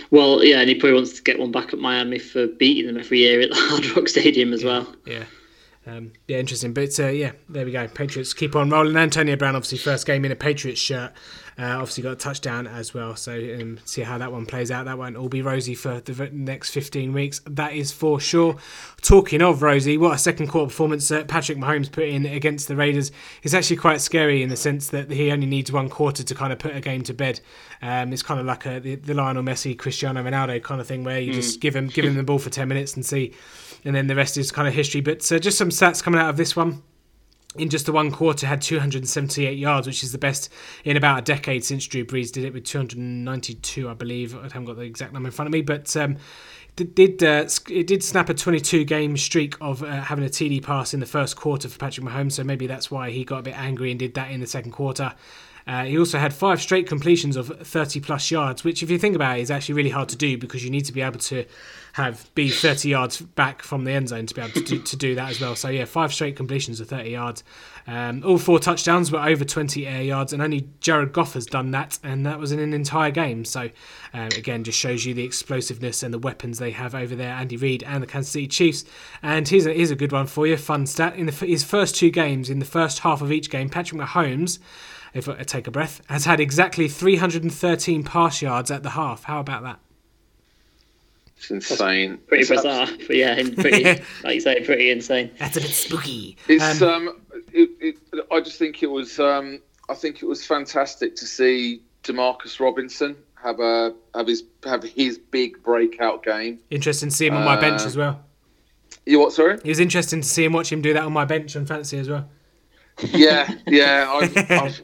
Well, 0.10 0.44
yeah, 0.44 0.60
and 0.60 0.70
he 0.70 0.76
probably 0.76 0.96
wants 0.96 1.14
to 1.14 1.24
get 1.24 1.40
one 1.40 1.52
back 1.52 1.74
at 1.74 1.80
Miami 1.80 2.20
for 2.20 2.48
beating 2.48 2.88
them 2.88 2.98
every 3.00 3.20
year 3.20 3.42
at 3.42 3.50
the 3.50 3.56
Hard 3.60 3.86
Rock 3.96 4.08
Stadium 4.08 4.54
as 4.54 4.64
yeah, 4.64 4.70
well. 4.70 4.96
Yeah. 5.06 5.24
Um, 5.88 6.14
yeah, 6.28 6.38
interesting. 6.38 6.74
But 6.74 7.00
uh, 7.00 7.08
yeah, 7.08 7.32
there 7.50 7.66
we 7.66 7.72
go. 7.72 7.88
Patriots 7.88 8.34
keep 8.34 8.56
on 8.56 8.70
rolling. 8.70 8.96
Antonio 8.96 9.36
Brown, 9.36 9.56
obviously, 9.56 9.80
first 9.80 10.06
game 10.06 10.26
in 10.26 10.32
a 10.32 10.36
Patriots 10.36 10.80
shirt. 10.80 11.12
Uh, 11.60 11.78
obviously, 11.80 12.04
got 12.04 12.14
a 12.14 12.16
touchdown 12.16 12.66
as 12.66 12.94
well. 12.94 13.16
So, 13.16 13.34
um, 13.34 13.80
see 13.86 14.02
how 14.02 14.18
that 14.18 14.32
one 14.32 14.46
plays 14.46 14.72
out. 14.72 14.86
That 14.86 14.98
won't 14.98 15.18
all 15.18 15.30
be 15.30 15.42
rosy 15.42 15.76
for 15.76 16.00
the 16.00 16.30
next 16.32 16.72
15 16.72 17.14
weeks. 17.14 17.42
That 17.46 17.74
is 17.74 17.92
for 17.92 18.20
sure. 18.20 18.58
Talking 19.02 19.42
of 19.42 19.62
rosy, 19.62 19.98
what 19.98 20.16
a 20.16 20.18
second 20.18 20.48
quarter 20.48 20.68
performance 20.68 21.08
that 21.10 21.28
Patrick 21.28 21.58
Mahomes 21.58 21.92
put 21.92 22.06
in 22.06 22.26
against 22.26 22.68
the 22.68 22.76
Raiders 22.76 23.12
is 23.44 23.54
actually 23.54 23.78
quite 23.78 24.02
scary 24.02 24.42
in 24.42 24.50
the 24.50 24.56
sense 24.56 24.90
that 24.90 25.12
he 25.12 25.32
only 25.32 25.48
needs 25.48 25.72
one 25.72 25.90
quarter 25.90 26.24
to 26.24 26.36
kind 26.36 26.54
of 26.54 26.60
put 26.60 26.76
a 26.76 26.82
game 26.82 27.04
to 27.04 27.14
bed. 27.14 27.42
Um, 27.82 28.14
it's 28.14 28.24
kind 28.24 28.40
of 28.40 28.46
like 28.46 28.66
a, 28.66 28.80
the, 28.80 28.96
the 28.96 29.14
Lionel 29.14 29.44
Messi, 29.44 29.78
Cristiano 29.78 30.24
Ronaldo 30.24 30.64
kind 30.64 30.80
of 30.80 30.88
thing 30.88 31.04
where 31.04 31.20
you 31.20 31.34
mm. 31.34 31.36
just 31.36 31.60
give 31.60 31.76
him 31.76 31.88
give 31.88 32.06
him 32.06 32.16
the 32.16 32.24
ball 32.24 32.40
for 32.40 32.50
10 32.50 32.68
minutes 32.68 32.96
and 32.96 33.06
see, 33.06 33.34
and 33.84 33.96
then 33.96 34.08
the 34.08 34.16
rest 34.16 34.38
is 34.38 34.52
kind 34.52 34.68
of 34.68 34.74
history. 34.74 35.02
But 35.02 35.30
uh, 35.32 35.40
just 35.40 35.58
some 35.58 35.70
stats 35.70 36.02
coming 36.02 36.20
out 36.20 36.30
of 36.30 36.38
this 36.38 36.56
one 36.56 36.84
in 37.58 37.70
just 37.70 37.86
the 37.86 37.92
one 37.92 38.12
quarter 38.12 38.48
had 38.48 38.62
278 38.62 39.58
yards, 39.58 39.86
which 39.86 40.04
is 40.04 40.12
the 40.12 40.18
best 40.18 40.50
in 40.86 40.96
about 40.96 41.20
a 41.20 41.22
decade 41.22 41.66
since 41.66 41.86
Drew 41.86 42.06
Brees 42.06 42.32
did 42.32 42.46
it 42.46 42.54
with 42.54 42.64
292, 42.64 43.90
I 43.90 43.94
believe. 43.94 44.36
I 44.36 44.44
haven't 44.44 44.66
got 44.66 44.78
the 44.78 44.84
exact 44.84 45.12
number 45.12 45.28
in 45.28 45.34
front 45.34 45.48
of 45.48 45.52
me, 45.52 45.62
but 45.62 45.96
um, 45.98 46.18
did 46.76 47.22
uh, 47.22 47.48
it 47.70 47.88
did 47.88 48.04
snap 48.04 48.30
a 48.30 48.34
22 48.34 48.86
game 48.86 49.18
streak 49.18 49.56
of 49.60 49.84
uh, 49.84 50.02
having 50.02 50.24
a 50.24 50.30
TD 50.30 50.64
pass 50.64 50.94
in 50.94 51.02
the 51.02 51.06
first 51.06 51.36
quarter 51.36 51.68
for 51.68 51.78
Patrick 51.78 52.06
Mahomes, 52.06 52.34
so 52.34 52.44
maybe 52.44 52.68
that's 52.68 52.90
why 52.90 53.12
he 53.12 53.26
got 53.26 53.40
a 53.40 53.44
bit 53.44 53.60
angry 53.60 53.92
and 53.92 54.00
did 54.00 54.14
that 54.14 54.32
in 54.32 54.40
the 54.40 54.48
second 54.48 54.72
quarter. 54.72 55.14
Uh, 55.68 55.84
he 55.84 55.98
also 55.98 56.18
had 56.18 56.34
five 56.34 56.62
straight 56.62 56.88
completions 56.88 57.36
of 57.36 57.48
30 57.48 58.00
plus 58.00 58.32
yards, 58.32 58.64
which, 58.64 58.82
if 58.82 58.90
you 58.90 58.98
think 58.98 59.16
about 59.16 59.38
it, 59.38 59.42
is 59.42 59.52
actually 59.52 59.76
really 59.76 59.90
hard 59.90 60.10
to 60.10 60.16
do 60.16 60.38
because 60.38 60.64
you 60.64 60.72
need 60.72 60.86
to 60.86 60.92
be 60.92 61.02
able 61.02 61.20
to 61.20 61.46
have 61.94 62.34
be 62.36 62.50
30 62.50 62.90
yards 62.90 63.22
back 63.22 63.62
from 63.62 63.84
the 63.84 63.92
end 63.92 64.10
zone 64.10 64.26
to 64.26 64.34
be 64.34 64.42
able 64.42 64.54
to 64.54 64.62
do, 64.62 64.80
to 64.80 64.96
do 64.96 65.16
that 65.16 65.32
as 65.32 65.42
well. 65.42 65.56
So 65.56 65.70
yeah, 65.70 65.86
five 65.86 66.14
straight 66.14 66.36
completions 66.36 66.80
of 66.80 66.90
30 66.90 67.10
yards. 67.10 67.44
Um, 67.88 68.24
all 68.26 68.38
four 68.38 68.60
touchdowns 68.60 69.12
were 69.12 69.20
over 69.20 69.44
20 69.44 69.88
air 69.88 70.04
yards, 70.04 70.34
and 70.34 70.42
only 70.42 70.68
Jared 70.80 71.14
Goff 71.14 71.34
has 71.34 71.46
done 71.46 71.72
that, 71.72 71.98
and 72.04 72.26
that 72.26 72.40
was 72.40 72.52
in 72.52 72.60
an 72.60 72.74
entire 72.74 73.12
game. 73.12 73.44
So 73.44 73.70
um, 74.14 74.30
again, 74.38 74.64
just 74.64 74.78
shows 74.78 75.06
you 75.06 75.14
the 75.14 75.24
explosiveness 75.24 76.04
and 76.04 76.14
the 76.14 76.20
weapons 76.20 76.60
they 76.60 76.72
have 76.72 76.96
over 76.96 77.16
there. 77.16 77.34
Andy 77.34 77.58
Reid 77.58 77.84
and 77.84 78.04
the 78.04 78.08
Kansas 78.08 78.32
City 78.32 78.48
Chiefs. 78.48 78.86
And 79.22 79.48
here's 79.48 79.66
a, 79.66 79.74
here's 79.74 79.92
a 79.92 79.96
good 79.96 80.12
one 80.12 80.28
for 80.28 80.48
you, 80.48 80.58
fun 80.58 80.86
stat. 80.86 81.16
In 81.16 81.26
the, 81.26 81.32
his 81.32 81.64
first 81.64 81.96
two 81.96 82.12
games, 82.12 82.50
in 82.50 82.60
the 82.60 82.66
first 82.66 83.00
half 83.00 83.22
of 83.22 83.32
each 83.32 83.50
game, 83.50 83.70
Patrick 83.70 84.02
Mahomes 84.02 84.60
if 85.14 85.28
I 85.28 85.44
take 85.44 85.68
a 85.68 85.72
breath, 85.72 86.02
has 86.08 86.26
had 86.26 86.40
exactly 86.40 86.88
313 86.88 88.04
pass 88.04 88.42
yards 88.42 88.72
at 88.72 88.84
the 88.84 88.92
half. 88.92 89.26
How 89.26 89.40
about 89.42 89.64
that? 89.64 89.80
It's 91.42 91.50
insane. 91.72 92.20
Pretty 92.28 92.42
it's 92.42 92.52
bizarre, 92.52 92.84
abs- 92.84 93.08
but 93.08 93.16
yeah, 93.16 93.36
pretty, 93.36 93.84
like 94.24 94.36
you 94.36 94.42
say, 94.42 94.64
pretty 94.64 94.92
insane. 94.92 95.32
That's 95.40 95.58
a 95.58 95.62
bit 95.62 95.72
spooky. 95.72 96.38
It's 96.48 96.82
um, 96.82 97.08
um 97.08 97.22
it, 97.52 97.70
it, 97.80 98.28
I 98.32 98.42
just 98.42 98.60
think 98.60 98.84
it 98.84 98.88
was 98.88 99.20
um, 99.20 99.60
I 99.90 99.96
think 99.96 100.22
it 100.22 100.26
was 100.28 100.46
fantastic 100.46 101.16
to 101.16 101.26
see 101.26 101.82
Demarcus 102.04 102.60
Robinson 102.60 103.16
have 103.42 103.60
a 103.60 103.96
have 104.14 104.28
his 104.28 104.44
have 104.66 104.84
his 104.84 105.18
big 105.18 105.64
breakout 105.64 106.24
game. 106.24 106.60
Interesting 106.70 107.10
to 107.10 107.16
see 107.16 107.28
him 107.28 107.36
on 107.36 107.44
my 107.44 107.60
bench 107.60 107.82
uh, 107.82 107.86
as 107.86 107.98
well. 107.98 108.24
You 109.06 109.20
what? 109.20 109.34
Sorry. 109.34 109.56
It 109.56 109.66
was 109.66 109.80
interesting 109.80 110.22
to 110.22 110.28
see 110.28 110.46
him 110.46 110.54
watch 110.54 110.72
him 110.72 110.82
do 110.82 110.94
that 110.94 111.04
on 111.04 111.12
my 111.12 111.26
bench 111.26 111.56
on 111.56 111.66
fancy 111.66 111.98
as 111.98 112.08
well. 112.08 112.30
Yeah, 113.02 113.52
yeah. 113.66 114.12
I've, 114.22 114.52
I've, 114.52 114.82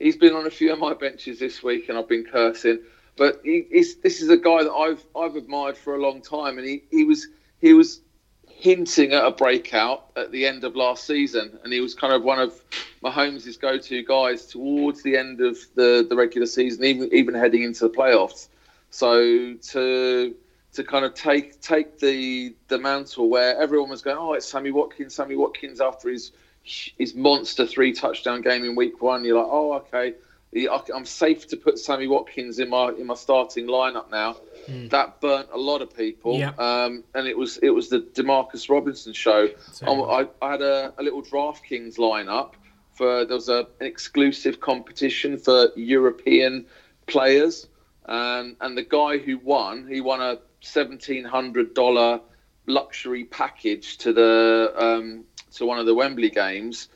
he's 0.00 0.16
been 0.16 0.34
on 0.34 0.46
a 0.46 0.50
few 0.50 0.72
of 0.72 0.80
my 0.80 0.94
benches 0.94 1.38
this 1.38 1.62
week, 1.62 1.88
and 1.88 1.96
I've 1.96 2.08
been 2.08 2.24
cursing. 2.24 2.80
But 3.22 3.40
he, 3.44 3.68
this 4.02 4.20
is 4.20 4.30
a 4.30 4.36
guy 4.36 4.64
that 4.64 4.72
I've 4.72 5.04
I've 5.14 5.36
admired 5.36 5.78
for 5.78 5.94
a 5.94 5.98
long 6.00 6.20
time, 6.22 6.58
and 6.58 6.66
he, 6.66 6.82
he 6.90 7.04
was 7.04 7.28
he 7.60 7.72
was 7.72 8.00
hinting 8.48 9.12
at 9.12 9.24
a 9.24 9.30
breakout 9.30 10.10
at 10.16 10.32
the 10.32 10.44
end 10.44 10.64
of 10.64 10.74
last 10.74 11.06
season, 11.06 11.56
and 11.62 11.72
he 11.72 11.78
was 11.78 11.94
kind 11.94 12.12
of 12.12 12.24
one 12.24 12.40
of 12.40 12.60
Mahomes' 13.00 13.60
go-to 13.60 14.02
guys 14.02 14.46
towards 14.46 15.04
the 15.04 15.16
end 15.16 15.40
of 15.40 15.56
the, 15.76 16.04
the 16.10 16.16
regular 16.16 16.48
season, 16.48 16.82
even 16.82 17.14
even 17.14 17.32
heading 17.32 17.62
into 17.62 17.86
the 17.86 17.94
playoffs. 17.94 18.48
So 18.90 19.54
to 19.54 20.34
to 20.72 20.82
kind 20.82 21.04
of 21.04 21.14
take 21.14 21.60
take 21.60 22.00
the 22.00 22.56
the 22.66 22.78
mantle 22.78 23.28
where 23.28 23.56
everyone 23.56 23.90
was 23.90 24.02
going, 24.02 24.18
oh, 24.18 24.32
it's 24.32 24.46
Sammy 24.46 24.72
Watkins, 24.72 25.14
Sammy 25.14 25.36
Watkins 25.36 25.80
after 25.80 26.10
his 26.10 26.32
his 26.64 27.14
monster 27.14 27.68
three 27.68 27.92
touchdown 27.92 28.40
game 28.40 28.64
in 28.64 28.74
week 28.74 29.00
one. 29.00 29.24
You're 29.24 29.40
like, 29.40 29.48
oh, 29.48 29.74
okay 29.74 30.14
I'm 30.54 31.06
safe 31.06 31.46
to 31.48 31.56
put 31.56 31.78
Sammy 31.78 32.06
Watkins 32.06 32.58
in 32.58 32.68
my 32.68 32.90
in 32.90 33.06
my 33.06 33.14
starting 33.14 33.66
lineup 33.66 34.10
now. 34.10 34.36
Mm. 34.68 34.90
That 34.90 35.20
burnt 35.20 35.48
a 35.52 35.58
lot 35.58 35.80
of 35.80 35.96
people, 35.96 36.38
yeah. 36.38 36.52
um, 36.58 37.04
and 37.14 37.26
it 37.26 37.36
was 37.36 37.56
it 37.58 37.70
was 37.70 37.88
the 37.88 38.00
Demarcus 38.00 38.68
Robinson 38.68 39.14
show. 39.14 39.48
I, 39.86 40.26
I, 40.42 40.50
had 40.50 40.60
a, 40.60 40.92
a 40.98 41.02
little 41.02 41.22
DraftKings 41.22 41.96
lineup 41.96 42.52
for 42.92 43.24
there 43.24 43.34
was 43.34 43.48
a, 43.48 43.66
an 43.80 43.86
exclusive 43.86 44.60
competition 44.60 45.38
for 45.38 45.70
European 45.74 46.66
players, 47.06 47.66
and 48.04 48.56
and 48.60 48.76
the 48.76 48.84
guy 48.84 49.16
who 49.18 49.38
won 49.38 49.86
he 49.88 50.02
won 50.02 50.20
a 50.20 50.38
seventeen 50.60 51.24
hundred 51.24 51.72
dollar 51.72 52.20
luxury 52.66 53.24
package 53.24 53.96
to 53.98 54.12
the 54.12 54.72
um, 54.76 55.24
to 55.52 55.64
one 55.64 55.78
of 55.78 55.86
the 55.86 55.94
Wembley 55.94 56.30
games 56.30 56.88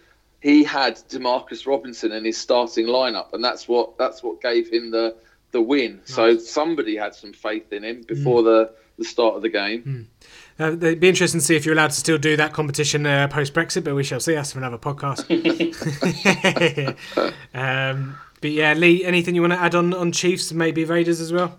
he 0.46 0.62
had 0.62 0.94
Demarcus 1.08 1.66
Robinson 1.66 2.12
in 2.12 2.24
his 2.24 2.38
starting 2.38 2.86
lineup, 2.86 3.32
and 3.32 3.42
that's 3.42 3.66
what 3.66 3.98
that's 3.98 4.22
what 4.22 4.40
gave 4.40 4.68
him 4.68 4.92
the 4.92 5.16
the 5.50 5.60
win. 5.60 5.96
Nice. 5.96 6.14
So 6.14 6.38
somebody 6.38 6.96
had 6.96 7.16
some 7.16 7.32
faith 7.32 7.72
in 7.72 7.82
him 7.82 8.02
before 8.02 8.42
mm. 8.42 8.44
the 8.44 8.72
the 8.96 9.04
start 9.04 9.34
of 9.34 9.42
the 9.42 9.48
game. 9.48 10.08
Mm. 10.60 10.64
Uh, 10.64 10.86
it'd 10.86 11.00
be 11.00 11.08
interesting 11.08 11.40
to 11.40 11.44
see 11.44 11.56
if 11.56 11.66
you're 11.66 11.74
allowed 11.74 11.90
to 11.90 11.96
still 11.96 12.16
do 12.16 12.36
that 12.36 12.52
competition 12.52 13.06
uh, 13.06 13.26
post 13.26 13.54
Brexit, 13.54 13.82
but 13.82 13.96
we 13.96 14.04
shall 14.04 14.20
see. 14.20 14.34
That's 14.34 14.52
for 14.52 14.58
another 14.58 14.78
podcast. 14.78 15.26
um, 17.54 18.16
but 18.40 18.50
yeah, 18.52 18.74
Lee, 18.74 19.04
anything 19.04 19.34
you 19.34 19.40
want 19.40 19.52
to 19.52 19.58
add 19.58 19.74
on 19.74 19.92
on 19.94 20.12
Chiefs, 20.12 20.52
maybe 20.52 20.84
Raiders 20.84 21.20
as 21.20 21.32
well? 21.32 21.58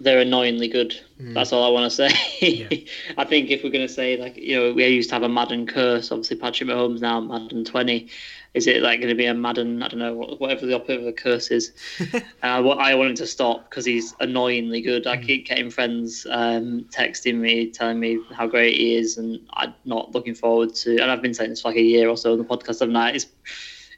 They're 0.00 0.20
annoyingly 0.20 0.68
good. 0.68 1.00
Mm. 1.20 1.34
That's 1.34 1.52
all 1.52 1.64
I 1.64 1.68
want 1.68 1.90
to 1.90 1.96
say. 1.96 2.10
yeah. 2.40 2.78
I 3.18 3.24
think 3.24 3.50
if 3.50 3.62
we're 3.62 3.70
going 3.70 3.86
to 3.86 3.92
say 3.92 4.16
like 4.16 4.36
you 4.36 4.56
know 4.56 4.72
we 4.72 4.86
used 4.86 5.08
to 5.10 5.14
have 5.14 5.22
a 5.22 5.28
Madden 5.28 5.66
curse, 5.66 6.10
obviously 6.10 6.36
Patrick 6.36 6.68
Mahomes 6.68 7.00
now 7.00 7.20
Madden 7.20 7.64
20. 7.64 8.08
Is 8.54 8.68
it 8.68 8.82
like 8.82 9.00
going 9.00 9.08
to 9.08 9.16
be 9.16 9.26
a 9.26 9.34
Madden? 9.34 9.82
I 9.82 9.88
don't 9.88 9.98
know 9.98 10.14
whatever 10.14 10.64
the 10.64 10.74
opposite 10.74 11.00
of 11.00 11.06
a 11.08 11.12
curse 11.12 11.50
is. 11.50 11.72
uh, 12.14 12.20
I 12.42 12.94
want 12.94 13.10
him 13.10 13.16
to 13.16 13.26
stop 13.26 13.68
because 13.68 13.84
he's 13.84 14.14
annoyingly 14.20 14.80
good. 14.80 15.08
I 15.08 15.16
mm. 15.16 15.26
keep 15.26 15.46
getting 15.46 15.70
friends 15.70 16.24
um, 16.30 16.86
texting 16.90 17.36
me 17.36 17.70
telling 17.70 17.98
me 17.98 18.20
how 18.32 18.46
great 18.46 18.76
he 18.76 18.96
is, 18.96 19.18
and 19.18 19.40
I'm 19.54 19.74
not 19.84 20.12
looking 20.12 20.34
forward 20.34 20.74
to. 20.76 20.98
And 20.98 21.10
I've 21.10 21.22
been 21.22 21.34
saying 21.34 21.50
this 21.50 21.62
for 21.62 21.68
like 21.68 21.78
a 21.78 21.82
year 21.82 22.08
or 22.08 22.16
so 22.16 22.32
on 22.32 22.38
the 22.38 22.44
podcast. 22.44 22.80
I've 22.80 22.90
not. 22.90 23.16
It's 23.16 23.26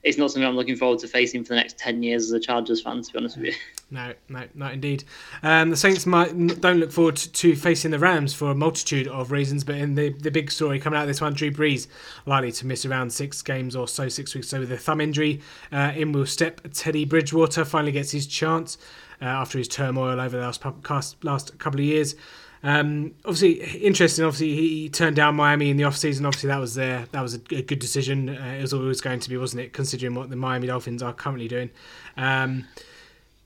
it's 0.03 0.19
not 0.19 0.31
something 0.31 0.47
I'm 0.47 0.57
looking 0.57 0.77
forward 0.77 0.99
to 1.01 1.09
facing 1.09 1.45
for 1.45 1.51
the 1.51 1.57
next 1.57 1.79
ten 1.79 2.03
years 2.03 2.25
as 2.25 2.33
a 2.33 2.41
Chargers 2.41 2.83
fan. 2.83 3.03
To 3.03 3.13
be 3.13 3.19
honest 3.19 3.37
with 3.37 3.47
you. 3.47 3.53
No, 3.89 4.15
no, 4.29 4.43
not 4.57 4.73
indeed. 4.73 5.05
Um, 5.45 5.71
the 5.71 5.77
Saints 5.77 6.07
might 6.07 6.37
don't 6.61 6.81
look 6.81 6.91
forward 6.91 7.15
to 7.15 7.55
facing 7.55 7.93
the 7.93 8.01
Rams 8.01 8.35
for 8.35 8.51
a 8.51 8.55
multitude 8.55 9.07
of 9.07 9.31
reasons, 9.31 9.63
but 9.63 9.77
in 9.77 9.95
the, 9.95 10.09
the 10.09 10.33
big 10.33 10.51
story 10.51 10.81
coming 10.81 10.99
out 10.99 11.03
of 11.03 11.09
this 11.09 11.21
one, 11.21 11.35
Drew 11.35 11.53
Brees 11.53 11.87
likely 12.25 12.51
to 12.51 12.67
miss 12.67 12.85
around 12.85 13.13
six 13.13 13.43
games 13.43 13.77
or 13.77 13.87
so, 13.87 14.09
six 14.09 14.35
weeks. 14.35 14.49
So 14.49 14.59
with 14.59 14.73
a 14.73 14.77
thumb 14.77 15.01
injury, 15.01 15.41
uh, 15.71 15.93
in 15.95 16.11
will 16.11 16.27
step 16.27 16.63
Teddy 16.73 17.05
Bridgewater. 17.05 17.65
Finally 17.65 17.93
gets 17.93 18.11
his 18.11 18.27
chance 18.27 18.77
uh, 19.23 19.27
after 19.27 19.57
his 19.57 19.69
turmoil 19.69 20.21
over 20.21 20.37
the 20.37 20.43
last 20.43 21.25
last 21.25 21.57
couple 21.59 21.79
of 21.79 21.87
years. 21.87 22.17
Um, 22.63 23.15
obviously, 23.25 23.63
interesting. 23.83 24.25
Obviously, 24.25 24.55
he 24.55 24.89
turned 24.89 25.17
down 25.17 25.37
Miami 25.37 25.71
in 25.71 25.77
the 25.77 25.85
offseason. 25.85 26.27
Obviously, 26.27 26.49
that 26.49 26.59
was 26.59 26.75
there. 26.75 27.07
That 27.13 27.23
was 27.23 27.35
a, 27.35 27.41
a 27.55 27.63
good 27.63 27.79
decision. 27.79 28.29
Uh, 28.29 28.57
it 28.59 28.63
was 28.63 28.73
always 28.73 29.01
going 29.01 29.21
to 29.21 29.29
be, 29.29 29.37
wasn't 29.37 29.63
it? 29.63 29.73
Considering 29.73 30.15
what 30.15 30.31
the 30.31 30.37
Miami 30.37 30.67
Dolphins 30.67 31.03
are 31.03 31.13
currently 31.13 31.49
doing. 31.49 31.71
Um, 32.17 32.67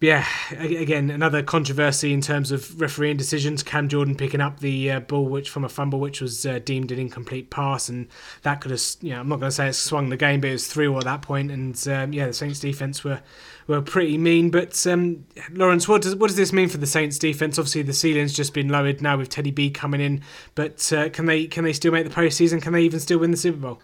yeah, 0.00 0.26
again, 0.56 1.10
another 1.10 1.42
controversy 1.42 2.14
in 2.14 2.22
terms 2.22 2.50
of 2.50 2.80
refereeing 2.80 3.18
decisions. 3.18 3.62
Cam 3.62 3.86
Jordan 3.86 4.14
picking 4.14 4.40
up 4.40 4.60
the 4.60 4.92
uh, 4.92 5.00
ball, 5.00 5.26
which 5.26 5.50
from 5.50 5.62
a 5.62 5.68
fumble, 5.68 6.00
which 6.00 6.22
was 6.22 6.46
uh, 6.46 6.58
deemed 6.60 6.90
an 6.90 6.98
incomplete 6.98 7.50
pass, 7.50 7.90
and 7.90 8.08
that 8.42 8.62
could 8.62 8.70
have, 8.70 8.80
you 9.02 9.10
know, 9.10 9.20
I'm 9.20 9.28
not 9.28 9.40
going 9.40 9.50
to 9.50 9.54
say 9.54 9.68
it 9.68 9.74
swung 9.74 10.08
the 10.08 10.16
game, 10.16 10.40
but 10.40 10.48
it 10.48 10.52
was 10.52 10.66
through 10.66 10.96
at 10.96 11.04
that 11.04 11.20
point. 11.20 11.50
And 11.50 11.86
um, 11.88 12.14
yeah, 12.14 12.26
the 12.26 12.32
Saints 12.32 12.60
defense 12.60 13.04
were 13.04 13.20
were 13.66 13.82
pretty 13.82 14.16
mean. 14.16 14.48
But 14.50 14.86
um, 14.86 15.26
Lawrence, 15.50 15.86
what 15.86 16.00
does 16.00 16.16
what 16.16 16.28
does 16.28 16.36
this 16.36 16.52
mean 16.52 16.70
for 16.70 16.78
the 16.78 16.86
Saints 16.86 17.18
defense? 17.18 17.58
Obviously, 17.58 17.82
the 17.82 17.92
ceiling's 17.92 18.32
just 18.32 18.54
been 18.54 18.70
lowered 18.70 19.02
now 19.02 19.18
with 19.18 19.28
Teddy 19.28 19.50
B 19.50 19.68
coming 19.68 20.00
in, 20.00 20.22
but 20.54 20.90
uh, 20.94 21.10
can 21.10 21.26
they 21.26 21.46
can 21.46 21.64
they 21.64 21.74
still 21.74 21.92
make 21.92 22.08
the 22.08 22.14
postseason? 22.14 22.62
Can 22.62 22.72
they 22.72 22.82
even 22.84 23.00
still 23.00 23.18
win 23.18 23.32
the 23.32 23.36
Super 23.36 23.58
Bowl? 23.58 23.82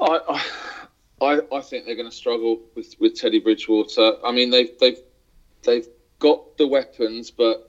I, 0.00 0.20
I 0.28 0.42
I, 1.22 1.40
I 1.52 1.60
think 1.60 1.86
they're 1.86 1.96
going 1.96 2.10
to 2.10 2.16
struggle 2.16 2.60
with, 2.74 2.94
with 2.98 3.14
Teddy 3.14 3.38
Bridgewater. 3.38 4.14
I 4.24 4.32
mean, 4.32 4.50
they've 4.50 4.76
they've 4.78 4.98
they've 5.62 5.86
got 6.18 6.56
the 6.58 6.66
weapons, 6.66 7.30
but 7.30 7.68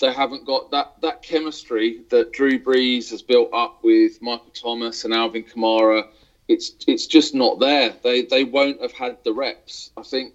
they 0.00 0.12
haven't 0.12 0.46
got 0.46 0.70
that 0.70 0.94
that 1.02 1.22
chemistry 1.22 2.02
that 2.10 2.32
Drew 2.32 2.58
Brees 2.58 3.10
has 3.10 3.22
built 3.22 3.50
up 3.52 3.84
with 3.84 4.20
Michael 4.22 4.50
Thomas 4.54 5.04
and 5.04 5.12
Alvin 5.14 5.44
Kamara. 5.44 6.08
It's 6.48 6.74
it's 6.86 7.06
just 7.06 7.34
not 7.34 7.60
there. 7.60 7.94
They 8.02 8.22
they 8.22 8.44
won't 8.44 8.80
have 8.80 8.92
had 8.92 9.18
the 9.22 9.32
reps. 9.32 9.90
I 9.96 10.02
think 10.02 10.34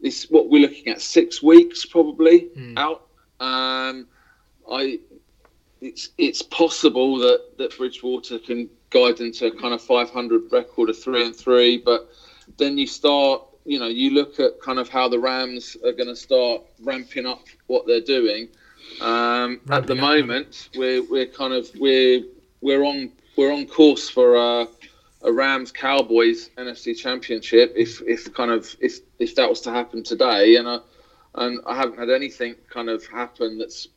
this 0.00 0.30
what 0.30 0.48
we're 0.48 0.62
looking 0.62 0.88
at 0.88 1.00
six 1.02 1.42
weeks 1.42 1.84
probably 1.84 2.48
mm. 2.56 2.78
out. 2.78 3.06
Um, 3.40 4.06
I 4.70 5.00
it's 5.80 6.10
it's 6.16 6.42
possible 6.42 7.18
that 7.18 7.58
that 7.58 7.76
Bridgewater 7.76 8.38
can 8.38 8.70
guide 8.96 9.20
into 9.20 9.46
a 9.46 9.50
kind 9.50 9.74
of 9.74 9.82
500 9.82 10.52
record 10.52 10.90
of 10.90 10.98
three 10.98 11.24
and 11.24 11.36
three. 11.36 11.76
But 11.78 12.08
then 12.56 12.78
you 12.78 12.86
start, 12.86 13.42
you 13.64 13.78
know, 13.78 13.88
you 13.88 14.10
look 14.10 14.40
at 14.40 14.60
kind 14.60 14.78
of 14.78 14.88
how 14.88 15.08
the 15.08 15.18
Rams 15.18 15.76
are 15.84 15.92
going 15.92 16.08
to 16.08 16.16
start 16.16 16.62
ramping 16.82 17.26
up 17.26 17.44
what 17.66 17.86
they're 17.86 18.00
doing. 18.00 18.48
Um, 19.00 19.60
at 19.70 19.86
the 19.86 19.94
up, 19.94 20.00
moment, 20.00 20.70
we're 20.76 21.02
we're 21.10 21.26
kind 21.26 21.52
of 21.52 21.68
we're 21.76 22.22
we're 22.60 22.84
on 22.84 23.12
we're 23.36 23.52
on 23.52 23.66
course 23.66 24.08
for 24.08 24.36
a, 24.36 24.68
a 25.22 25.32
Rams 25.32 25.72
Cowboys 25.72 26.50
NFC 26.56 26.96
Championship. 26.96 27.74
If 27.76 28.00
if 28.02 28.32
kind 28.32 28.50
of 28.50 28.74
if 28.80 29.00
if 29.18 29.34
that 29.34 29.48
was 29.50 29.60
to 29.62 29.70
happen 29.70 30.02
today, 30.02 30.56
and 30.56 30.68
I 30.68 30.78
and 31.34 31.60
I 31.66 31.74
haven't 31.76 31.98
had 31.98 32.10
anything 32.10 32.54
kind 32.70 32.88
of 32.88 33.04
happen 33.06 33.58
that's 33.58 33.88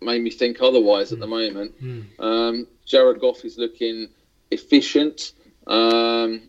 made 0.00 0.22
me 0.22 0.30
think 0.30 0.62
otherwise 0.62 1.10
mm. 1.10 1.14
at 1.14 1.18
the 1.18 1.26
hmm. 1.26 1.30
moment. 1.30 1.82
Mm. 1.82 2.20
Um, 2.20 2.66
Jared 2.86 3.20
Goff 3.20 3.44
is 3.44 3.58
looking 3.58 4.08
efficient. 4.50 5.32
Um, 5.66 6.42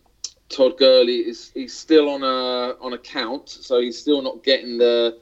Todd 0.48 0.76
Gurley 0.78 1.18
is 1.18 1.50
he's 1.54 1.76
still 1.76 2.08
on 2.08 2.22
a 2.22 2.76
on 2.80 2.92
a 2.92 2.98
count, 2.98 3.48
so 3.48 3.80
he's 3.80 3.98
still 3.98 4.20
not 4.22 4.42
getting 4.42 4.78
the 4.78 5.18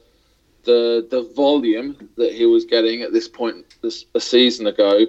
the 0.63 1.07
the 1.09 1.31
volume 1.35 2.09
that 2.17 2.33
he 2.33 2.45
was 2.45 2.65
getting 2.65 3.01
at 3.01 3.13
this 3.13 3.27
point 3.27 3.65
this 3.81 4.05
a 4.15 4.19
season 4.19 4.67
ago. 4.67 5.05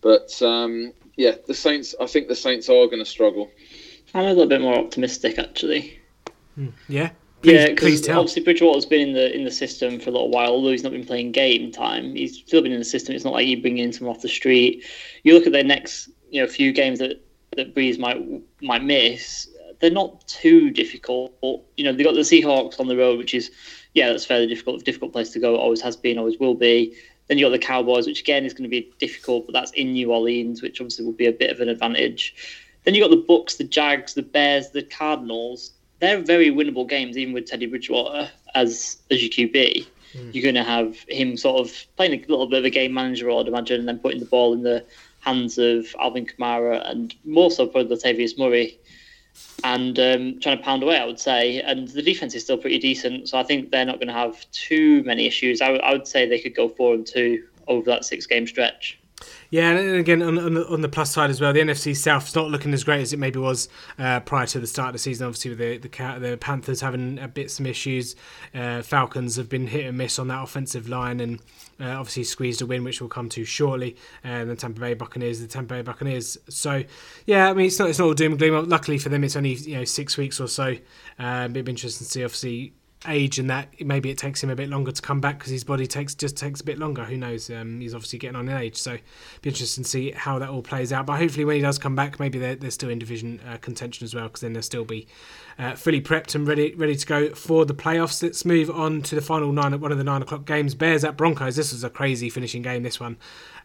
But 0.00 0.40
um, 0.42 0.92
yeah, 1.16 1.36
the 1.46 1.54
Saints. 1.54 1.94
I 2.00 2.06
think 2.06 2.28
the 2.28 2.34
Saints 2.34 2.68
are 2.68 2.86
going 2.86 2.98
to 2.98 3.04
struggle. 3.04 3.50
I'm 4.14 4.24
a 4.24 4.28
little 4.28 4.46
bit 4.46 4.60
more 4.60 4.76
optimistic, 4.76 5.38
actually. 5.38 5.98
Hmm. 6.54 6.68
Yeah. 6.88 7.10
Please, 7.40 7.52
yeah, 7.52 7.68
because 7.70 8.08
obviously 8.08 8.44
Bridgewater's 8.44 8.86
been 8.86 9.08
in 9.08 9.14
the 9.14 9.34
in 9.34 9.44
the 9.44 9.50
system 9.50 9.98
for 9.98 10.10
a 10.10 10.12
little 10.12 10.30
while. 10.30 10.50
Although 10.50 10.70
he's 10.70 10.84
not 10.84 10.92
been 10.92 11.04
playing 11.04 11.32
game 11.32 11.72
time, 11.72 12.14
he's 12.14 12.38
still 12.38 12.62
been 12.62 12.70
in 12.70 12.78
the 12.78 12.84
system. 12.84 13.16
It's 13.16 13.24
not 13.24 13.32
like 13.32 13.48
you 13.48 13.60
bring 13.60 13.78
in 13.78 13.92
someone 13.92 14.14
off 14.14 14.22
the 14.22 14.28
street. 14.28 14.84
You 15.24 15.34
look 15.34 15.46
at 15.46 15.52
their 15.52 15.64
next 15.64 16.10
you 16.32 16.40
know 16.40 16.46
a 16.46 16.50
few 16.50 16.72
games 16.72 16.98
that 16.98 17.22
that 17.56 17.74
Brees 17.74 17.98
might 17.98 18.20
might 18.60 18.82
miss, 18.82 19.48
they're 19.78 19.90
not 19.90 20.26
too 20.26 20.70
difficult. 20.70 21.34
You 21.76 21.84
know, 21.84 21.92
they 21.92 22.02
got 22.02 22.14
the 22.14 22.20
Seahawks 22.20 22.80
on 22.80 22.88
the 22.88 22.96
road, 22.96 23.18
which 23.18 23.34
is 23.34 23.50
yeah, 23.94 24.08
that's 24.08 24.24
fairly 24.24 24.46
difficult. 24.46 24.84
Difficult 24.84 25.12
place 25.12 25.30
to 25.30 25.38
go. 25.38 25.56
Always 25.56 25.82
has 25.82 25.96
been. 25.96 26.18
Always 26.18 26.38
will 26.38 26.54
be. 26.54 26.96
Then 27.28 27.38
you 27.38 27.44
got 27.44 27.50
the 27.50 27.58
Cowboys, 27.58 28.06
which 28.06 28.20
again 28.20 28.44
is 28.44 28.54
going 28.54 28.64
to 28.64 28.68
be 28.68 28.90
difficult, 28.98 29.46
but 29.46 29.52
that's 29.52 29.70
in 29.72 29.92
New 29.92 30.10
Orleans, 30.12 30.62
which 30.62 30.80
obviously 30.80 31.04
will 31.04 31.12
be 31.12 31.26
a 31.26 31.32
bit 31.32 31.50
of 31.50 31.60
an 31.60 31.68
advantage. 31.68 32.34
Then 32.84 32.94
you 32.94 33.02
got 33.02 33.10
the 33.10 33.24
Bucks, 33.28 33.56
the 33.56 33.64
Jags, 33.64 34.14
the 34.14 34.22
Bears, 34.22 34.70
the 34.70 34.82
Cardinals. 34.82 35.72
They're 36.00 36.20
very 36.20 36.50
winnable 36.50 36.88
games, 36.88 37.16
even 37.16 37.32
with 37.34 37.46
Teddy 37.46 37.66
Bridgewater 37.66 38.30
as 38.54 38.98
as 39.10 39.22
your 39.22 39.30
QB. 39.30 39.86
Mm. 40.14 40.34
You're 40.34 40.42
going 40.42 40.54
to 40.54 40.64
have 40.64 40.98
him 41.08 41.36
sort 41.36 41.60
of 41.60 41.86
playing 41.96 42.12
a 42.12 42.26
little 42.26 42.46
bit 42.46 42.60
of 42.60 42.64
a 42.64 42.70
game 42.70 42.92
manager, 42.92 43.30
I'd 43.30 43.48
imagine, 43.48 43.80
and 43.80 43.88
then 43.88 43.98
putting 43.98 44.20
the 44.20 44.26
ball 44.26 44.52
in 44.52 44.62
the 44.62 44.84
hands 45.22 45.56
of 45.58 45.86
Alvin 45.98 46.26
Kamara 46.26 46.88
and 46.90 47.14
more 47.24 47.50
so 47.50 47.66
probably 47.66 47.96
Latavius 47.96 48.38
Murray 48.38 48.78
and 49.64 49.98
um, 49.98 50.40
trying 50.40 50.58
to 50.58 50.62
pound 50.62 50.82
away, 50.82 50.98
I 50.98 51.04
would 51.04 51.20
say. 51.20 51.60
And 51.60 51.88
the 51.88 52.02
defense 52.02 52.34
is 52.34 52.42
still 52.42 52.58
pretty 52.58 52.78
decent, 52.78 53.28
so 53.28 53.38
I 53.38 53.42
think 53.44 53.70
they're 53.70 53.84
not 53.84 53.96
going 53.96 54.08
to 54.08 54.14
have 54.14 54.50
too 54.50 55.02
many 55.04 55.26
issues. 55.26 55.60
I, 55.60 55.66
w- 55.66 55.82
I 55.82 55.92
would 55.92 56.06
say 56.06 56.26
they 56.26 56.40
could 56.40 56.54
go 56.54 56.68
four 56.68 56.94
and 56.94 57.06
two 57.06 57.44
over 57.68 57.88
that 57.90 58.04
six 58.04 58.26
game 58.26 58.46
stretch. 58.46 58.98
Yeah, 59.52 59.72
and 59.72 59.96
again 59.96 60.22
on, 60.22 60.38
on, 60.38 60.54
the, 60.54 60.66
on 60.66 60.80
the 60.80 60.88
plus 60.88 61.12
side 61.12 61.28
as 61.28 61.38
well, 61.38 61.52
the 61.52 61.60
NFC 61.60 61.94
South 61.94 62.26
is 62.26 62.34
not 62.34 62.50
looking 62.50 62.72
as 62.72 62.84
great 62.84 63.02
as 63.02 63.12
it 63.12 63.18
maybe 63.18 63.38
was 63.38 63.68
uh, 63.98 64.20
prior 64.20 64.46
to 64.46 64.58
the 64.58 64.66
start 64.66 64.88
of 64.88 64.92
the 64.94 64.98
season. 64.98 65.26
Obviously, 65.26 65.50
with 65.50 65.58
the 65.58 65.76
the, 65.76 66.18
the 66.18 66.38
Panthers 66.38 66.80
having 66.80 67.18
a 67.18 67.28
bit 67.28 67.50
some 67.50 67.66
issues, 67.66 68.16
uh, 68.54 68.80
Falcons 68.80 69.36
have 69.36 69.50
been 69.50 69.66
hit 69.66 69.84
and 69.84 69.98
miss 69.98 70.18
on 70.18 70.28
that 70.28 70.42
offensive 70.42 70.88
line, 70.88 71.20
and 71.20 71.38
uh, 71.78 71.90
obviously 71.90 72.24
squeezed 72.24 72.62
a 72.62 72.66
win, 72.66 72.82
which 72.82 73.02
we'll 73.02 73.10
come 73.10 73.28
to 73.28 73.44
shortly. 73.44 73.94
And 74.24 74.48
the 74.48 74.56
Tampa 74.56 74.80
Bay 74.80 74.94
Buccaneers, 74.94 75.40
the 75.40 75.48
Tampa 75.48 75.74
Bay 75.74 75.82
Buccaneers. 75.82 76.38
So, 76.48 76.82
yeah, 77.26 77.50
I 77.50 77.52
mean, 77.52 77.66
it's 77.66 77.78
not 77.78 77.90
it's 77.90 77.98
not 77.98 78.06
all 78.06 78.14
doom 78.14 78.32
and 78.32 78.38
gloom. 78.38 78.70
Luckily 78.70 78.96
for 78.96 79.10
them, 79.10 79.22
it's 79.22 79.36
only 79.36 79.52
you 79.52 79.76
know 79.76 79.84
six 79.84 80.16
weeks 80.16 80.40
or 80.40 80.48
so. 80.48 80.76
Uh, 81.18 81.48
it'd 81.50 81.52
be 81.52 81.60
interesting 81.60 82.06
to 82.06 82.10
see, 82.10 82.24
obviously 82.24 82.72
age 83.08 83.38
and 83.38 83.50
that 83.50 83.68
maybe 83.80 84.10
it 84.10 84.18
takes 84.18 84.42
him 84.42 84.50
a 84.50 84.54
bit 84.56 84.68
longer 84.68 84.92
to 84.92 85.02
come 85.02 85.20
back 85.20 85.38
because 85.38 85.50
his 85.50 85.64
body 85.64 85.86
takes 85.86 86.14
just 86.14 86.36
takes 86.36 86.60
a 86.60 86.64
bit 86.64 86.78
longer. 86.78 87.04
Who 87.04 87.16
knows? 87.16 87.50
Um, 87.50 87.80
he's 87.80 87.94
obviously 87.94 88.18
getting 88.18 88.36
on 88.36 88.48
in 88.48 88.56
age, 88.56 88.76
so 88.76 88.96
be 89.42 89.50
interesting 89.50 89.84
to 89.84 89.90
see 89.90 90.10
how 90.12 90.38
that 90.38 90.48
all 90.48 90.62
plays 90.62 90.92
out. 90.92 91.06
But 91.06 91.18
hopefully, 91.18 91.44
when 91.44 91.56
he 91.56 91.62
does 91.62 91.78
come 91.78 91.96
back, 91.96 92.20
maybe 92.20 92.38
they're, 92.38 92.54
they're 92.54 92.70
still 92.70 92.90
in 92.90 92.98
division 92.98 93.40
uh, 93.48 93.56
contention 93.58 94.04
as 94.04 94.14
well 94.14 94.24
because 94.24 94.40
then 94.40 94.52
they'll 94.52 94.62
still 94.62 94.84
be 94.84 95.06
uh, 95.58 95.74
fully 95.74 96.00
prepped 96.00 96.34
and 96.34 96.46
ready 96.46 96.74
ready 96.74 96.94
to 96.94 97.06
go 97.06 97.34
for 97.34 97.64
the 97.64 97.74
playoffs. 97.74 98.22
Let's 98.22 98.44
move 98.44 98.70
on 98.70 99.02
to 99.02 99.14
the 99.14 99.20
final 99.22 99.52
nine 99.52 99.74
at 99.74 99.80
one 99.80 99.92
of 99.92 99.98
the 99.98 100.04
nine 100.04 100.22
o'clock 100.22 100.44
games. 100.44 100.74
Bears 100.74 101.04
at 101.04 101.16
Broncos. 101.16 101.56
This 101.56 101.72
was 101.72 101.84
a 101.84 101.90
crazy 101.90 102.30
finishing 102.30 102.62
game. 102.62 102.82
This 102.82 103.00
one. 103.00 103.16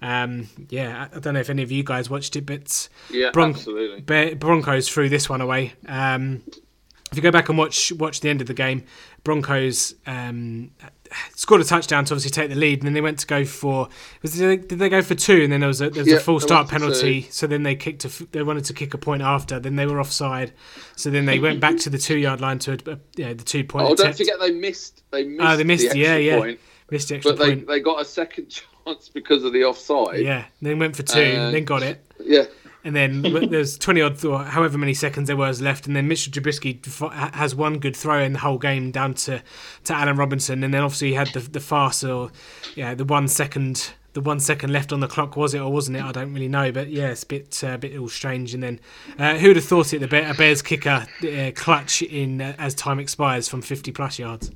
Um, 0.02 0.50
yeah, 0.70 1.08
I 1.14 1.20
don't 1.20 1.34
know 1.34 1.40
if 1.40 1.50
any 1.50 1.64
of 1.64 1.72
you 1.72 1.84
guys 1.84 2.10
watched 2.10 2.36
it, 2.36 2.46
but 2.46 2.90
yeah, 3.10 3.32
Bron- 3.32 3.52
absolutely. 3.52 4.02
Bear- 4.02 4.36
Broncos 4.36 4.88
threw 4.90 5.10
this 5.10 5.28
one 5.30 5.42
away. 5.42 5.74
Um, 5.88 6.44
if 7.12 7.18
you 7.18 7.22
go 7.22 7.32
back 7.32 7.50
and 7.50 7.58
watch 7.58 7.92
watch 7.94 8.20
the 8.20 8.30
end 8.30 8.42
of 8.42 8.48
the 8.48 8.54
game, 8.54 8.84
Broncos 9.24 9.96
um, 10.06 10.72
scored 11.36 11.62
a 11.62 11.64
touchdown 11.64 12.04
to 12.06 12.14
obviously 12.14 12.32
take 12.32 12.50
the 12.50 12.56
lead, 12.56 12.80
and 12.80 12.88
then 12.88 12.94
they 12.94 13.02
went 13.02 13.20
to 13.20 13.28
go 13.28 13.46
for 13.46 13.88
was 14.22 14.34
did 14.34 14.50
they, 14.50 14.68
did 14.68 14.80
they 14.80 14.90
go 14.90 15.02
for 15.02 15.16
two, 15.16 15.44
and 15.44 15.52
then 15.52 15.62
there 15.62 15.68
was 15.68 15.80
a, 15.80 15.90
there 15.90 16.04
was 16.04 16.12
yeah, 16.12 16.18
a 16.18 16.20
false 16.20 16.44
start 16.44 16.68
penalty, 16.68 17.22
so 17.32 17.48
then 17.48 17.64
they 17.64 17.76
kicked 17.76 18.04
a, 18.04 18.26
they 18.32 18.44
wanted 18.44 18.66
to 18.66 18.74
kick 18.74 18.94
a 18.94 18.98
point 18.98 19.22
after, 19.22 19.60
then 19.60 19.78
they 19.78 19.86
were 19.86 20.02
offside, 20.02 20.52
so 20.96 21.10
then 21.10 21.26
they 21.26 21.40
went 21.40 21.62
back 21.62 21.78
to 21.78 21.90
the 21.90 21.98
two 21.98 22.18
yard 22.18 22.42
line 22.42 22.60
to 22.60 22.74
a, 22.74 22.76
the 22.76 23.36
two 23.36 23.64
point. 23.64 23.88
Oh, 23.88 23.96
don't 23.96 24.16
forget 24.16 24.40
they 24.40 24.52
missed 24.52 25.04
they 25.12 25.24
missed, 25.24 25.48
oh, 25.48 25.56
they 25.56 25.64
missed 25.64 25.92
the 25.92 26.00
yeah 26.00 26.18
yeah 26.18 26.40
point, 26.40 26.60
missed 26.92 27.08
the 27.08 27.16
extra 27.16 27.34
but 27.34 27.40
they, 27.40 27.56
point. 27.56 27.68
they 27.68 27.80
got 27.80 28.02
a 28.02 28.06
second 28.06 28.50
chance 28.86 29.08
because 29.08 29.46
of 29.46 29.54
the 29.54 29.64
offside. 29.64 30.20
Yeah, 30.20 30.46
they 30.62 30.74
went 30.74 30.96
for 30.96 31.04
two, 31.04 31.22
then 31.22 31.64
got 31.64 31.84
it. 31.84 32.04
Yeah 32.20 32.44
and 32.88 32.96
then 32.96 33.22
there's 33.50 33.78
20 33.78 34.02
odd 34.02 34.26
or 34.26 34.44
however 34.44 34.78
many 34.78 34.94
seconds 34.94 35.28
there 35.28 35.38
was 35.38 35.62
left, 35.62 35.86
and 35.86 35.96
then 35.96 36.08
Mitchell 36.08 36.32
Trubisky 36.32 36.84
has 37.34 37.54
one 37.54 37.80
good 37.80 37.96
throw 37.96 38.22
in 38.24 38.34
the 38.34 38.40
whole 38.40 38.58
game 38.58 38.92
down 38.92 39.14
to, 39.16 39.44
to 39.84 39.94
Allen 39.94 40.16
Robinson, 40.16 40.64
and 40.64 40.74
then 40.74 40.82
obviously 40.82 41.10
he 41.10 41.14
had 41.14 41.28
the 41.34 41.42
the 41.42 41.60
farce 41.60 42.04
or 42.04 42.32
yeah 42.76 42.96
the 42.96 43.06
one 43.06 43.28
second 43.28 43.92
the 44.14 44.22
one 44.22 44.40
second 44.40 44.72
left 44.72 44.92
on 44.92 45.00
the 45.00 45.08
clock 45.08 45.36
was 45.36 45.54
it 45.54 45.60
or 45.60 45.72
wasn't 45.72 45.98
it? 45.98 46.04
I 46.04 46.12
don't 46.12 46.34
really 46.34 46.48
know, 46.48 46.72
but 46.72 46.90
yeah, 46.90 47.10
it's 47.10 47.24
a 47.24 47.28
bit 47.28 47.62
uh, 47.64 47.68
a 47.74 47.78
bit 47.78 47.98
all 48.00 48.10
strange. 48.10 48.54
And 48.54 48.64
then 48.64 48.80
uh, 49.20 49.36
who'd 49.36 49.58
have 49.58 49.66
thought 49.66 49.94
it? 49.94 50.00
The 50.00 50.08
Bears 50.08 50.62
kicker 50.62 51.06
uh, 51.22 51.52
clutch 51.54 52.02
in 52.02 52.42
uh, 52.42 52.56
as 52.58 52.74
time 52.74 53.00
expires 53.00 53.48
from 53.48 53.62
50 53.62 53.92
plus 53.92 54.18
yards. 54.18 54.50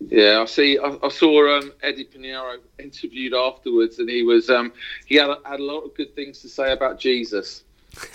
Yeah, 0.00 0.40
I 0.40 0.44
see. 0.44 0.78
I, 0.78 0.96
I 1.02 1.08
saw 1.08 1.58
um, 1.58 1.72
Eddie 1.82 2.04
Piñeiro 2.04 2.58
interviewed 2.78 3.34
afterwards, 3.34 3.98
and 3.98 4.08
he 4.08 4.22
was 4.22 4.48
um, 4.48 4.72
he 5.06 5.16
had, 5.16 5.28
had 5.44 5.60
a 5.60 5.62
lot 5.62 5.80
of 5.80 5.94
good 5.94 6.14
things 6.14 6.40
to 6.42 6.48
say 6.48 6.72
about 6.72 7.00
Jesus. 7.00 7.64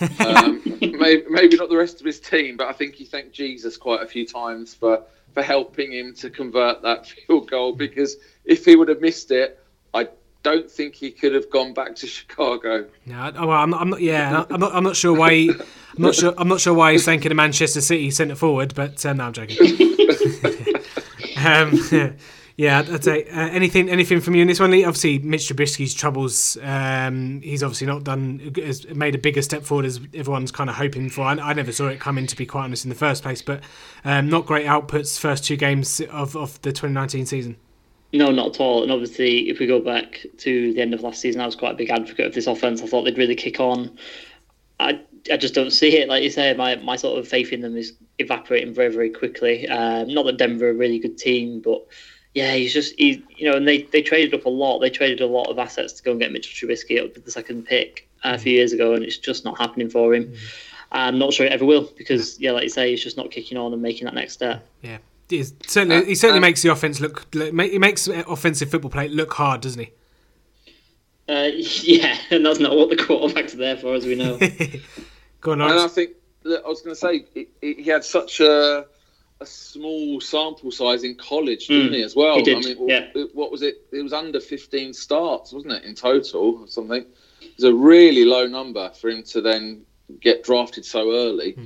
um, 0.20 0.62
maybe, 0.80 1.24
maybe 1.28 1.56
not 1.56 1.68
the 1.68 1.76
rest 1.76 2.00
of 2.00 2.06
his 2.06 2.20
team, 2.20 2.56
but 2.56 2.68
I 2.68 2.72
think 2.72 2.94
he 2.94 3.04
thanked 3.04 3.32
Jesus 3.32 3.76
quite 3.76 4.02
a 4.02 4.06
few 4.06 4.26
times 4.26 4.74
for 4.74 5.02
for 5.34 5.42
helping 5.42 5.92
him 5.92 6.14
to 6.14 6.30
convert 6.30 6.80
that 6.82 7.06
field 7.26 7.50
goal. 7.50 7.72
Because 7.72 8.16
if 8.44 8.64
he 8.64 8.76
would 8.76 8.88
have 8.88 9.00
missed 9.00 9.30
it, 9.30 9.60
I 9.92 10.08
don't 10.42 10.70
think 10.70 10.94
he 10.94 11.10
could 11.10 11.34
have 11.34 11.50
gone 11.50 11.74
back 11.74 11.96
to 11.96 12.06
Chicago. 12.06 12.86
No, 13.04 13.32
well, 13.34 13.50
I'm 13.50 13.70
not, 13.70 13.80
I'm 13.82 13.90
not. 13.90 14.00
Yeah, 14.00 14.44
I'm 14.48 14.60
not. 14.60 14.74
I'm 14.74 14.84
not 14.84 14.96
sure 14.96 15.12
why. 15.12 15.34
He, 15.34 15.50
I'm 15.50 16.02
not 16.02 16.14
sure. 16.14 16.32
I'm 16.38 16.48
not 16.48 16.62
sure 16.62 16.72
why 16.72 16.92
he's 16.92 17.04
thanking 17.04 17.28
the 17.28 17.34
Manchester 17.34 17.82
City 17.82 18.10
centre 18.10 18.36
forward. 18.36 18.74
But 18.74 19.04
uh, 19.04 19.12
no, 19.12 19.24
I'm 19.24 19.32
joking. 19.34 20.70
Um, 21.44 22.16
Yeah, 22.56 22.84
I'd 22.88 23.02
say 23.02 23.24
uh, 23.24 23.48
anything 23.48 23.90
anything 23.90 24.20
from 24.20 24.36
you 24.36 24.42
in 24.42 24.48
this 24.48 24.60
one. 24.60 24.72
Obviously, 24.72 25.18
Mitch 25.18 25.48
Trubisky's 25.48 25.92
troubles. 25.92 26.56
Um, 26.62 27.40
he's 27.42 27.64
obviously 27.64 27.88
not 27.88 28.04
done 28.04 28.52
has 28.56 28.86
made 28.94 29.16
a 29.16 29.18
bigger 29.18 29.42
step 29.42 29.64
forward 29.64 29.86
as 29.86 29.98
everyone's 30.14 30.52
kind 30.52 30.70
of 30.70 30.76
hoping 30.76 31.10
for. 31.10 31.22
I, 31.22 31.32
I 31.32 31.52
never 31.52 31.72
saw 31.72 31.88
it 31.88 31.98
coming, 31.98 32.28
to 32.28 32.36
be 32.36 32.46
quite 32.46 32.64
honest, 32.64 32.84
in 32.84 32.90
the 32.90 32.94
first 32.94 33.24
place. 33.24 33.42
But 33.42 33.64
um, 34.04 34.28
not 34.28 34.46
great 34.46 34.66
outputs 34.66 35.18
first 35.18 35.44
two 35.44 35.56
games 35.56 36.00
of, 36.12 36.36
of 36.36 36.62
the 36.62 36.70
2019 36.70 37.26
season. 37.26 37.56
No, 38.12 38.30
not 38.30 38.54
at 38.54 38.60
all. 38.60 38.84
And 38.84 38.92
obviously, 38.92 39.50
if 39.50 39.58
we 39.58 39.66
go 39.66 39.80
back 39.80 40.24
to 40.38 40.72
the 40.74 40.80
end 40.80 40.94
of 40.94 41.00
last 41.00 41.20
season, 41.20 41.40
I 41.40 41.46
was 41.46 41.56
quite 41.56 41.72
a 41.72 41.76
big 41.76 41.90
advocate 41.90 42.26
of 42.26 42.34
this 42.34 42.46
offense. 42.46 42.82
I 42.82 42.86
thought 42.86 43.02
they'd 43.02 43.18
really 43.18 43.34
kick 43.34 43.58
on. 43.58 43.98
I, 44.78 45.00
I 45.30 45.36
just 45.36 45.54
don't 45.54 45.70
see 45.70 45.96
it. 45.98 46.08
Like 46.08 46.22
you 46.22 46.30
say, 46.30 46.52
my, 46.54 46.76
my 46.76 46.96
sort 46.96 47.18
of 47.18 47.26
faith 47.26 47.52
in 47.52 47.60
them 47.60 47.76
is 47.76 47.94
evaporating 48.18 48.74
very, 48.74 48.92
very 48.92 49.10
quickly. 49.10 49.66
Um, 49.68 50.12
not 50.12 50.26
that 50.26 50.36
Denver 50.36 50.66
are 50.66 50.70
a 50.70 50.74
really 50.74 50.98
good 50.98 51.16
team, 51.16 51.60
but 51.60 51.86
yeah, 52.34 52.52
he's 52.54 52.72
just 52.72 52.94
he, 52.98 53.24
you 53.36 53.50
know, 53.50 53.56
and 53.56 53.66
they, 53.66 53.82
they 53.82 54.02
traded 54.02 54.34
up 54.34 54.44
a 54.44 54.50
lot. 54.50 54.80
They 54.80 54.90
traded 54.90 55.20
a 55.20 55.26
lot 55.26 55.48
of 55.48 55.58
assets 55.58 55.92
to 55.94 56.02
go 56.02 56.10
and 56.10 56.20
get 56.20 56.32
Mitchell 56.32 56.68
Trubisky 56.68 57.02
up 57.02 57.14
with 57.14 57.24
the 57.24 57.30
second 57.30 57.64
pick 57.64 58.08
uh, 58.24 58.32
a 58.34 58.38
few 58.38 58.52
years 58.52 58.72
ago, 58.72 58.94
and 58.94 59.04
it's 59.04 59.18
just 59.18 59.44
not 59.44 59.58
happening 59.58 59.88
for 59.88 60.14
him. 60.14 60.34
I'm 60.92 61.18
not 61.18 61.32
sure 61.32 61.46
it 61.46 61.52
ever 61.52 61.64
will 61.64 61.90
because 61.96 62.38
yeah, 62.38 62.52
like 62.52 62.64
you 62.64 62.68
say, 62.68 62.90
he's 62.90 63.02
just 63.02 63.16
not 63.16 63.30
kicking 63.30 63.56
on 63.56 63.72
and 63.72 63.80
making 63.80 64.04
that 64.04 64.14
next 64.14 64.34
step. 64.34 64.66
Yeah, 64.82 64.98
certainly 65.66 66.04
he 66.04 66.14
certainly 66.14 66.40
makes 66.40 66.62
the 66.62 66.70
offense 66.70 67.00
look. 67.00 67.26
look 67.34 67.54
He 67.60 67.78
makes 67.78 68.08
offensive 68.08 68.70
football 68.70 68.90
play 68.90 69.08
look 69.08 69.32
hard, 69.32 69.62
doesn't 69.62 69.80
he? 69.80 69.92
Uh, 71.28 71.50
yeah, 71.54 72.16
and 72.30 72.44
that's 72.44 72.58
not 72.58 72.76
what 72.76 72.90
the 72.90 72.96
quarterback's 72.96 73.54
are 73.54 73.58
there 73.58 73.76
for, 73.76 73.94
as 73.94 74.04
we 74.04 74.14
know. 74.14 74.38
Go 75.44 75.52
on, 75.52 75.60
And 75.60 75.78
I 75.78 75.86
think 75.88 76.10
that 76.42 76.64
I 76.64 76.68
was 76.68 76.80
going 76.82 76.96
to 76.96 77.00
say 77.00 77.24
he, 77.34 77.46
he 77.60 77.74
he 77.84 77.90
had 77.90 78.04
such 78.04 78.40
a 78.40 78.86
a 79.40 79.46
small 79.46 80.20
sample 80.20 80.70
size 80.70 81.02
in 81.04 81.14
college, 81.16 81.66
didn't 81.66 81.92
Mm, 81.92 81.96
he? 81.96 82.02
As 82.02 82.14
well. 82.16 82.36
he 82.36 82.42
did, 82.42 82.56
I 82.56 82.60
mean, 82.60 82.88
yeah. 82.88 83.08
it- 83.14 83.34
what 83.34 83.50
was 83.52 83.62
it? 83.62 83.84
It 83.92 84.00
was 84.02 84.12
under 84.12 84.40
15 84.40 84.92
starts, 84.94 85.52
wasn't 85.52 85.72
it, 85.74 85.84
in 85.84 85.94
total 85.94 86.60
or 86.62 86.68
something? 86.68 87.04
It 87.42 87.52
was 87.56 87.64
a 87.64 87.74
really 87.74 88.24
low 88.24 88.46
number 88.46 88.90
for 88.90 89.10
him 89.10 89.22
to 89.24 89.40
then 89.40 89.82
get 90.20 90.44
drafted 90.44 90.84
so 90.84 91.12
early. 91.12 91.56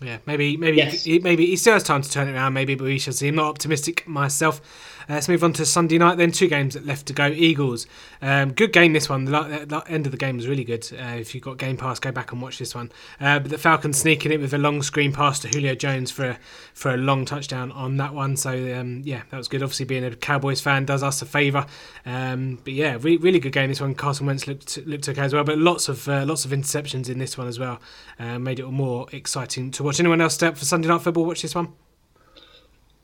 Yeah, 0.00 0.18
maybe 0.26 0.56
maybe 0.56 0.76
Yes. 0.78 1.04
he, 1.04 1.18
maybe 1.18 1.44
he 1.46 1.56
still 1.56 1.74
has 1.74 1.82
time 1.82 2.02
to 2.02 2.10
turn 2.10 2.28
it 2.28 2.32
around. 2.32 2.52
Maybe, 2.54 2.74
but 2.74 2.84
we 2.84 2.98
shall 2.98 3.12
see. 3.12 3.28
I'm 3.28 3.34
not 3.34 3.46
optimistic 3.50 4.06
myself. 4.08 4.60
Uh, 5.08 5.14
let's 5.14 5.28
move 5.28 5.42
on 5.42 5.52
to 5.54 5.64
Sunday 5.64 5.98
night. 5.98 6.18
Then 6.18 6.32
two 6.32 6.48
games 6.48 6.76
left 6.84 7.06
to 7.06 7.12
go. 7.12 7.26
Eagles, 7.28 7.86
um, 8.20 8.52
good 8.52 8.72
game. 8.72 8.92
This 8.92 9.08
one, 9.08 9.24
the, 9.24 9.32
the 9.66 9.82
end 9.88 10.06
of 10.06 10.12
the 10.12 10.18
game 10.18 10.36
was 10.36 10.46
really 10.46 10.64
good. 10.64 10.86
Uh, 10.92 11.16
if 11.16 11.34
you've 11.34 11.44
got 11.44 11.56
Game 11.58 11.76
Pass, 11.76 11.98
go 11.98 12.12
back 12.12 12.32
and 12.32 12.42
watch 12.42 12.58
this 12.58 12.74
one. 12.74 12.92
Uh, 13.20 13.38
but 13.38 13.50
the 13.50 13.58
Falcons 13.58 13.98
sneaking 13.98 14.32
it 14.32 14.40
with 14.40 14.52
a 14.52 14.58
long 14.58 14.82
screen 14.82 15.12
pass 15.12 15.38
to 15.40 15.48
Julio 15.48 15.74
Jones 15.74 16.10
for 16.10 16.30
a, 16.30 16.38
for 16.74 16.92
a 16.92 16.96
long 16.96 17.24
touchdown 17.24 17.72
on 17.72 17.96
that 17.96 18.12
one. 18.12 18.36
So 18.36 18.50
um, 18.78 19.02
yeah, 19.04 19.22
that 19.30 19.36
was 19.36 19.48
good. 19.48 19.62
Obviously, 19.62 19.86
being 19.86 20.04
a 20.04 20.14
Cowboys 20.14 20.60
fan 20.60 20.84
does 20.84 21.02
us 21.02 21.22
a 21.22 21.26
favour. 21.26 21.66
Um, 22.04 22.58
but 22.64 22.72
yeah, 22.74 22.98
re- 23.00 23.16
really 23.16 23.40
good 23.40 23.52
game. 23.52 23.68
This 23.68 23.80
one, 23.80 23.94
Carson 23.94 24.26
Wentz 24.26 24.46
looked 24.46 24.78
looked 24.86 25.08
okay 25.08 25.22
as 25.22 25.32
well. 25.32 25.44
But 25.44 25.58
lots 25.58 25.88
of 25.88 26.08
uh, 26.08 26.24
lots 26.26 26.44
of 26.44 26.50
interceptions 26.50 27.08
in 27.08 27.18
this 27.18 27.38
one 27.38 27.48
as 27.48 27.58
well. 27.58 27.80
Uh, 28.18 28.38
made 28.38 28.60
it 28.60 28.66
more 28.66 29.06
exciting 29.12 29.70
to 29.72 29.82
watch. 29.82 30.00
Anyone 30.00 30.20
else 30.20 30.34
step 30.34 30.56
for 30.56 30.64
Sunday 30.64 30.88
night 30.88 31.02
football? 31.02 31.24
Watch 31.24 31.42
this 31.42 31.54
one. 31.54 31.72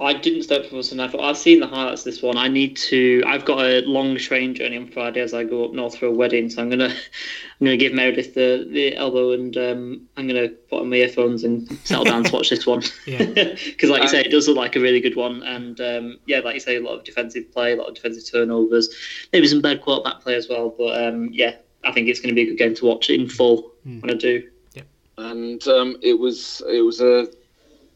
I 0.01 0.12
didn't 0.12 0.42
step 0.42 0.66
for 0.66 0.82
Sunday. 0.82 1.05
I 1.05 1.09
thought 1.09 1.20
I've 1.20 1.38
seen 1.38 1.61
the 1.61 1.68
highlights 1.68 2.01
of 2.01 2.07
this 2.07 2.20
one. 2.20 2.36
I 2.36 2.49
need 2.49 2.76
to. 2.78 3.22
I've 3.26 3.45
got 3.45 3.61
a 3.61 3.82
long 3.82 4.16
train 4.16 4.53
journey 4.53 4.76
on 4.76 4.88
Friday 4.88 5.20
as 5.20 5.32
I 5.32 5.45
go 5.45 5.64
up 5.64 5.72
north 5.72 5.97
for 5.97 6.07
a 6.07 6.11
wedding, 6.11 6.51
so 6.51 6.61
I'm 6.61 6.68
gonna 6.68 6.88
I'm 7.61 7.64
gonna 7.64 7.76
give 7.76 7.92
Meredith 7.92 8.34
the, 8.34 8.66
the 8.68 8.97
elbow 8.97 9.32
and 9.32 9.57
um, 9.57 10.09
I'm 10.16 10.26
gonna 10.26 10.49
put 10.49 10.80
on 10.80 10.90
my 10.90 10.97
earphones 10.97 11.45
and 11.45 11.70
settle 11.84 12.05
down 12.05 12.24
to 12.24 12.32
watch 12.32 12.51
this 12.51 12.66
one. 12.66 12.82
Yeah. 13.07 13.22
Because 13.55 13.90
like 13.90 14.03
you 14.03 14.09
say, 14.09 14.22
it 14.22 14.30
does 14.30 14.49
look 14.49 14.57
like 14.57 14.76
a 14.76 14.80
really 14.80 15.01
good 15.01 15.14
one, 15.14 15.42
and 15.42 15.80
um, 15.80 16.18
yeah, 16.26 16.40
like 16.40 16.55
you 16.55 16.61
say, 16.61 16.76
a 16.76 16.80
lot 16.80 16.95
of 16.95 17.05
defensive 17.05 17.53
play, 17.53 17.72
a 17.72 17.76
lot 17.76 17.88
of 17.88 17.95
defensive 17.95 18.30
turnovers, 18.30 18.88
maybe 19.32 19.47
some 19.47 19.61
bad 19.61 19.82
quarterback 19.82 20.22
play 20.22 20.34
as 20.34 20.49
well. 20.49 20.74
But 20.76 21.03
um, 21.05 21.28
yeah, 21.32 21.57
I 21.84 21.92
think 21.92 22.09
it's 22.09 22.20
going 22.20 22.30
to 22.30 22.34
be 22.34 22.42
a 22.42 22.47
good 22.47 22.59
game 22.59 22.74
to 22.76 22.86
watch 22.86 23.11
in 23.11 23.28
full 23.28 23.72
when 23.84 24.11
I 24.11 24.14
do. 24.14 24.49
Yeah, 24.72 24.82
and 25.18 25.66
um, 25.68 25.97
it 26.03 26.18
was 26.18 26.62
it 26.68 26.80
was 26.80 27.01
a 27.01 27.28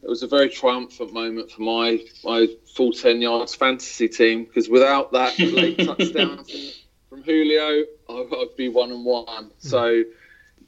it 0.01 0.07
was 0.07 0.23
a 0.23 0.27
very 0.27 0.49
triumphant 0.49 1.13
moment 1.13 1.51
for 1.51 1.61
my 1.61 1.99
my 2.23 2.47
full 2.75 2.91
ten 2.91 3.21
yards 3.21 3.55
fantasy 3.55 4.07
team 4.07 4.45
because 4.45 4.69
without 4.69 5.11
that 5.11 5.37
late 5.39 5.79
touchdown 5.79 6.45
from, 7.09 7.23
Julio, 7.23 7.85
I, 8.09 8.13
I'd 8.13 8.55
be 8.55 8.69
one 8.69 8.91
and 8.91 9.03
one. 9.03 9.45
Hmm. 9.45 9.49
So 9.57 10.03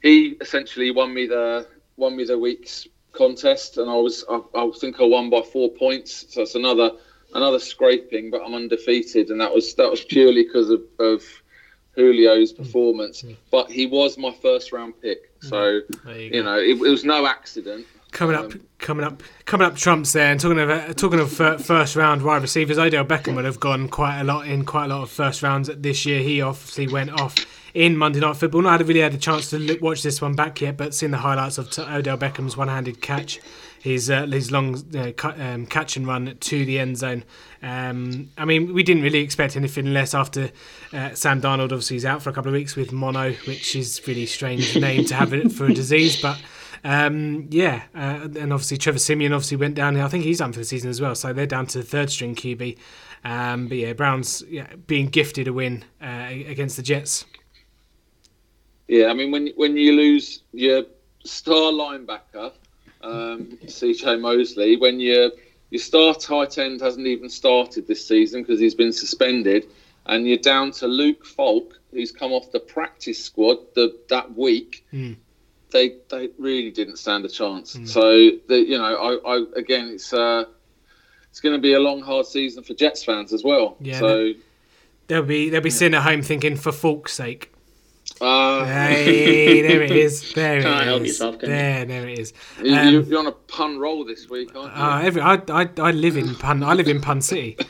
he 0.02 0.36
essentially 0.40 0.90
won 0.90 1.14
me 1.14 1.26
the 1.26 1.66
won 1.96 2.16
me 2.16 2.24
the 2.24 2.38
week's 2.38 2.86
contest, 3.12 3.78
and 3.78 3.90
I 3.90 3.94
was 3.94 4.24
I, 4.28 4.40
I 4.54 4.70
think 4.78 5.00
I 5.00 5.04
won 5.04 5.30
by 5.30 5.42
four 5.42 5.70
points. 5.70 6.26
So 6.28 6.42
it's 6.42 6.54
another 6.54 6.92
another 7.34 7.58
scraping, 7.58 8.30
but 8.30 8.42
I'm 8.44 8.54
undefeated, 8.54 9.30
and 9.30 9.40
that 9.40 9.52
was 9.54 9.74
that 9.74 9.90
was 9.90 10.04
purely 10.04 10.44
because 10.44 10.70
of, 10.70 10.82
of 10.98 11.24
Julio's 11.96 12.52
hmm. 12.52 12.64
performance. 12.64 13.22
Hmm. 13.22 13.32
But 13.50 13.70
he 13.70 13.86
was 13.86 14.18
my 14.18 14.32
first 14.32 14.72
round 14.72 15.00
pick, 15.00 15.32
so 15.40 15.80
you 16.06 16.12
you 16.14 16.42
know 16.42 16.58
it, 16.58 16.76
it 16.76 16.90
was 16.90 17.04
no 17.04 17.26
accident. 17.26 17.86
Coming 18.12 18.36
up, 18.36 18.52
coming 18.78 19.04
up, 19.06 19.22
coming 19.46 19.66
up 19.66 19.74
trumps 19.74 20.12
there. 20.12 20.30
And 20.30 20.38
talking 20.38 20.58
of 20.58 20.68
uh, 20.68 20.92
talking 20.92 21.18
of 21.18 21.32
fir- 21.32 21.58
first 21.58 21.96
round 21.96 22.22
wide 22.22 22.42
receivers, 22.42 22.78
Odell 22.78 23.06
Beckham 23.06 23.34
would 23.36 23.46
have 23.46 23.58
gone 23.58 23.88
quite 23.88 24.20
a 24.20 24.24
lot 24.24 24.46
in 24.46 24.66
quite 24.66 24.84
a 24.84 24.88
lot 24.88 25.02
of 25.02 25.10
first 25.10 25.42
rounds 25.42 25.70
this 25.74 26.04
year. 26.04 26.20
He 26.20 26.42
obviously 26.42 26.88
went 26.88 27.10
off 27.18 27.34
in 27.72 27.96
Monday 27.96 28.20
Night 28.20 28.36
Football. 28.36 28.62
Not 28.62 28.80
had 28.80 28.88
really 28.88 29.00
had 29.00 29.14
a 29.14 29.18
chance 29.18 29.48
to 29.50 29.58
look, 29.58 29.80
watch 29.80 30.02
this 30.02 30.20
one 30.20 30.34
back 30.34 30.60
yet, 30.60 30.76
but 30.76 30.94
seen 30.94 31.10
the 31.10 31.18
highlights 31.18 31.56
of 31.56 31.70
t- 31.70 31.82
Odell 31.82 32.18
Beckham's 32.18 32.54
one-handed 32.54 33.00
catch, 33.00 33.40
his 33.80 34.10
uh, 34.10 34.26
his 34.26 34.50
long 34.50 34.76
uh, 34.94 35.12
cut, 35.16 35.40
um, 35.40 35.64
catch 35.64 35.96
and 35.96 36.06
run 36.06 36.36
to 36.38 36.64
the 36.66 36.78
end 36.78 36.98
zone. 36.98 37.24
Um, 37.62 38.28
I 38.36 38.44
mean, 38.44 38.74
we 38.74 38.82
didn't 38.82 39.04
really 39.04 39.20
expect 39.20 39.56
anything 39.56 39.94
less 39.94 40.12
after 40.14 40.50
uh, 40.92 41.14
Sam 41.14 41.40
Darnold 41.40 41.72
obviously 41.72 41.96
is 41.96 42.04
out 42.04 42.22
for 42.22 42.28
a 42.28 42.32
couple 42.32 42.50
of 42.50 42.54
weeks 42.54 42.76
with 42.76 42.92
mono, 42.92 43.32
which 43.46 43.74
is 43.74 44.06
really 44.06 44.26
strange 44.26 44.76
name 44.80 45.06
to 45.06 45.14
have 45.14 45.32
it 45.32 45.50
for 45.50 45.64
a 45.64 45.72
disease, 45.72 46.20
but. 46.20 46.38
Um, 46.84 47.46
yeah, 47.50 47.82
uh, 47.94 48.28
and 48.36 48.52
obviously 48.52 48.76
Trevor 48.76 48.98
Siemian 48.98 49.32
obviously 49.32 49.56
went 49.56 49.74
down. 49.74 49.94
There. 49.94 50.04
I 50.04 50.08
think 50.08 50.24
he's 50.24 50.38
done 50.38 50.52
for 50.52 50.58
the 50.58 50.64
season 50.64 50.90
as 50.90 51.00
well, 51.00 51.14
so 51.14 51.32
they're 51.32 51.46
down 51.46 51.66
to 51.68 51.82
third 51.82 52.10
string 52.10 52.34
QB. 52.34 52.76
Um, 53.24 53.68
but 53.68 53.76
yeah, 53.76 53.92
Browns 53.92 54.42
yeah, 54.48 54.66
being 54.86 55.06
gifted 55.06 55.46
a 55.46 55.52
win 55.52 55.84
uh, 56.02 56.28
against 56.30 56.76
the 56.76 56.82
Jets. 56.82 57.24
Yeah, 58.88 59.06
I 59.06 59.14
mean 59.14 59.30
when 59.30 59.48
when 59.56 59.76
you 59.76 59.92
lose 59.92 60.42
your 60.52 60.82
star 61.24 61.72
linebacker, 61.72 62.52
um, 63.02 63.58
CJ 63.64 64.20
Mosley, 64.20 64.76
when 64.76 64.98
your 64.98 65.30
your 65.70 65.80
star 65.80 66.14
tight 66.14 66.58
end 66.58 66.80
hasn't 66.80 67.06
even 67.06 67.30
started 67.30 67.86
this 67.86 68.06
season 68.06 68.42
because 68.42 68.58
he's 68.58 68.74
been 68.74 68.92
suspended, 68.92 69.66
and 70.06 70.26
you're 70.26 70.36
down 70.36 70.72
to 70.72 70.88
Luke 70.88 71.24
Falk, 71.24 71.78
who's 71.92 72.10
come 72.10 72.32
off 72.32 72.50
the 72.50 72.60
practice 72.60 73.24
squad 73.24 73.58
the, 73.74 73.96
that 74.08 74.36
week. 74.36 74.84
Mm. 74.92 75.16
They 75.72 75.96
they 76.10 76.28
really 76.38 76.70
didn't 76.70 76.96
stand 76.98 77.24
a 77.24 77.28
chance. 77.28 77.74
Hmm. 77.74 77.86
So 77.86 78.02
the, 78.48 78.58
you 78.58 78.78
know, 78.78 78.84
I, 79.24 79.34
I 79.36 79.44
again, 79.56 79.88
it's 79.88 80.12
uh, 80.12 80.44
it's 81.30 81.40
going 81.40 81.54
to 81.54 81.60
be 81.60 81.72
a 81.74 81.80
long, 81.80 82.02
hard 82.02 82.26
season 82.26 82.62
for 82.62 82.74
Jets 82.74 83.02
fans 83.04 83.32
as 83.32 83.42
well. 83.42 83.76
Yeah, 83.80 83.98
So. 83.98 84.32
They'll 85.08 85.22
be 85.24 85.50
they'll 85.50 85.60
be 85.60 85.68
sitting 85.70 85.94
at 85.94 86.02
home 86.04 86.22
thinking, 86.22 86.56
for 86.56 86.70
Falk's 86.72 87.12
sake. 87.12 87.52
Uh, 88.20 88.64
Hey, 88.64 89.60
there 89.62 89.82
it 89.82 89.90
is. 89.90 90.32
There 90.34 90.58
it 90.58 90.62
Can't 90.62 90.84
help 90.84 91.02
is. 91.02 91.08
yourself, 91.08 91.38
can 91.40 91.48
you? 91.50 91.54
there, 91.56 91.84
there 91.84 92.08
it 92.08 92.18
is. 92.18 92.32
you, 92.62 92.74
Um, 92.74 92.88
you- 92.88 93.02
you're 93.02 93.18
on 93.18 93.26
a 93.26 93.32
pun 93.32 93.78
roll 93.78 94.04
this 94.04 94.30
week, 94.30 94.54
aren't 94.54 94.74
you? 94.74 94.82
Uh, 94.82 95.00
every, 95.02 95.20
I, 95.20 95.34
I, 95.48 95.68
I 95.78 95.90
live 95.90 96.16
in 96.16 96.34
Pun. 96.36 96.62
I 96.62 96.74
live 96.74 96.88
in 96.88 97.00
Pun 97.00 97.20
City. 97.20 97.56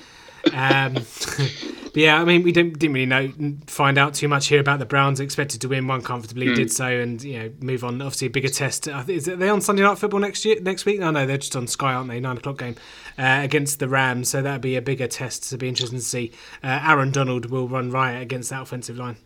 Um, 0.53 0.97
but 1.93 2.01
yeah, 2.03 2.21
I 2.21 2.25
mean, 2.25 2.43
we 2.43 2.53
didn't 2.53 2.79
didn't 2.79 2.95
really 2.95 3.07
know 3.07 3.33
find 3.67 3.99
out 3.99 4.15
too 4.15 4.29
much 4.29 4.49
here 4.49 4.61
about 4.61 4.79
the 4.79 4.87
Browns. 4.87 5.21
Expected 5.21 5.61
to 5.61 5.69
win, 5.69 5.87
one 5.87 6.03
comfortably, 6.03 6.55
did 6.55 6.71
so, 6.73 6.87
and 6.87 7.23
you 7.23 7.39
know 7.39 7.51
move 7.61 7.85
on. 7.85 8.01
Obviously, 8.01 8.27
a 8.29 8.31
bigger 8.31 8.49
test. 8.49 8.89
Is 9.09 9.27
they 9.27 9.49
on 9.49 9.61
Sunday 9.61 9.83
Night 9.83 9.99
Football 9.99 10.21
next 10.21 10.45
year? 10.45 10.61
Next 10.61 10.85
week? 10.87 10.99
No, 11.01 11.11
no, 11.11 11.27
they're 11.27 11.39
just 11.39 11.55
on 11.57 11.67
Sky, 11.67 11.93
aren't 11.95 12.09
they? 12.09 12.21
Nine 12.21 12.37
o'clock 12.39 12.59
game 12.59 12.77
uh, 13.19 13.41
against 13.43 13.79
the 13.79 13.89
Rams. 13.89 14.29
So 14.29 14.43
that'd 14.43 14.61
be 14.63 14.77
a 14.77 14.83
bigger 14.83 15.07
test. 15.07 15.49
To 15.51 15.59
be 15.59 15.69
interesting 15.69 15.99
to 15.99 16.05
see. 16.05 16.33
Uh, 16.63 16.81
Aaron 16.85 17.11
Donald 17.11 17.47
will 17.51 17.69
run 17.69 17.91
riot 17.91 18.23
against 18.23 18.51
that 18.51 18.63
offensive 18.63 18.97
line. 18.97 19.17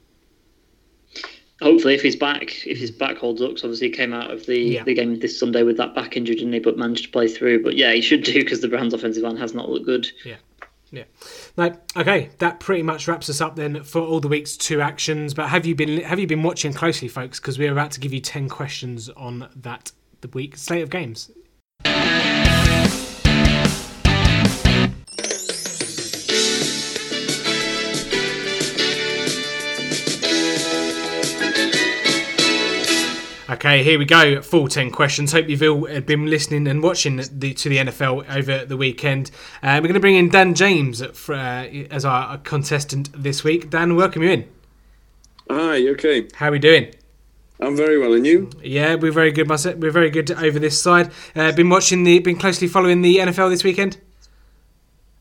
Hopefully, 1.62 1.94
if 1.94 2.02
he's 2.02 2.16
back, 2.16 2.66
if 2.66 2.76
his 2.78 2.90
back 2.90 3.16
holds 3.16 3.40
up, 3.40 3.52
'cause 3.52 3.64
obviously 3.64 3.86
he 3.88 3.92
came 3.94 4.12
out 4.12 4.30
of 4.30 4.44
the, 4.44 4.58
Yeah. 4.60 4.84
the 4.84 4.92
game 4.92 5.18
this 5.20 5.38
Sunday 5.40 5.62
with 5.62 5.78
that 5.78 5.94
back 5.94 6.14
injury, 6.16 6.34
didn't 6.36 6.52
he? 6.52 6.58
But 6.58 6.76
managed 6.76 7.04
to 7.04 7.10
play 7.10 7.28
through. 7.28 7.62
But 7.62 7.76
yeah, 7.76 7.94
he 7.94 8.02
should 8.02 8.24
do 8.24 8.34
because 8.34 8.60
the 8.60 8.68
Browns' 8.68 8.92
offensive 8.92 9.22
line 9.22 9.38
has 9.38 9.54
not 9.54 9.70
looked 9.70 9.86
good. 9.86 10.10
Yeah. 10.24 10.36
Yeah. 10.96 11.04
No, 11.58 11.76
okay, 11.94 12.30
that 12.38 12.58
pretty 12.58 12.82
much 12.82 13.06
wraps 13.06 13.28
us 13.28 13.42
up 13.42 13.54
then 13.54 13.82
for 13.82 14.00
all 14.00 14.18
the 14.18 14.28
week's 14.28 14.56
two 14.56 14.80
actions. 14.80 15.34
But 15.34 15.50
have 15.50 15.66
you 15.66 15.74
been 15.74 16.00
have 16.00 16.18
you 16.18 16.26
been 16.26 16.42
watching 16.42 16.72
closely, 16.72 17.06
folks? 17.06 17.38
Because 17.38 17.58
we're 17.58 17.72
about 17.72 17.90
to 17.92 18.00
give 18.00 18.14
you 18.14 18.20
ten 18.20 18.48
questions 18.48 19.10
on 19.10 19.50
that 19.56 19.92
the 20.22 20.28
week 20.28 20.56
slate 20.56 20.82
of 20.82 20.88
games. 20.88 21.30
Okay, 33.56 33.82
here 33.82 33.98
we 33.98 34.04
go. 34.04 34.42
Full 34.42 34.68
10 34.68 34.90
questions. 34.90 35.32
Hope 35.32 35.48
you've 35.48 35.62
all 35.62 35.88
uh, 35.90 36.00
been 36.00 36.26
listening 36.26 36.68
and 36.68 36.82
watching 36.82 37.16
the, 37.16 37.54
to 37.54 37.70
the 37.70 37.78
NFL 37.78 38.28
over 38.28 38.66
the 38.66 38.76
weekend. 38.76 39.30
Uh, 39.62 39.80
we're 39.80 39.88
going 39.88 39.94
to 39.94 40.00
bring 40.00 40.16
in 40.16 40.28
Dan 40.28 40.54
James 40.54 41.02
for, 41.14 41.34
uh, 41.34 41.64
as 41.90 42.04
our 42.04 42.36
contestant 42.36 43.08
this 43.14 43.44
week. 43.44 43.70
Dan, 43.70 43.96
welcome 43.96 44.22
you 44.22 44.28
in. 44.28 44.48
Hi, 45.48 45.88
okay. 45.88 46.28
How 46.34 46.48
are 46.48 46.50
we 46.50 46.58
doing? 46.58 46.94
I'm 47.58 47.74
very 47.74 47.98
well, 47.98 48.12
and 48.12 48.26
you? 48.26 48.50
Yeah, 48.62 48.96
we're 48.96 49.10
very 49.10 49.32
good. 49.32 49.48
myself. 49.48 49.76
We're 49.76 49.90
very 49.90 50.10
good 50.10 50.30
over 50.32 50.58
this 50.58 50.78
side. 50.78 51.10
Uh, 51.34 51.50
been 51.52 51.70
watching 51.70 52.04
the, 52.04 52.18
been 52.18 52.36
closely 52.36 52.68
following 52.68 53.00
the 53.00 53.16
NFL 53.16 53.48
this 53.48 53.64
weekend. 53.64 53.96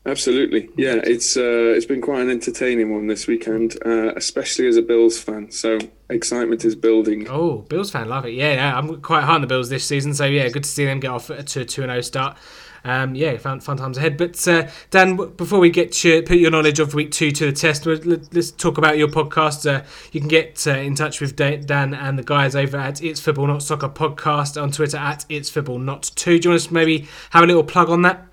Absolutely, 0.06 0.70
yeah. 0.76 1.00
It's 1.02 1.36
uh, 1.36 1.74
it's 1.74 1.84
been 1.84 2.00
quite 2.00 2.22
an 2.22 2.30
entertaining 2.30 2.94
one 2.94 3.08
this 3.08 3.26
weekend, 3.26 3.76
uh, 3.84 4.14
especially 4.14 4.68
as 4.68 4.76
a 4.76 4.82
Bills 4.82 5.18
fan. 5.18 5.50
So 5.50 5.78
excitement 6.08 6.64
is 6.64 6.76
building. 6.76 7.28
Oh, 7.28 7.58
Bills 7.68 7.90
fan, 7.90 8.08
love 8.08 8.24
it. 8.24 8.34
Yeah, 8.34 8.52
yeah. 8.52 8.78
I'm 8.78 9.00
quite 9.02 9.24
high 9.24 9.34
on 9.34 9.40
the 9.40 9.48
Bills 9.48 9.68
this 9.68 9.84
season, 9.84 10.14
so 10.14 10.24
yeah, 10.24 10.48
good 10.48 10.62
to 10.62 10.70
see 10.70 10.84
them 10.84 11.00
get 11.00 11.10
off 11.10 11.26
to 11.26 11.34
a 11.34 11.42
two 11.42 11.82
and 11.82 11.90
zero 11.90 12.00
start. 12.02 12.38
Um, 12.84 13.16
yeah, 13.16 13.36
fun, 13.36 13.58
fun 13.58 13.78
times 13.78 13.98
ahead. 13.98 14.16
But 14.16 14.46
uh, 14.46 14.68
Dan, 14.90 15.16
before 15.16 15.58
we 15.58 15.70
get 15.70 15.90
to 15.92 16.22
put 16.22 16.36
your 16.36 16.52
knowledge 16.52 16.78
of 16.78 16.94
week 16.94 17.10
two 17.10 17.32
to 17.32 17.46
the 17.46 17.52
test, 17.52 17.84
let's 17.84 18.52
talk 18.52 18.78
about 18.78 18.96
your 18.96 19.08
podcast. 19.08 19.68
Uh, 19.68 19.84
you 20.12 20.20
can 20.20 20.28
get 20.28 20.64
uh, 20.68 20.70
in 20.70 20.94
touch 20.94 21.20
with 21.20 21.34
Dan 21.34 21.94
and 21.94 22.16
the 22.16 22.22
guys 22.22 22.54
over 22.54 22.76
at 22.76 23.02
It's 23.02 23.18
Football 23.18 23.48
Not 23.48 23.64
Soccer 23.64 23.88
podcast 23.88 24.62
on 24.62 24.70
Twitter 24.70 24.98
at 24.98 25.26
It's 25.28 25.50
Football 25.50 25.80
Not 25.80 26.12
Two. 26.14 26.38
Do 26.38 26.46
you 26.46 26.50
want 26.52 26.60
us 26.60 26.66
to 26.68 26.74
maybe 26.74 27.08
have 27.30 27.42
a 27.42 27.46
little 27.48 27.64
plug 27.64 27.90
on 27.90 28.02
that? 28.02 28.28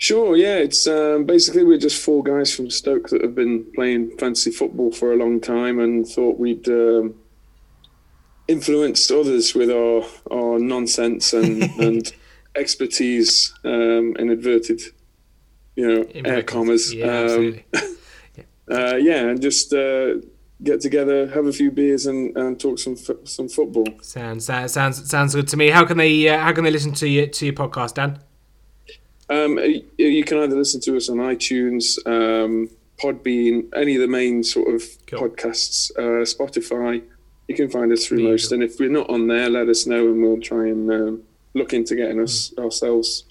Sure, 0.00 0.34
yeah. 0.34 0.56
It's 0.56 0.86
um, 0.86 1.26
basically 1.26 1.62
we're 1.62 1.76
just 1.76 2.02
four 2.02 2.22
guys 2.22 2.54
from 2.54 2.70
Stoke 2.70 3.10
that 3.10 3.20
have 3.20 3.34
been 3.34 3.70
playing 3.74 4.16
fantasy 4.16 4.50
football 4.50 4.90
for 4.90 5.12
a 5.12 5.16
long 5.16 5.42
time 5.42 5.78
and 5.78 6.08
thought 6.08 6.38
we'd 6.38 6.66
um, 6.70 7.16
influenced 8.48 9.10
others 9.10 9.54
with 9.54 9.70
our 9.70 10.02
our 10.34 10.58
nonsense 10.58 11.34
and 11.34 11.62
and 11.78 12.14
expertise 12.56 13.52
um, 13.62 14.16
in 14.16 14.30
inverted, 14.30 14.80
you 15.76 15.86
know, 15.86 16.06
air 16.24 16.44
commas. 16.44 16.94
Yeah, 16.94 17.06
absolutely. 17.06 17.64
uh, 18.70 18.96
yeah, 18.96 19.28
and 19.28 19.42
just 19.42 19.74
uh, 19.74 20.14
get 20.62 20.80
together, 20.80 21.28
have 21.28 21.44
a 21.44 21.52
few 21.52 21.70
beers, 21.70 22.06
and, 22.06 22.34
and 22.38 22.58
talk 22.58 22.78
some 22.78 22.96
some 23.24 23.50
football. 23.50 23.84
Sounds 24.00 24.46
sounds 24.46 25.10
sounds 25.10 25.34
good 25.34 25.48
to 25.48 25.58
me. 25.58 25.68
How 25.68 25.84
can 25.84 25.98
they 25.98 26.26
uh, 26.26 26.38
how 26.38 26.54
can 26.54 26.64
they 26.64 26.70
listen 26.70 26.94
to 26.94 27.06
your 27.06 27.26
to 27.26 27.44
your 27.44 27.54
podcast, 27.54 27.96
Dan? 27.96 28.18
Um, 29.30 29.58
you 29.96 30.24
can 30.24 30.38
either 30.38 30.56
listen 30.56 30.80
to 30.82 30.96
us 30.96 31.08
on 31.08 31.18
iTunes, 31.18 32.04
um, 32.04 32.68
Podbean, 33.00 33.68
any 33.74 33.94
of 33.94 34.00
the 34.00 34.08
main 34.08 34.42
sort 34.42 34.74
of 34.74 34.82
cool. 35.06 35.20
podcasts, 35.20 35.90
uh, 35.96 36.24
Spotify. 36.24 37.02
You 37.48 37.54
can 37.54 37.70
find 37.70 37.92
us 37.92 38.06
through 38.06 38.24
most. 38.24 38.52
And 38.52 38.62
if 38.62 38.78
we're 38.78 38.90
not 38.90 39.08
on 39.08 39.28
there, 39.28 39.48
let 39.48 39.68
us 39.68 39.86
know, 39.86 40.06
and 40.06 40.22
we'll 40.22 40.40
try 40.40 40.66
and 40.66 40.90
um, 40.90 41.22
look 41.54 41.72
into 41.72 41.94
getting 41.94 42.20
us 42.20 42.50
mm. 42.50 42.64
ourselves 42.64 43.24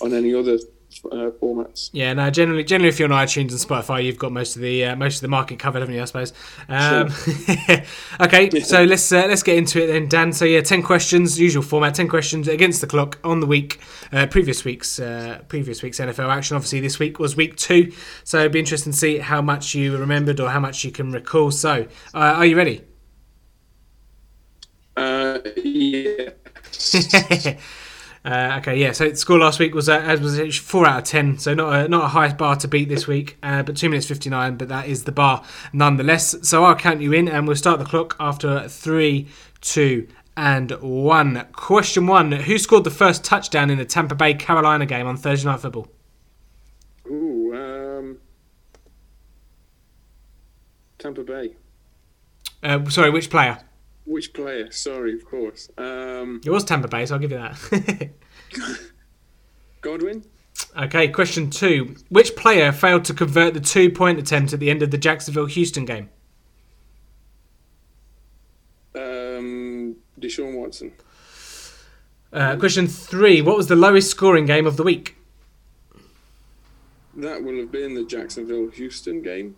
on 0.00 0.14
any 0.14 0.34
other 0.34 0.58
uh, 1.04 1.30
formats. 1.40 1.90
Yeah, 1.92 2.12
no. 2.12 2.30
Generally, 2.30 2.64
generally, 2.64 2.88
if 2.88 2.98
you're 2.98 3.12
on 3.12 3.26
iTunes 3.26 3.50
and 3.50 3.60
Spotify, 3.60 4.04
you've 4.04 4.18
got 4.18 4.32
most 4.32 4.56
of 4.56 4.62
the 4.62 4.84
uh, 4.84 4.96
most 4.96 5.16
of 5.16 5.20
the 5.22 5.28
market 5.28 5.58
covered, 5.58 5.80
haven't 5.80 5.94
you? 5.94 6.02
I 6.02 6.04
suppose. 6.04 6.32
Um, 6.68 7.10
sure. 7.10 7.82
okay, 8.20 8.50
yeah. 8.52 8.62
so 8.62 8.84
let's 8.84 9.10
uh, 9.12 9.26
let's 9.28 9.42
get 9.42 9.56
into 9.56 9.82
it 9.82 9.86
then, 9.86 10.08
Dan. 10.08 10.32
So 10.32 10.44
yeah, 10.44 10.60
ten 10.60 10.82
questions, 10.82 11.38
usual 11.38 11.62
format. 11.62 11.94
Ten 11.94 12.08
questions 12.08 12.48
against 12.48 12.80
the 12.80 12.86
clock 12.86 13.18
on 13.24 13.40
the 13.40 13.46
week. 13.46 13.80
Uh, 14.12 14.26
previous 14.26 14.64
week's 14.64 14.98
uh, 14.98 15.40
previous 15.48 15.82
week's 15.82 15.98
NFL 15.98 16.28
action. 16.28 16.56
Obviously, 16.56 16.80
this 16.80 16.98
week 16.98 17.18
was 17.18 17.36
week 17.36 17.56
two, 17.56 17.92
so 18.24 18.40
it'd 18.40 18.52
be 18.52 18.58
interesting 18.58 18.92
to 18.92 18.98
see 18.98 19.18
how 19.18 19.42
much 19.42 19.74
you 19.74 19.96
remembered 19.96 20.40
or 20.40 20.50
how 20.50 20.60
much 20.60 20.84
you 20.84 20.90
can 20.90 21.12
recall. 21.12 21.50
So, 21.50 21.86
uh, 22.14 22.18
are 22.18 22.46
you 22.46 22.56
ready? 22.56 22.84
Uh, 24.96 25.38
yeah. 25.56 26.30
Uh, 28.24 28.56
okay, 28.60 28.76
yeah. 28.76 28.92
So 28.92 29.08
the 29.08 29.16
score 29.16 29.38
last 29.38 29.58
week 29.58 29.74
was 29.74 29.88
uh, 29.88 30.16
was 30.20 30.56
four 30.56 30.86
out 30.86 30.98
of 30.98 31.04
ten, 31.04 31.38
so 31.38 31.54
not 31.54 31.74
a, 31.74 31.88
not 31.88 32.04
a 32.04 32.08
high 32.08 32.32
bar 32.32 32.54
to 32.56 32.68
beat 32.68 32.88
this 32.88 33.08
week, 33.08 33.36
uh, 33.42 33.64
but 33.64 33.76
two 33.76 33.88
minutes 33.88 34.06
fifty 34.06 34.30
nine. 34.30 34.56
But 34.56 34.68
that 34.68 34.86
is 34.86 35.04
the 35.04 35.12
bar 35.12 35.44
nonetheless. 35.72 36.36
So 36.48 36.64
I'll 36.64 36.76
count 36.76 37.00
you 37.00 37.12
in, 37.12 37.28
and 37.28 37.48
we'll 37.48 37.56
start 37.56 37.80
the 37.80 37.84
clock 37.84 38.14
after 38.20 38.68
three, 38.68 39.26
two, 39.60 40.06
and 40.36 40.70
one. 40.80 41.46
Question 41.52 42.06
one: 42.06 42.30
Who 42.30 42.58
scored 42.58 42.84
the 42.84 42.92
first 42.92 43.24
touchdown 43.24 43.70
in 43.70 43.78
the 43.78 43.84
Tampa 43.84 44.14
Bay 44.14 44.34
Carolina 44.34 44.86
game 44.86 45.08
on 45.08 45.16
Thursday 45.16 45.48
Night 45.48 45.58
Football? 45.58 45.88
Ooh, 47.08 47.52
um, 47.56 48.18
Tampa 50.98 51.24
Bay. 51.24 51.56
Uh, 52.62 52.88
sorry, 52.88 53.10
which 53.10 53.30
player? 53.30 53.58
Which 54.04 54.32
player? 54.32 54.70
Sorry, 54.70 55.14
of 55.14 55.24
course. 55.24 55.70
Um, 55.78 56.40
it 56.44 56.50
was 56.50 56.64
Tampa 56.64 56.88
Bay, 56.88 57.06
so 57.06 57.14
I'll 57.14 57.20
give 57.20 57.30
you 57.30 57.38
that. 57.38 58.10
Godwin. 59.80 60.24
Okay, 60.76 61.08
question 61.08 61.50
two. 61.50 61.96
Which 62.08 62.34
player 62.34 62.72
failed 62.72 63.04
to 63.06 63.14
convert 63.14 63.54
the 63.54 63.60
two 63.60 63.90
point 63.90 64.18
attempt 64.18 64.52
at 64.52 64.60
the 64.60 64.70
end 64.70 64.82
of 64.82 64.90
the 64.90 64.98
Jacksonville 64.98 65.46
Houston 65.46 65.84
game? 65.84 66.08
Um, 68.94 69.96
Deshaun 70.20 70.58
Watson. 70.58 70.92
Uh, 72.32 72.56
question 72.56 72.86
three. 72.86 73.42
What 73.42 73.56
was 73.56 73.66
the 73.68 73.76
lowest 73.76 74.10
scoring 74.10 74.46
game 74.46 74.66
of 74.66 74.76
the 74.76 74.82
week? 74.82 75.16
That 77.14 77.42
will 77.44 77.56
have 77.58 77.70
been 77.70 77.94
the 77.94 78.04
Jacksonville 78.04 78.68
Houston 78.68 79.22
game. 79.22 79.56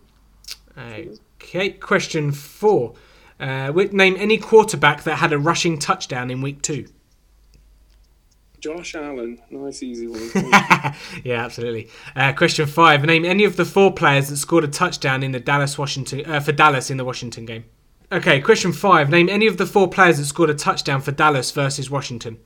Okay, 0.77 1.69
question 1.69 2.31
four. 2.33 2.95
Uh, 3.39 3.71
name 3.91 4.15
any 4.17 4.37
quarterback 4.37 5.03
that 5.03 5.17
had 5.17 5.33
a 5.33 5.37
rushing 5.37 5.77
touchdown 5.77 6.31
in 6.31 6.41
week 6.41 6.61
two. 6.61 6.85
Josh 8.65 8.95
Allen, 8.95 9.39
nice 9.51 9.83
easy 9.83 10.07
one. 10.07 10.31
yeah, 11.23 11.43
absolutely. 11.43 11.87
Uh, 12.15 12.33
question 12.33 12.65
five: 12.65 13.05
Name 13.05 13.23
any 13.23 13.43
of 13.43 13.57
the 13.57 13.65
four 13.65 13.93
players 13.93 14.29
that 14.29 14.37
scored 14.37 14.63
a 14.63 14.67
touchdown 14.67 15.21
in 15.21 15.33
the 15.33 15.39
Dallas 15.39 15.77
Washington 15.77 16.25
uh, 16.25 16.39
for 16.39 16.51
Dallas 16.51 16.89
in 16.89 16.97
the 16.97 17.05
Washington 17.05 17.45
game. 17.45 17.65
Okay, 18.11 18.41
question 18.41 18.73
five: 18.73 19.11
Name 19.11 19.29
any 19.29 19.45
of 19.45 19.57
the 19.57 19.67
four 19.67 19.87
players 19.87 20.17
that 20.17 20.25
scored 20.25 20.49
a 20.49 20.55
touchdown 20.55 20.99
for 20.99 21.11
Dallas 21.11 21.51
versus 21.51 21.91
Washington. 21.91 22.39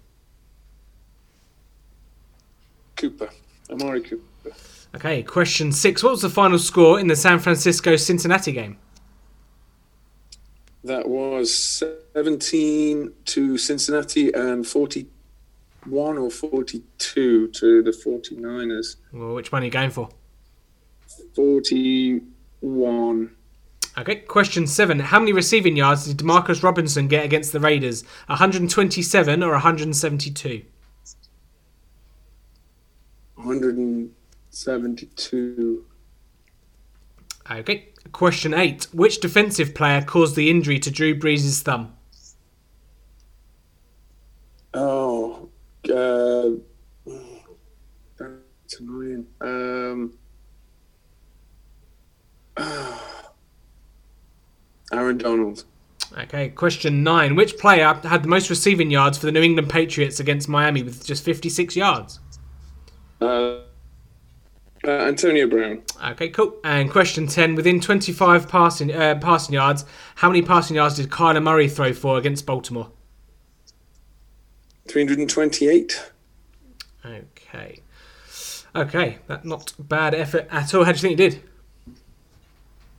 Cooper, 2.98 3.30
Amari 3.70 4.02
Cooper. 4.02 4.52
Okay, 4.96 5.24
question 5.24 5.72
six: 5.72 6.04
What 6.04 6.12
was 6.12 6.22
the 6.22 6.30
final 6.30 6.60
score 6.60 7.00
in 7.00 7.08
the 7.08 7.16
San 7.16 7.40
Francisco 7.40 7.96
Cincinnati 7.96 8.52
game? 8.52 8.78
That 10.84 11.08
was 11.10 11.84
17 12.14 13.12
to 13.26 13.58
Cincinnati 13.58 14.32
and 14.34 14.66
41 14.66 16.18
or 16.18 16.32
42 16.32 17.50
to 17.50 17.84
the 17.84 17.92
49ers. 17.92 18.96
Well, 19.12 19.36
which 19.36 19.52
one 19.52 19.64
are 19.64 19.66
you 19.66 19.72
going 19.72 19.90
for? 19.90 20.08
41. 21.36 23.36
Okay, 23.98 24.16
question 24.16 24.68
seven. 24.68 25.00
How 25.00 25.20
many 25.20 25.34
receiving 25.34 25.76
yards 25.76 26.06
did 26.06 26.18
Demarcus 26.18 26.64
Robinson 26.64 27.10
get 27.10 27.26
against 27.26 27.52
the 27.52 27.60
Raiders? 27.60 28.06
127 28.28 29.44
or 29.44 29.52
172? 29.52 30.64
172. 33.36 35.86
Okay. 37.50 37.90
Question 38.12 38.54
eight. 38.54 38.88
Which 38.94 39.20
defensive 39.20 39.76
player 39.76 40.02
caused 40.02 40.36
the 40.36 40.50
injury 40.50 40.80
to 40.80 40.92
Drew 40.92 41.18
Brees' 41.18 41.62
thumb? 41.62 41.94
Oh, 44.74 45.50
uh, 45.86 46.50
that's 48.18 48.80
annoying. 48.80 49.26
Um, 49.42 50.14
Aaron 54.92 55.18
Donald. 55.18 55.66
Okay, 56.18 56.50
question 56.50 57.04
nine. 57.04 57.36
Which 57.36 57.58
player 57.58 57.94
had 57.94 58.24
the 58.24 58.28
most 58.28 58.50
receiving 58.50 58.90
yards 58.90 59.18
for 59.18 59.26
the 59.28 59.32
New 59.32 59.42
England 59.42 59.70
Patriots 59.70 60.20
against 60.20 60.50
Miami 60.50 60.82
with 60.84 61.06
just 61.06 61.24
56 61.24 61.76
yards? 61.76 62.20
Uh, 63.22 63.60
uh, 64.90 65.06
Antonio 65.06 65.48
Brown. 65.48 65.84
Okay, 66.04 66.30
cool. 66.30 66.58
And 66.64 66.90
question 66.90 67.28
10 67.28 67.56
within 67.56 67.80
25 67.80 68.48
passing 68.48 68.92
uh, 68.94 69.20
passing 69.22 69.54
yards, 69.54 69.86
how 70.16 70.30
many 70.30 70.42
passing 70.42 70.76
yards 70.76 70.96
did 70.96 71.10
Kyler 71.10 71.44
Murray 71.44 71.68
throw 71.70 71.94
for 71.94 72.18
against 72.18 72.46
Baltimore? 72.46 72.92
328. 74.88 76.12
Okay. 77.06 77.80
Okay, 78.76 79.18
that 79.28 79.46
not 79.46 79.74
bad 79.80 80.14
effort 80.14 80.48
at 80.52 80.74
all. 80.74 80.84
How 80.84 80.92
do 80.92 80.98
you 80.98 81.02
think 81.02 81.20
you 81.20 81.30
did? 81.30 81.44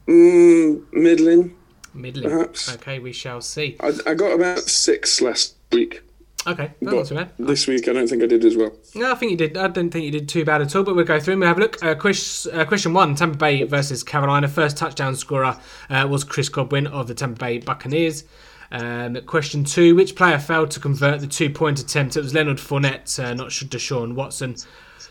Mm, 0.06 0.92
middling. 0.92 1.56
Middling. 1.94 2.30
Perhaps. 2.30 2.74
Okay, 2.74 2.98
we 2.98 3.12
shall 3.12 3.40
see. 3.40 3.76
I, 3.80 3.92
I 4.06 4.14
got 4.14 4.32
about 4.32 4.60
six 4.60 5.20
last 5.20 5.56
week. 5.72 6.02
Okay, 6.46 6.72
not 6.80 7.06
too 7.06 7.14
bad. 7.14 7.30
This 7.38 7.66
week, 7.66 7.86
I 7.86 7.92
don't 7.92 8.08
think 8.08 8.22
I 8.22 8.26
did 8.26 8.44
as 8.44 8.56
well. 8.56 8.72
No, 8.94 9.12
I 9.12 9.14
think 9.14 9.32
you 9.32 9.36
did. 9.36 9.58
I 9.58 9.68
don't 9.68 9.90
think 9.90 10.06
you 10.06 10.10
did 10.10 10.28
too 10.28 10.44
bad 10.44 10.62
at 10.62 10.74
all. 10.74 10.82
But 10.82 10.96
we'll 10.96 11.04
go 11.04 11.20
through 11.20 11.32
and 11.32 11.40
we'll 11.40 11.48
have 11.48 11.58
a 11.58 11.60
look. 11.60 11.82
Uh, 11.82 11.94
Chris, 11.94 12.46
uh, 12.46 12.64
question 12.64 12.94
one: 12.94 13.14
Tampa 13.14 13.36
Bay 13.36 13.62
versus 13.64 14.02
Carolina. 14.02 14.48
First 14.48 14.78
touchdown 14.78 15.14
scorer 15.16 15.58
uh, 15.90 16.06
was 16.08 16.24
Chris 16.24 16.48
Godwin 16.48 16.86
of 16.86 17.08
the 17.08 17.14
Tampa 17.14 17.38
Bay 17.38 17.58
Buccaneers. 17.58 18.24
Um, 18.72 19.16
question 19.26 19.64
two: 19.64 19.94
Which 19.94 20.16
player 20.16 20.38
failed 20.38 20.70
to 20.70 20.80
convert 20.80 21.20
the 21.20 21.26
two-point 21.26 21.78
attempt? 21.78 22.16
It 22.16 22.22
was 22.22 22.32
Leonard 22.32 22.58
Fournette, 22.58 23.22
uh, 23.22 23.34
not 23.34 23.48
Deshaun 23.48 24.14
Watson. 24.14 24.56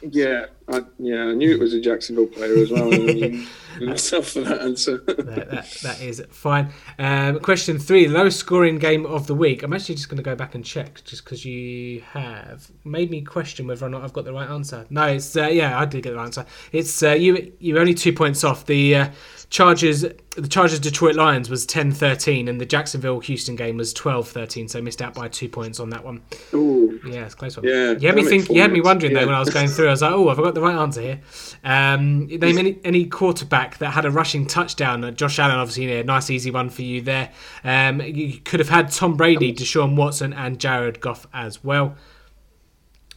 Yeah, 0.01 0.45
I, 0.71 0.81
yeah, 0.99 1.23
I 1.23 1.33
knew 1.33 1.51
it 1.51 1.59
was 1.59 1.73
a 1.73 1.81
Jacksonville 1.81 2.27
player 2.27 2.57
as 2.57 2.71
well. 2.71 2.89
myself 3.81 4.29
for 4.29 4.41
that 4.41 4.61
answer. 4.61 4.97
that, 4.99 5.49
that, 5.49 5.77
that 5.83 6.01
is 6.01 6.23
fine. 6.31 6.71
Um, 6.97 7.39
question 7.39 7.79
three: 7.79 8.07
Lowest 8.07 8.39
scoring 8.39 8.77
game 8.77 9.05
of 9.05 9.27
the 9.27 9.35
week. 9.35 9.63
I'm 9.63 9.73
actually 9.73 9.95
just 9.95 10.09
going 10.09 10.17
to 10.17 10.23
go 10.23 10.35
back 10.35 10.55
and 10.55 10.63
check, 10.63 11.03
just 11.03 11.23
because 11.23 11.45
you 11.45 12.01
have 12.01 12.69
made 12.83 13.09
me 13.09 13.21
question 13.21 13.67
whether 13.67 13.85
or 13.85 13.89
not 13.89 14.03
I've 14.03 14.13
got 14.13 14.25
the 14.25 14.33
right 14.33 14.49
answer. 14.49 14.85
No, 14.89 15.05
it's 15.05 15.35
uh, 15.35 15.47
yeah, 15.47 15.79
I 15.79 15.85
did 15.85 16.03
get 16.03 16.11
the 16.11 16.17
right 16.17 16.25
answer. 16.25 16.45
It's 16.71 17.01
uh, 17.03 17.11
you. 17.11 17.51
You're 17.59 17.79
only 17.79 17.93
two 17.93 18.13
points 18.13 18.43
off. 18.43 18.65
The 18.65 18.95
uh, 18.95 19.09
Chargers, 19.49 20.01
the 20.01 20.47
Chargers 20.47 20.79
Detroit 20.79 21.15
Lions 21.15 21.49
was 21.49 21.65
10-13 21.65 22.47
and 22.47 22.61
the 22.61 22.67
Jacksonville 22.67 23.19
Houston 23.19 23.55
game 23.55 23.77
was 23.77 23.95
12-13, 23.95 24.69
so 24.69 24.79
missed 24.79 25.01
out 25.01 25.15
by 25.15 25.27
two 25.27 25.49
points 25.49 25.79
on 25.79 25.89
that 25.89 26.03
one. 26.03 26.21
Ooh. 26.53 26.99
Yeah, 27.03 27.25
it's 27.25 27.33
a 27.33 27.37
close 27.37 27.57
one. 27.57 27.65
Yeah, 27.65 27.91
you 27.91 28.07
had 28.07 28.15
me 28.15 28.23
think. 28.23 28.49
You 28.49 28.61
had 28.61 28.71
me 28.71 28.81
wondering 28.81 29.11
yeah. 29.11 29.21
though 29.21 29.25
when 29.25 29.35
I 29.35 29.39
was 29.39 29.49
going 29.49 29.67
through. 29.67 29.87
I 29.87 29.91
was 29.91 30.03
like, 30.03 30.11
oh, 30.11 30.29
I 30.29 30.35
got 30.35 30.53
the 30.53 30.58
right 30.59 30.75
answer 30.75 31.01
here? 31.01 31.21
Um, 31.63 32.27
name 32.27 32.57
any 32.57 32.79
any 32.83 33.05
quarterback 33.05 33.77
that 33.79 33.91
had 33.91 34.05
a 34.05 34.11
rushing 34.11 34.47
touchdown. 34.47 35.03
Uh, 35.03 35.11
Josh 35.11 35.39
Allen, 35.39 35.57
obviously, 35.57 35.99
a 35.99 36.03
nice 36.03 36.29
easy 36.29 36.51
one 36.51 36.69
for 36.69 36.81
you 36.81 37.01
there. 37.01 37.31
Um, 37.63 38.01
you 38.01 38.39
could 38.39 38.59
have 38.59 38.69
had 38.69 38.91
Tom 38.91 39.15
Brady, 39.15 39.53
Deshaun 39.53 39.95
Watson, 39.95 40.33
and 40.33 40.59
Jared 40.59 40.99
Goff 40.99 41.27
as 41.33 41.63
well. 41.63 41.95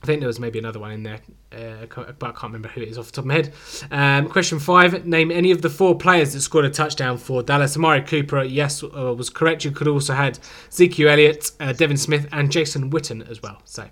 I 0.03 0.07
think 0.07 0.20
there 0.20 0.26
was 0.26 0.40
maybe 0.40 0.59
another 0.59 0.80
one 0.80 0.90
in 0.90 1.05
there, 1.05 1.20
uh, 1.53 1.86
but 2.18 2.30
I 2.30 2.32
can't 2.32 2.43
remember 2.43 2.68
who 2.68 2.80
it 2.80 2.88
is 2.88 2.99
off 2.99 3.07
the 3.07 3.12
top 3.12 3.22
of 3.22 3.26
my 3.26 3.34
head. 3.34 3.53
Um, 3.93 4.28
question 4.28 4.59
five: 4.59 5.07
Name 5.07 5.30
any 5.30 5.53
of 5.53 5.62
the 5.62 5.70
four 5.70 5.97
players 5.97 6.32
that 6.32 6.40
scored 6.40 6.64
a 6.64 6.70
touchdown 6.70 7.18
for 7.18 7.40
Dallas. 7.40 7.76
Amari 7.76 8.03
Cooper, 8.03 8.43
yes, 8.43 8.82
uh, 8.82 9.14
was 9.16 9.30
correct. 9.30 9.64
You 9.64 9.70
could 9.70 9.86
also 9.86 10.14
had 10.14 10.40
Ezekiel 10.68 11.11
Elliott, 11.11 11.53
uh, 11.61 11.72
Devin 11.72 11.97
Smith, 11.97 12.26
and 12.32 12.51
Jason 12.51 12.90
Witten 12.90 13.28
as 13.30 13.43
well. 13.43 13.62
So, 13.64 13.88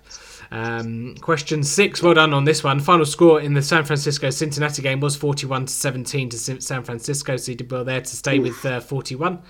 um, 0.51 1.15
question 1.21 1.63
six: 1.63 2.01
Well 2.01 2.13
done 2.13 2.33
on 2.33 2.43
this 2.43 2.63
one. 2.63 2.79
Final 2.79 3.05
score 3.05 3.39
in 3.39 3.53
the 3.53 3.61
San 3.61 3.85
Francisco 3.85 4.29
Cincinnati 4.29 4.81
game 4.81 4.99
was 4.99 5.15
forty-one 5.15 5.65
to 5.65 5.73
seventeen 5.73 6.29
to 6.29 6.37
San 6.37 6.83
Francisco. 6.83 7.37
So 7.37 7.51
you 7.51 7.57
did 7.57 7.71
well 7.71 7.85
there 7.85 8.01
to 8.01 8.15
stay 8.15 8.39
with 8.39 8.65
uh, 8.65 8.81
forty-one. 8.81 9.41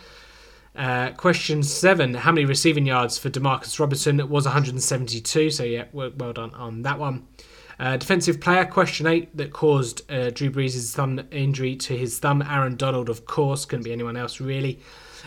Uh, 0.75 1.11
question 1.11 1.63
seven: 1.63 2.13
How 2.13 2.31
many 2.31 2.45
receiving 2.45 2.85
yards 2.85 3.17
for 3.17 3.29
Demarcus 3.29 3.79
Robinson? 3.79 4.19
It 4.19 4.29
was 4.29 4.45
172. 4.45 5.49
So 5.49 5.63
yeah, 5.63 5.85
well, 5.91 6.11
well 6.15 6.33
done 6.33 6.53
on 6.53 6.83
that 6.83 6.99
one. 6.99 7.27
Uh, 7.79 7.97
defensive 7.97 8.39
player, 8.39 8.63
question 8.63 9.07
eight, 9.07 9.35
that 9.35 9.51
caused 9.51 10.09
uh, 10.11 10.29
Drew 10.29 10.51
Brees' 10.51 10.93
thumb 10.93 11.19
injury 11.31 11.75
to 11.77 11.97
his 11.97 12.19
thumb. 12.19 12.43
Aaron 12.43 12.75
Donald, 12.75 13.09
of 13.09 13.25
course, 13.25 13.65
couldn't 13.65 13.83
be 13.83 13.91
anyone 13.91 14.15
else 14.15 14.39
really. 14.39 14.79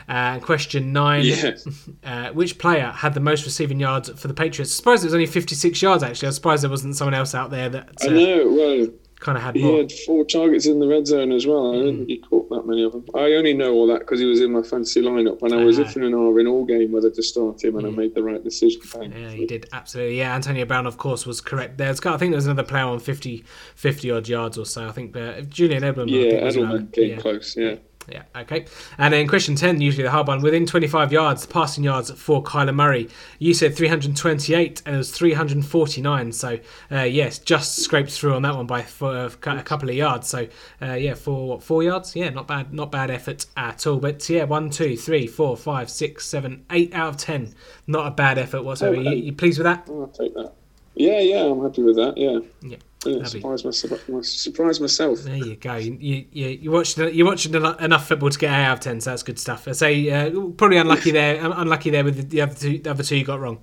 Uh, 0.09 0.39
question 0.41 0.93
nine, 0.93 1.25
Yeah. 1.25 1.57
uh, 2.05 2.31
which 2.33 2.59
player 2.59 2.91
had 2.91 3.15
the 3.15 3.21
most 3.21 3.45
receiving 3.45 3.81
yards 3.81 4.09
for 4.21 4.29
the 4.29 4.35
Patriots? 4.35 4.73
I 4.73 4.77
suppose 4.77 5.03
it 5.03 5.07
was 5.07 5.15
only 5.15 5.27
56 5.27 5.81
yards 5.81 6.03
actually. 6.03 6.27
I 6.27 6.29
was 6.31 6.37
surprised 6.37 6.63
there 6.63 6.71
wasn't 6.71 6.97
someone 6.97 7.15
else 7.15 7.35
out 7.35 7.51
there 7.51 7.69
that 7.71 7.89
I 8.03 8.07
uh, 8.07 8.11
know. 8.11 8.49
Well, 8.53 8.89
kind 9.21 9.39
of 9.39 9.45
had 9.45 9.57
he 9.57 9.63
more. 9.63 9.79
had 9.79 9.91
four 10.07 10.23
targets 10.27 10.67
in 10.67 10.81
the 10.81 10.87
red 10.87 11.07
zone 11.07 11.33
as 11.33 11.47
well. 11.47 11.73
I 11.73 11.77
Hmm. 11.79 11.85
don't 11.85 11.97
think 11.99 12.09
he 12.11 12.19
caught 12.19 12.51
that 12.51 12.67
many 12.67 12.83
of 12.83 12.93
them. 12.93 13.05
I 13.15 13.33
only 13.35 13.55
know 13.55 13.73
all 13.73 13.87
that 13.87 14.01
because 14.01 14.21
he 14.21 14.27
was 14.27 14.43
in 14.43 14.53
my 14.53 14.61
fantasy 14.61 15.01
lineup, 15.01 15.41
and 15.41 15.55
I 15.55 15.65
was 15.65 15.79
Ah. 15.79 15.85
iffing 15.85 16.05
and 16.05 16.15
ahhing 16.15 16.51
all 16.51 16.67
game 16.67 16.93
whether 16.93 17.09
to 17.11 17.23
start 17.23 17.65
him, 17.65 17.77
and 17.77 17.87
I 17.87 17.91
made 17.91 18.15
the 18.15 18.23
right 18.23 18.43
decision. 18.45 18.83
Yeah, 18.95 19.31
you. 19.31 19.37
he 19.39 19.47
did 19.47 19.67
absolutely. 19.73 20.19
Yeah, 20.19 20.35
Antonio 20.35 20.67
Brown, 20.67 20.85
of 20.87 20.99
course, 20.99 21.25
was 21.25 21.41
correct 21.41 21.79
there. 21.79 21.89
I 21.89 21.95
think 21.95 22.19
there 22.19 22.31
was 22.33 22.45
another 22.47 22.65
player 22.65 22.85
on 22.85 22.99
50, 22.99 23.45
50 23.77 24.11
odd 24.11 24.29
yards 24.29 24.59
or 24.59 24.67
so. 24.67 24.87
I 24.87 24.93
think 24.93 25.17
uh, 25.17 25.41
Julian 25.43 25.83
Edelman. 25.85 26.11
Yeah, 26.11 26.31
think, 26.31 26.43
was 26.45 26.57
around- 26.59 26.73
Edelman 26.89 26.93
came 26.93 27.11
yeah. 27.11 27.17
close. 27.17 27.57
Yeah. 27.57 27.77
Yeah, 28.09 28.23
okay. 28.37 28.67
And 28.99 29.15
then 29.15 29.27
question 29.27 29.55
10, 29.55 29.81
usually 29.81 30.03
the 30.05 30.11
hard 30.11 30.27
one. 30.29 30.43
Within 30.43 30.67
25 30.67 31.13
yards, 31.13 31.47
passing 31.47 31.85
yards 31.85 32.11
for 32.11 32.43
Kyler 32.43 32.75
Murray. 32.75 33.09
You 33.39 33.55
said 33.55 33.75
328 33.77 34.83
and 34.85 34.95
it 34.95 34.99
was 34.99 35.11
349. 35.11 36.33
So, 36.33 36.59
uh, 36.93 37.03
yes, 37.03 37.39
just 37.39 37.77
scraped 37.77 38.11
through 38.11 38.35
on 38.35 38.43
that 38.43 38.55
one 38.55 38.67
by 38.67 38.83
for 38.83 39.27
a 39.27 39.63
couple 39.63 39.89
of 39.89 39.95
yards. 39.95 40.29
So, 40.29 40.47
uh, 40.83 40.93
yeah, 40.95 41.15
for 41.15 41.49
what, 41.49 41.63
four 41.63 41.83
yards? 41.83 42.15
Yeah, 42.15 42.31
not 42.31 42.47
bad. 42.47 42.73
Not 42.75 42.93
bad 42.93 43.11
effort 43.11 43.47
at 43.57 43.87
all. 43.87 43.99
But 43.99 44.29
yeah, 44.29 44.45
one, 44.45 44.71
two, 44.71 44.97
three, 44.97 45.27
four, 45.27 45.57
five, 45.57 45.91
six, 45.91 46.27
seven, 46.27 46.65
eight 46.71 46.95
out 46.95 47.09
of 47.09 47.17
10. 47.17 47.55
Not 47.87 48.07
a 48.07 48.11
bad 48.11 48.39
effort 48.39 48.63
whatsoever. 48.65 48.97
You, 48.97 49.09
Okay. 49.09 49.17
you 49.17 49.33
pleased 49.33 49.59
with 49.59 49.65
that? 49.65 49.85
I'll 49.89 50.09
take 50.09 50.35
that. 50.35 50.53
Yeah, 50.95 51.19
yeah, 51.21 51.45
I'm 51.45 51.61
happy 51.63 51.83
with 51.83 51.97
that. 51.97 52.17
Yeah. 52.17 52.39
Yeah. 52.63 52.77
Yeah, 53.07 53.25
surprise 53.25 53.65
myself. 53.65 54.25
Surprise 54.25 54.81
myself. 54.81 55.21
There 55.21 55.37
you 55.37 55.57
go. 55.57 55.77
You 55.77 55.99
you, 56.01 56.49
you, 56.49 56.71
watched 56.71 56.99
you 56.99 57.25
watched 57.25 57.47
enough 57.47 58.09
football 58.09 58.31
to 58.31 58.39
get 58.39 58.51
eight 58.51 58.65
out 58.65 58.75
of 58.75 58.81
ten, 58.81 59.01
so 59.01 59.11
that's 59.11 59.23
good 59.23 59.39
stuff. 59.39 59.69
I 59.69 59.73
say 59.73 60.11
uh, 60.11 60.31
probably 60.57 60.79
unlucky 60.79 61.11
there, 61.11 61.39
unlucky 61.43 61.91
there 61.91 62.05
with 62.05 62.31
the 62.31 62.41
other 62.41 62.55
two, 62.55 62.79
the 62.79 62.91
other 62.91 63.03
two 63.03 63.17
you 63.17 63.25
got 63.25 63.41
wrong. 63.41 63.63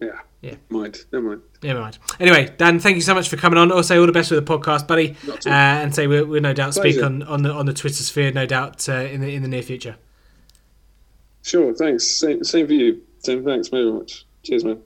Yeah. 0.00 0.20
Yeah. 0.40 0.54
Mind. 0.68 1.04
Never 1.12 1.28
mind. 1.28 1.42
Never 1.62 1.80
mind. 1.80 1.98
Anyway, 2.20 2.54
Dan, 2.56 2.78
thank 2.78 2.94
you 2.94 3.02
so 3.02 3.14
much 3.14 3.28
for 3.28 3.36
coming 3.36 3.58
on. 3.58 3.72
Also, 3.72 3.98
all 3.98 4.06
the 4.06 4.12
best 4.12 4.30
with 4.30 4.44
the 4.44 4.58
podcast, 4.58 4.86
buddy. 4.86 5.16
Uh, 5.28 5.50
and 5.50 5.92
say 5.94 6.06
we'll, 6.06 6.26
we'll 6.26 6.40
no 6.40 6.52
doubt 6.52 6.74
speak 6.74 7.02
on, 7.02 7.22
on 7.24 7.42
the 7.42 7.52
on 7.52 7.66
the 7.66 7.72
Twitter 7.72 8.02
sphere, 8.02 8.30
no 8.30 8.46
doubt 8.46 8.88
uh, 8.88 8.92
in 8.92 9.20
the 9.20 9.34
in 9.34 9.42
the 9.42 9.48
near 9.48 9.62
future. 9.62 9.96
Sure. 11.42 11.74
Thanks. 11.74 12.06
Same, 12.06 12.44
same 12.44 12.66
for 12.66 12.72
you. 12.72 13.02
Same. 13.18 13.44
Thanks 13.44 13.68
very 13.68 13.90
much. 13.90 14.26
Cheers, 14.44 14.64
man. 14.64 14.80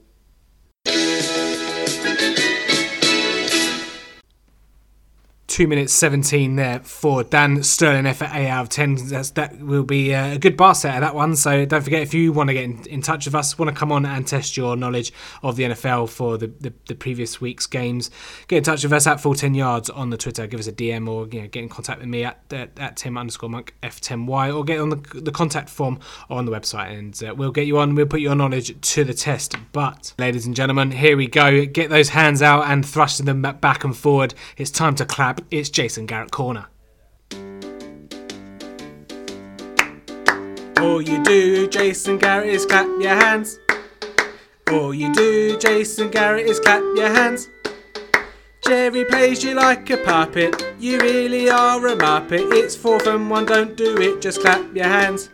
Two 5.53 5.67
minutes 5.67 5.93
17 5.93 6.55
there 6.55 6.79
for 6.79 7.23
Dan 7.23 7.61
Sterling 7.61 8.07
at 8.07 8.19
8 8.19 8.47
out 8.47 8.63
of 8.63 8.69
10. 8.69 9.09
That's, 9.09 9.29
that 9.31 9.59
will 9.59 9.83
be 9.83 10.11
uh, 10.11 10.33
a 10.33 10.39
good 10.39 10.57
bar 10.57 10.73
set 10.73 10.95
of 10.95 11.01
that 11.01 11.13
one. 11.13 11.35
So 11.35 11.63
don't 11.63 11.83
forget, 11.83 12.01
if 12.01 12.11
you 12.11 12.33
want 12.33 12.47
to 12.47 12.55
get 12.55 12.63
in, 12.63 12.83
in 12.87 13.01
touch 13.03 13.25
with 13.25 13.35
us, 13.35 13.59
want 13.59 13.69
to 13.69 13.75
come 13.75 13.91
on 13.91 14.03
and 14.03 14.25
test 14.25 14.57
your 14.57 14.75
knowledge 14.75 15.13
of 15.43 15.55
the 15.55 15.65
NFL 15.65 16.09
for 16.09 16.39
the, 16.39 16.47
the, 16.47 16.73
the 16.87 16.95
previous 16.95 17.39
week's 17.39 17.67
games, 17.67 18.09
get 18.47 18.57
in 18.57 18.63
touch 18.63 18.81
with 18.81 18.91
us 18.93 19.05
at 19.05 19.21
full 19.21 19.35
10 19.35 19.53
yards 19.53 19.91
on 19.91 20.09
the 20.09 20.17
Twitter. 20.17 20.47
Give 20.47 20.59
us 20.59 20.65
a 20.65 20.71
DM 20.71 21.07
or 21.07 21.27
you 21.27 21.43
know, 21.43 21.47
get 21.47 21.61
in 21.61 21.69
contact 21.69 21.99
with 21.99 22.09
me 22.09 22.23
at, 22.23 22.41
at, 22.51 22.71
at 22.79 22.97
Tim 22.97 23.15
underscore 23.15 23.49
monk 23.49 23.75
F10Y 23.83 24.57
or 24.57 24.63
get 24.63 24.79
on 24.79 24.89
the, 24.89 25.21
the 25.21 25.31
contact 25.31 25.69
form 25.69 25.99
on 26.31 26.45
the 26.45 26.51
website 26.51 26.97
and 26.97 27.23
uh, 27.23 27.35
we'll 27.35 27.51
get 27.51 27.67
you 27.67 27.77
on. 27.77 27.93
We'll 27.93 28.07
put 28.07 28.21
your 28.21 28.33
knowledge 28.33 28.81
to 28.81 29.03
the 29.03 29.13
test. 29.13 29.55
But, 29.71 30.15
ladies 30.17 30.47
and 30.47 30.55
gentlemen, 30.55 30.89
here 30.89 31.15
we 31.15 31.27
go. 31.27 31.67
Get 31.67 31.91
those 31.91 32.09
hands 32.09 32.41
out 32.41 32.65
and 32.65 32.83
thrust 32.83 33.23
them 33.23 33.43
back 33.43 33.83
and 33.83 33.95
forward. 33.95 34.33
It's 34.57 34.71
time 34.71 34.95
to 34.95 35.05
clap. 35.05 35.42
It's 35.51 35.69
Jason 35.69 36.05
Garrett 36.05 36.31
Corner. 36.31 36.67
All 40.79 41.01
you 41.01 41.23
do, 41.23 41.67
Jason 41.67 42.17
Garrett, 42.17 42.49
is 42.49 42.65
clap 42.65 42.87
your 42.99 43.15
hands. 43.15 43.59
All 44.69 44.93
you 44.93 45.13
do, 45.13 45.57
Jason 45.59 46.09
Garrett, 46.09 46.45
is 46.45 46.59
clap 46.59 46.81
your 46.95 47.09
hands. 47.09 47.49
Jerry 48.65 49.05
plays 49.05 49.43
you 49.43 49.55
like 49.55 49.89
a 49.89 49.97
puppet. 49.97 50.75
You 50.79 50.99
really 50.99 51.49
are 51.49 51.85
a 51.87 51.95
muppet. 51.95 52.51
It's 52.53 52.75
fourth 52.75 53.07
and 53.07 53.29
one, 53.29 53.45
don't 53.45 53.75
do 53.75 53.97
it, 53.97 54.21
just 54.21 54.41
clap 54.41 54.75
your 54.75 54.87
hands. 54.87 55.29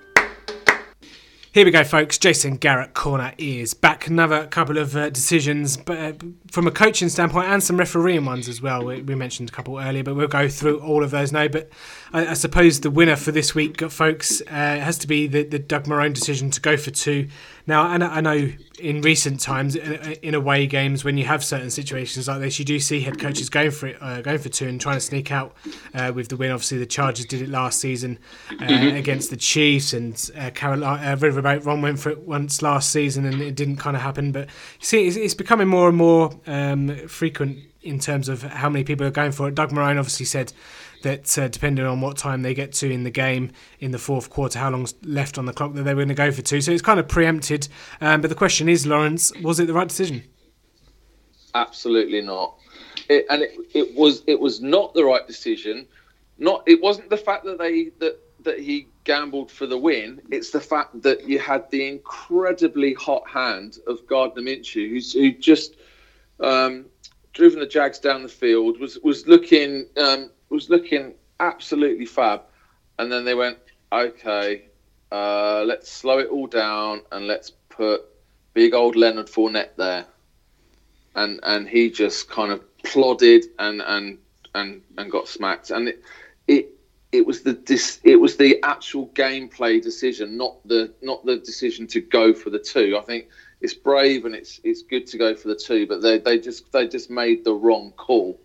Here 1.59 1.65
we 1.65 1.71
go, 1.71 1.83
folks. 1.83 2.17
Jason 2.17 2.55
Garrett 2.55 2.93
corner 2.93 3.33
is 3.37 3.73
back. 3.73 4.07
Another 4.07 4.47
couple 4.47 4.77
of 4.77 4.95
uh, 4.95 5.09
decisions, 5.09 5.75
but 5.75 5.97
uh, 5.97 6.13
from 6.49 6.67
a 6.67 6.71
coaching 6.71 7.09
standpoint 7.09 7.49
and 7.49 7.61
some 7.61 7.75
refereeing 7.75 8.23
ones 8.23 8.47
as 8.47 8.61
well. 8.61 8.85
We, 8.85 9.01
we 9.01 9.13
mentioned 9.13 9.49
a 9.49 9.51
couple 9.51 9.77
earlier, 9.77 10.01
but 10.01 10.15
we'll 10.15 10.29
go 10.29 10.47
through 10.47 10.79
all 10.79 11.03
of 11.03 11.11
those 11.11 11.33
now. 11.33 11.49
But 11.49 11.69
I, 12.13 12.27
I 12.27 12.33
suppose 12.33 12.81
the 12.81 12.91
winner 12.91 13.15
for 13.15 13.31
this 13.31 13.53
week, 13.53 13.81
folks, 13.89 14.41
uh, 14.41 14.53
has 14.53 14.97
to 14.99 15.07
be 15.07 15.27
the, 15.27 15.43
the 15.43 15.59
Doug 15.59 15.85
Marrone 15.85 16.13
decision 16.13 16.49
to 16.51 16.61
go 16.61 16.77
for 16.77 16.91
two. 16.91 17.27
Now, 17.67 17.83
I 17.83 17.97
know, 17.97 18.07
I 18.07 18.21
know 18.21 18.51
in 18.79 19.01
recent 19.01 19.39
times, 19.39 19.75
in, 19.75 19.93
in 20.23 20.33
away 20.33 20.65
games, 20.65 21.03
when 21.03 21.17
you 21.17 21.25
have 21.25 21.43
certain 21.43 21.69
situations 21.69 22.27
like 22.27 22.39
this, 22.39 22.57
you 22.57 22.65
do 22.65 22.79
see 22.79 23.01
head 23.01 23.19
coaches 23.19 23.49
going 23.49 23.71
for 23.71 23.87
it, 23.87 23.97
uh, 24.01 24.21
going 24.21 24.39
for 24.39 24.49
two 24.49 24.67
and 24.67 24.81
trying 24.81 24.97
to 24.97 25.01
sneak 25.01 25.31
out 25.31 25.55
uh, 25.93 26.11
with 26.13 26.29
the 26.29 26.35
win. 26.35 26.51
Obviously, 26.51 26.79
the 26.79 26.85
Chargers 26.85 27.25
did 27.25 27.41
it 27.41 27.49
last 27.49 27.79
season 27.79 28.17
uh, 28.59 28.65
against 28.65 29.29
the 29.29 29.37
Chiefs, 29.37 29.93
and 29.93 30.31
uh, 30.37 30.49
Carolina, 30.51 31.01
uh, 31.03 31.15
Riverboat 31.15 31.65
Ron 31.65 31.81
went 31.81 31.99
for 31.99 32.09
it 32.09 32.19
once 32.19 32.61
last 32.61 32.91
season, 32.91 33.25
and 33.25 33.41
it 33.41 33.55
didn't 33.55 33.77
kind 33.77 33.95
of 33.95 34.01
happen. 34.01 34.31
But 34.31 34.47
you 34.47 34.85
see, 34.85 35.07
it's, 35.07 35.15
it's 35.15 35.33
becoming 35.35 35.67
more 35.67 35.89
and 35.89 35.97
more 35.97 36.31
um, 36.47 37.07
frequent 37.07 37.59
in 37.81 37.99
terms 37.99 38.27
of 38.27 38.43
how 38.43 38.69
many 38.69 38.83
people 38.83 39.05
are 39.05 39.11
going 39.11 39.31
for 39.31 39.47
it. 39.47 39.55
Doug 39.55 39.71
Marrone 39.71 39.97
obviously 39.97 40.25
said 40.25 40.51
that 41.01 41.37
uh, 41.37 41.47
depending 41.47 41.85
on 41.85 42.01
what 42.01 42.17
time 42.17 42.41
they 42.41 42.53
get 42.53 42.73
to 42.73 42.91
in 42.91 43.03
the 43.03 43.11
game 43.11 43.51
in 43.79 43.91
the 43.91 43.97
fourth 43.97 44.29
quarter, 44.29 44.59
how 44.59 44.69
long's 44.69 44.95
left 45.03 45.37
on 45.37 45.45
the 45.45 45.53
clock, 45.53 45.73
that 45.73 45.83
they 45.83 45.93
were 45.93 45.99
going 45.99 46.09
to 46.09 46.13
go 46.13 46.31
for 46.31 46.41
two. 46.41 46.61
So 46.61 46.71
it's 46.71 46.81
kind 46.81 46.99
of 46.99 47.07
preempted. 47.07 47.67
Um, 48.01 48.21
but 48.21 48.29
the 48.29 48.35
question 48.35 48.69
is, 48.69 48.85
Lawrence, 48.85 49.31
was 49.41 49.59
it 49.59 49.67
the 49.67 49.73
right 49.73 49.87
decision? 49.87 50.23
Absolutely 51.55 52.21
not. 52.21 52.55
It, 53.09 53.25
and 53.29 53.41
it, 53.41 53.57
it 53.73 53.95
was 53.95 54.23
it 54.27 54.39
was 54.39 54.61
not 54.61 54.93
the 54.93 55.03
right 55.03 55.25
decision. 55.25 55.87
Not 56.37 56.63
it 56.67 56.81
wasn't 56.81 57.09
the 57.09 57.17
fact 57.17 57.45
that 57.45 57.57
they 57.57 57.85
that 57.99 58.19
that 58.43 58.59
he 58.59 58.87
gambled 59.03 59.51
for 59.51 59.65
the 59.65 59.77
win. 59.77 60.21
It's 60.29 60.51
the 60.51 60.61
fact 60.61 61.01
that 61.01 61.27
you 61.27 61.39
had 61.39 61.69
the 61.71 61.87
incredibly 61.87 62.93
hot 62.93 63.27
hand 63.27 63.79
of 63.87 64.05
Gardner 64.07 64.41
Minshew, 64.41 64.89
who's 64.89 65.13
who 65.13 65.31
just 65.31 65.75
um, 66.39 66.85
driven 67.33 67.59
the 67.59 67.65
Jags 67.65 67.99
down 67.99 68.23
the 68.23 68.29
field, 68.29 68.79
was 68.79 68.99
was 68.99 69.27
looking 69.27 69.87
um, 69.97 70.29
was 70.49 70.69
looking 70.69 71.13
absolutely 71.39 72.05
fab, 72.05 72.41
and 72.97 73.11
then 73.11 73.25
they 73.25 73.35
went, 73.35 73.57
okay, 73.91 74.65
Uh, 75.11 75.63
let's 75.65 75.89
slow 75.91 76.19
it 76.19 76.29
all 76.29 76.45
down 76.47 77.01
and 77.11 77.25
let's 77.25 77.51
put 77.69 78.01
big 78.53 78.75
old 78.75 78.95
Leonard 78.95 79.27
Fournette 79.27 79.75
there. 79.75 80.05
And 81.15 81.39
and 81.41 81.67
he 81.67 81.89
just 81.89 82.29
kind 82.29 82.51
of 82.51 82.61
plodded 82.83 83.45
and 83.57 83.81
and 83.81 84.19
and, 84.53 84.81
and 84.97 85.11
got 85.11 85.27
smacked. 85.27 85.71
And 85.71 85.87
it, 85.87 86.03
it 86.47 86.65
it 87.11 87.25
was 87.25 87.41
the 87.41 87.53
dis, 87.53 87.99
it 88.03 88.17
was 88.17 88.37
the 88.37 88.61
actual 88.61 89.07
gameplay 89.15 89.81
decision, 89.81 90.37
not 90.37 90.53
the 90.67 90.93
not 91.01 91.25
the 91.25 91.37
decision 91.37 91.87
to 91.87 91.99
go 92.01 92.33
for 92.33 92.51
the 92.51 92.59
two. 92.59 92.95
I 92.95 93.01
think 93.01 93.25
it's 93.61 93.73
brave 93.73 94.25
and 94.25 94.35
it's 94.35 94.61
it's 94.63 94.83
good 94.83 95.07
to 95.07 95.17
go 95.17 95.33
for 95.35 95.47
the 95.47 95.55
two, 95.55 95.87
but 95.87 96.01
they, 96.03 96.19
they 96.19 96.37
just 96.37 96.71
they 96.71 96.87
just 96.87 97.09
made 97.09 97.43
the 97.43 97.53
wrong 97.53 97.93
call. 97.97 98.39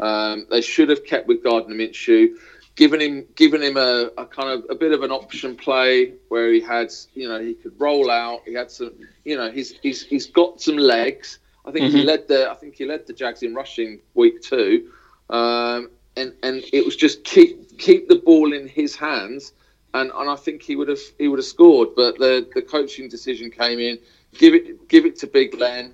Um, 0.00 0.46
they 0.50 0.62
should 0.62 0.88
have 0.88 1.04
kept 1.04 1.28
with 1.28 1.44
Gardner 1.44 1.74
Minshew, 1.74 2.34
given 2.74 3.00
him 3.00 3.26
given 3.36 3.62
him 3.62 3.76
a, 3.76 4.10
a 4.16 4.24
kind 4.24 4.48
of 4.50 4.64
a 4.70 4.74
bit 4.74 4.92
of 4.92 5.02
an 5.02 5.10
option 5.10 5.54
play 5.54 6.14
where 6.28 6.50
he 6.52 6.60
had 6.60 6.90
you 7.14 7.28
know 7.28 7.38
he 7.38 7.54
could 7.54 7.78
roll 7.78 8.10
out. 8.10 8.42
He 8.46 8.54
had 8.54 8.70
some 8.70 8.92
you 9.24 9.36
know 9.36 9.50
he's 9.50 9.72
he's 9.82 10.02
he's 10.02 10.26
got 10.26 10.60
some 10.60 10.76
legs. 10.76 11.38
I 11.66 11.72
think 11.72 11.92
he 11.92 12.02
led 12.02 12.26
the 12.26 12.50
I 12.50 12.54
think 12.54 12.76
he 12.76 12.86
led 12.86 13.06
the 13.06 13.12
Jags 13.12 13.42
in 13.42 13.54
rushing 13.54 14.00
week 14.14 14.40
two, 14.40 14.90
um, 15.28 15.90
and 16.16 16.34
and 16.42 16.64
it 16.72 16.84
was 16.84 16.96
just 16.96 17.22
keep 17.24 17.78
keep 17.78 18.08
the 18.08 18.16
ball 18.16 18.52
in 18.52 18.66
his 18.66 18.96
hands. 18.96 19.52
And, 19.92 20.12
and 20.14 20.30
I 20.30 20.36
think 20.36 20.62
he 20.62 20.76
would 20.76 20.88
have 20.88 21.00
he 21.18 21.26
would 21.26 21.40
have 21.40 21.46
scored, 21.46 21.88
but 21.96 22.16
the, 22.18 22.48
the 22.54 22.62
coaching 22.62 23.08
decision 23.08 23.50
came 23.50 23.80
in. 23.80 23.98
Give 24.34 24.54
it 24.54 24.88
give 24.88 25.04
it 25.04 25.18
to 25.18 25.26
Big 25.26 25.54
Len. 25.54 25.92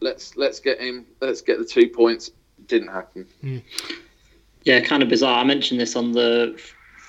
Let's 0.00 0.36
let's 0.36 0.58
get 0.58 0.80
him. 0.80 1.06
Let's 1.20 1.40
get 1.40 1.58
the 1.58 1.64
two 1.64 1.88
points. 1.88 2.32
Didn't 2.68 2.88
happen. 2.88 3.26
Hmm. 3.40 3.58
Yeah, 4.64 4.80
kind 4.80 5.02
of 5.02 5.08
bizarre. 5.08 5.38
I 5.38 5.44
mentioned 5.44 5.80
this 5.80 5.96
on 5.96 6.12
the 6.12 6.60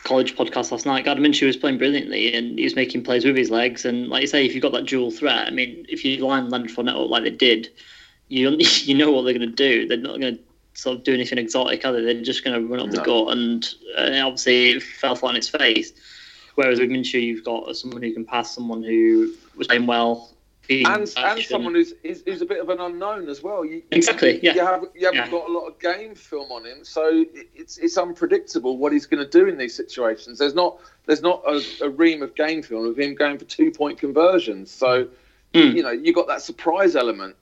college 0.06 0.36
podcast 0.36 0.72
last 0.72 0.86
night. 0.86 1.06
Gardner 1.06 1.28
Minshew 1.28 1.46
was 1.48 1.58
playing 1.58 1.78
brilliantly 1.78 2.34
and 2.34 2.58
he 2.58 2.64
was 2.64 2.76
making 2.76 3.04
plays 3.04 3.26
with 3.26 3.36
his 3.36 3.50
legs. 3.50 3.86
And 3.86 4.08
like 4.08 4.22
you 4.22 4.28
say, 4.28 4.46
if 4.46 4.54
you've 4.54 4.62
got 4.62 4.72
that 4.72 4.86
dual 4.86 5.12
threat, 5.12 5.48
I 5.48 5.52
mean, 5.52 5.86
if 5.90 6.06
you 6.06 6.26
line 6.26 6.50
Leonard 6.50 6.72
Fournette 6.72 7.04
up 7.04 7.10
like 7.10 7.24
they 7.24 7.32
did, 7.32 7.70
you 8.30 8.50
you 8.60 8.96
know 8.96 9.12
what 9.12 9.24
they're 9.24 9.34
going 9.34 9.50
to 9.50 9.56
do. 9.56 9.88
They're 9.88 9.98
not 9.98 10.20
going 10.20 10.38
to 10.38 10.42
sort 10.74 10.98
of 10.98 11.04
do 11.04 11.14
anything 11.14 11.38
exotic, 11.38 11.86
are 11.86 11.92
they? 11.92 12.02
They're 12.02 12.24
just 12.24 12.44
going 12.44 12.60
to 12.60 12.66
run 12.66 12.80
up 12.80 12.92
the 12.92 12.98
No. 12.98 13.26
gut. 13.26 13.38
And, 13.38 13.68
and 13.98 14.16
obviously, 14.24 14.70
it 14.72 14.84
fell 14.84 15.16
flat 15.16 15.30
on 15.30 15.36
its 15.36 15.50
face. 15.50 15.92
Whereas 16.56 16.80
with 16.80 16.90
Minshew, 16.90 17.22
you've 17.22 17.44
got 17.44 17.76
someone 17.76 18.02
who 18.02 18.14
can 18.14 18.26
pass, 18.26 18.54
someone 18.56 18.84
who 18.84 19.34
was 19.58 19.68
playing 19.68 19.86
well. 19.88 20.32
Being 20.70 20.86
and 20.86 21.12
and 21.18 21.42
someone 21.44 21.74
who's, 21.76 21.94
who's 22.04 22.22
who's 22.26 22.42
a 22.42 22.46
bit 22.46 22.62
of 22.62 22.70
an 22.70 22.80
unknown 22.80 23.28
as 23.28 23.44
well. 23.44 23.66
You, 23.66 23.82
Exactly, 23.92 24.40
yeah. 24.42 24.54
You 24.54 24.66
haven't 24.66 24.92
you 24.96 25.06
haven't 25.08 25.26
Yeah. 25.26 25.32
got 25.32 25.50
a 25.50 25.52
lot 25.52 25.66
of 25.68 25.78
game 25.80 26.16
film 26.16 26.50
on 26.54 26.64
him, 26.66 26.86
so 26.86 27.26
it's 27.54 27.78
it's 27.80 27.98
unpredictable 27.98 28.78
what 28.78 28.94
he's 28.94 29.06
going 29.06 29.22
to 29.24 29.30
do 29.30 29.48
in 29.50 29.58
these 29.58 29.76
situations. 29.76 30.40
There's 30.40 30.56
not 30.56 30.80
there's 31.08 31.22
not 31.22 31.44
a, 31.46 31.62
a 31.84 31.90
ream 31.90 32.22
of 32.22 32.34
game 32.36 32.62
film 32.64 32.86
of 32.86 32.98
him 32.98 33.16
going 33.16 33.38
for 33.38 33.46
two 33.46 33.72
point 33.72 34.00
conversions. 34.00 34.72
So 34.72 35.10
Mm. 35.56 35.76
you 35.76 35.82
know 35.82 35.90
you 35.90 36.14
got 36.14 36.28
that 36.28 36.44
surprise 36.44 36.96
element. 36.96 37.36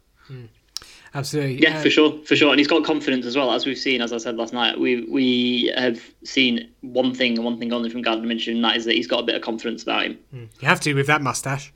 Absolutely. 1.14 1.62
Yeah, 1.62 1.80
Uh, 1.80 1.82
for 1.84 1.90
sure, 1.90 2.20
for 2.26 2.36
sure, 2.36 2.52
and 2.52 2.60
he's 2.60 2.68
got 2.68 2.84
confidence 2.84 3.26
as 3.26 3.36
well. 3.36 3.52
As 3.52 3.66
we've 3.66 3.78
seen, 3.78 4.02
as 4.02 4.14
I 4.14 4.18
said 4.18 4.36
last 4.36 4.54
night, 4.54 4.80
we 4.80 5.02
we 5.10 5.74
have 5.76 6.02
seen 6.24 6.70
one 6.82 7.14
thing 7.14 7.36
and 7.38 7.44
one 7.46 7.58
thing 7.58 7.74
only 7.74 7.90
from 7.90 8.02
Gardner 8.02 8.28
Minshew, 8.28 8.54
and 8.56 8.64
that 8.64 8.76
is 8.76 8.86
that 8.86 8.94
he's 8.96 9.08
got 9.08 9.22
a 9.22 9.24
bit 9.24 9.36
of 9.36 9.42
confidence 9.42 9.84
about 9.84 10.06
him. 10.06 10.20
You 10.32 10.68
have 10.68 10.80
to 10.82 10.94
with 10.94 11.08
that 11.08 11.22
mustache. 11.22 11.74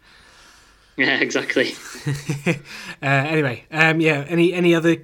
Yeah, 0.98 1.18
exactly. 1.22 1.74
uh, 2.48 2.54
anyway, 3.02 3.66
um, 3.72 4.02
yeah. 4.02 4.26
Any 4.28 4.54
any 4.54 4.76
other 4.76 4.98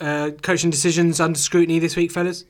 uh, 0.00 0.30
coaching 0.42 0.70
decisions 0.70 1.20
under 1.20 1.38
scrutiny 1.38 1.78
this 1.78 1.96
week, 1.96 2.10
fellas? 2.10 2.44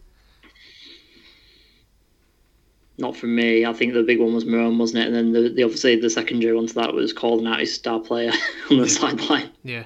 Not 2.99 3.15
from 3.15 3.35
me. 3.35 3.67
I 3.67 3.73
think 3.75 3.93
the 3.93 4.03
big 4.03 4.21
one 4.21 4.33
was 4.33 4.45
Marrone, 4.45 4.79
wasn't 4.79 5.05
it? 5.05 5.07
And 5.09 5.15
then 5.15 5.33
the, 5.33 5.51
the 5.51 5.65
obviously 5.65 6.01
the 6.01 6.09
secondary 6.09 6.55
one 6.55 6.67
to 6.67 6.75
that 6.75 6.95
was 6.95 7.13
calling 7.13 7.47
out 7.47 7.61
his 7.61 7.75
star 7.75 8.01
player 8.01 8.33
on 8.71 8.79
the 8.79 8.89
sideline. 8.89 9.51
Yeah. 9.63 9.85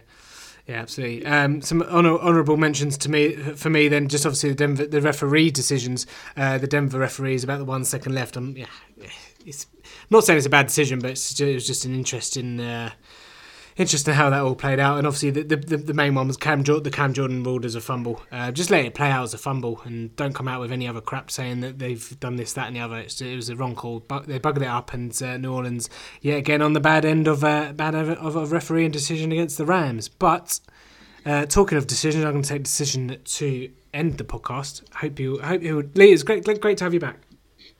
Yeah, 0.67 0.83
absolutely. 0.83 1.27
Um, 1.27 1.63
some 1.63 1.83
honor, 1.83 2.17
honourable 2.19 2.57
mentions 2.57 2.97
to 2.99 3.11
me 3.11 3.35
for 3.35 3.71
me. 3.71 3.89
Then 3.89 4.07
just 4.07 4.25
obviously 4.25 4.51
the 4.51 4.55
Denver, 4.55 4.87
the 4.87 5.01
referee 5.01 5.51
decisions. 5.51 6.07
Uh, 6.37 6.59
the 6.59 6.69
Denver 6.69 7.01
referees 7.01 7.43
about 7.43 7.59
the 7.59 7.65
one 7.65 7.85
second 7.85 8.15
left. 8.15 8.37
Um, 8.37 8.55
yeah, 8.57 8.67
it's 9.45 9.67
not 10.11 10.25
saying 10.25 10.37
it's 10.37 10.47
a 10.47 10.51
bad 10.51 10.67
decision, 10.67 10.99
but 10.99 11.13
it 11.13 11.55
was 11.55 11.67
just 11.67 11.85
an 11.85 11.95
interesting, 11.95 12.61
uh, 12.61 12.91
interesting 13.77 14.15
how 14.15 14.29
that 14.31 14.41
all 14.41 14.57
played 14.57 14.81
out. 14.81 14.99
And 14.99 15.07
obviously 15.07 15.31
the 15.31 15.57
the, 15.57 15.77
the 15.77 15.95
main 15.95 16.15
one 16.15 16.27
was 16.27 16.37
Cam 16.37 16.65
Jordan. 16.65 16.83
The 16.83 16.91
Cam 16.91 17.13
Jordan 17.13 17.45
ruled 17.45 17.65
as 17.65 17.77
a 17.77 17.81
fumble. 17.81 18.21
Uh, 18.33 18.51
just 18.51 18.71
let 18.71 18.85
it 18.85 18.95
play 18.95 19.11
out 19.11 19.23
as 19.23 19.35
a 19.35 19.39
fumble, 19.39 19.81
and 19.85 20.15
don't 20.17 20.35
come 20.35 20.49
out 20.49 20.61
with 20.61 20.73
any 20.73 20.89
other 20.89 21.01
crap 21.01 21.31
saying 21.31 21.61
that 21.61 21.79
they've 21.79 22.19
done 22.19 22.37
this, 22.37 22.53
that, 22.55 22.67
and 22.67 22.77
the 22.77 22.81
other. 22.81 22.99
It's, 22.99 23.21
it 23.21 23.37
was 23.37 23.49
a 23.49 23.57
wrong 23.57 23.75
call. 23.77 24.01
But 24.01 24.27
they 24.27 24.41
buggered 24.41 24.63
it 24.63 24.69
up, 24.69 24.93
and 24.93 25.21
uh, 25.23 25.37
New 25.37 25.53
Orleans 25.53 25.89
yet 26.21 26.39
again 26.39 26.61
on 26.61 26.73
the 26.73 26.81
bad 26.81 27.05
end 27.05 27.29
of 27.29 27.45
uh, 27.45 27.73
bad 27.73 27.95
of, 27.95 28.11
of 28.11 28.37
a 28.37 28.47
refereeing 28.47 28.91
decision 28.91 29.31
against 29.31 29.59
the 29.59 29.65
Rams. 29.65 30.09
But 30.09 30.59
uh, 31.25 31.47
talking 31.47 31.79
of 31.79 31.87
decisions, 31.87 32.25
I'm 32.25 32.33
going 32.33 32.43
to 32.43 32.49
take 32.49 32.65
decision 32.65 33.17
to 33.23 33.71
end 33.95 34.19
the 34.19 34.25
podcast. 34.25 34.83
Hope 34.95 35.19
you, 35.21 35.39
hope 35.39 35.63
you, 35.63 35.89
Lee. 35.95 36.13
It's 36.13 36.23
great, 36.23 36.45
great 36.45 36.79
to 36.79 36.85
have 36.85 36.95
you 36.95 37.01
back. 37.01 37.30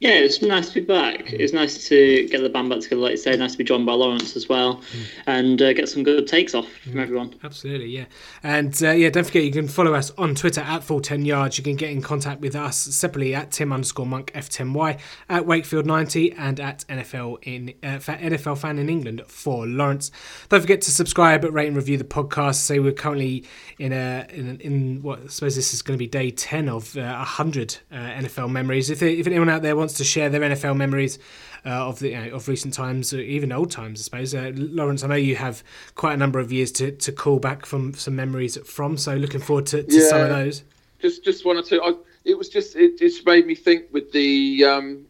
Yeah, 0.01 0.13
it's 0.13 0.41
nice 0.41 0.69
to 0.69 0.81
be 0.81 0.87
back. 0.87 1.31
It's 1.31 1.53
nice 1.53 1.87
to 1.89 2.27
get 2.29 2.41
the 2.41 2.49
band 2.49 2.71
back 2.71 2.81
together, 2.81 3.03
like 3.03 3.11
you 3.11 3.17
say. 3.19 3.37
Nice 3.37 3.53
to 3.53 3.59
be 3.59 3.65
joined 3.65 3.85
by 3.85 3.93
Lawrence 3.93 4.35
as 4.35 4.49
well, 4.49 4.81
and 5.27 5.61
uh, 5.61 5.75
get 5.75 5.91
some 5.91 6.03
good 6.03 6.27
takes 6.27 6.55
off 6.55 6.67
from 6.73 6.99
everyone. 6.99 7.35
Absolutely, 7.45 7.89
yeah. 7.89 8.07
And 8.43 8.83
uh, 8.83 8.93
yeah, 8.93 9.11
don't 9.11 9.25
forget 9.25 9.45
you 9.45 9.53
can 9.53 9.69
follow 9.69 9.93
us 9.93 10.11
on 10.17 10.35
Twitter 10.35 10.63
at 10.63 10.83
full 10.83 11.03
10 11.03 11.27
yards. 11.27 11.59
You 11.59 11.65
can 11.65 11.77
get 11.77 11.91
in 11.91 12.01
contact 12.01 12.41
with 12.41 12.57
us 12.57 12.79
separately 12.79 13.35
at 13.35 13.51
Tim 13.51 13.75
underscore 13.75 14.07
monk 14.07 14.33
F10Y, 14.33 14.99
at 15.29 15.43
Wakefield90, 15.43 16.35
and 16.39 16.59
at 16.61 16.87
NFL 16.89 17.37
in 17.43 17.75
uh, 17.83 17.99
NFL 17.99 18.57
fan 18.57 18.79
in 18.79 18.89
England 18.89 19.21
for 19.27 19.67
Lawrence. 19.67 20.11
Don't 20.49 20.63
forget 20.63 20.81
to 20.81 20.91
subscribe, 20.91 21.45
rate, 21.45 21.69
and 21.69 21.77
review 21.77 21.99
the 21.99 22.05
podcast. 22.05 22.55
Say 22.55 22.79
we're 22.79 22.93
currently 22.93 23.45
in 23.79 23.93
a 23.93 24.27
in, 24.31 24.59
in 24.61 25.03
what 25.03 25.25
I 25.25 25.27
suppose 25.27 25.57
this 25.57 25.75
is 25.75 25.83
going 25.83 25.99
to 25.99 26.03
be 26.03 26.09
day 26.09 26.31
10 26.31 26.71
of 26.71 26.97
uh, 26.97 27.03
100 27.03 27.77
uh, 27.93 27.97
NFL 27.97 28.51
memories. 28.51 28.89
If, 28.89 29.03
if 29.03 29.27
anyone 29.27 29.51
out 29.51 29.61
there 29.61 29.77
wants 29.77 29.90
to 29.95 30.05
share 30.05 30.29
their 30.29 30.41
NFL 30.41 30.77
memories, 30.77 31.19
uh, 31.65 31.89
of 31.89 31.99
the 31.99 32.11
you 32.11 32.21
know, 32.21 32.37
of 32.37 32.49
recent 32.49 32.75
times, 32.75 33.13
even 33.13 33.53
old 33.53 33.71
times, 33.71 34.01
I 34.01 34.03
suppose. 34.03 34.35
Uh, 34.35 34.53
Lawrence, 34.55 35.03
I 35.05 35.09
know 35.09 35.15
you 35.15 35.37
have 35.37 35.63
quite 35.95 36.15
a 36.15 36.17
number 36.17 36.39
of 36.39 36.53
years 36.53 36.73
to, 36.73 36.93
to 36.93 37.13
call 37.13 37.39
back 37.39 37.67
from 37.67 37.95
some 37.95 38.17
memories 38.17 38.57
from, 38.59 38.97
so 38.97 39.15
looking 39.15 39.41
forward 39.41 39.67
to, 39.67 39.83
to 39.83 40.01
some 40.01 40.21
of 40.21 40.29
those. 40.29 40.63
Just 41.01 41.25
just 41.25 41.45
one 41.45 41.57
or 41.57 41.63
two. 41.63 41.81
I, 41.83 41.95
it 42.25 42.37
was 42.37 42.49
just 42.49 42.77
it 42.77 42.99
just 42.99 43.25
made 43.27 43.47
me 43.47 43.55
think 43.55 43.87
with 43.93 44.13
the 44.13 44.65
um, 44.65 45.07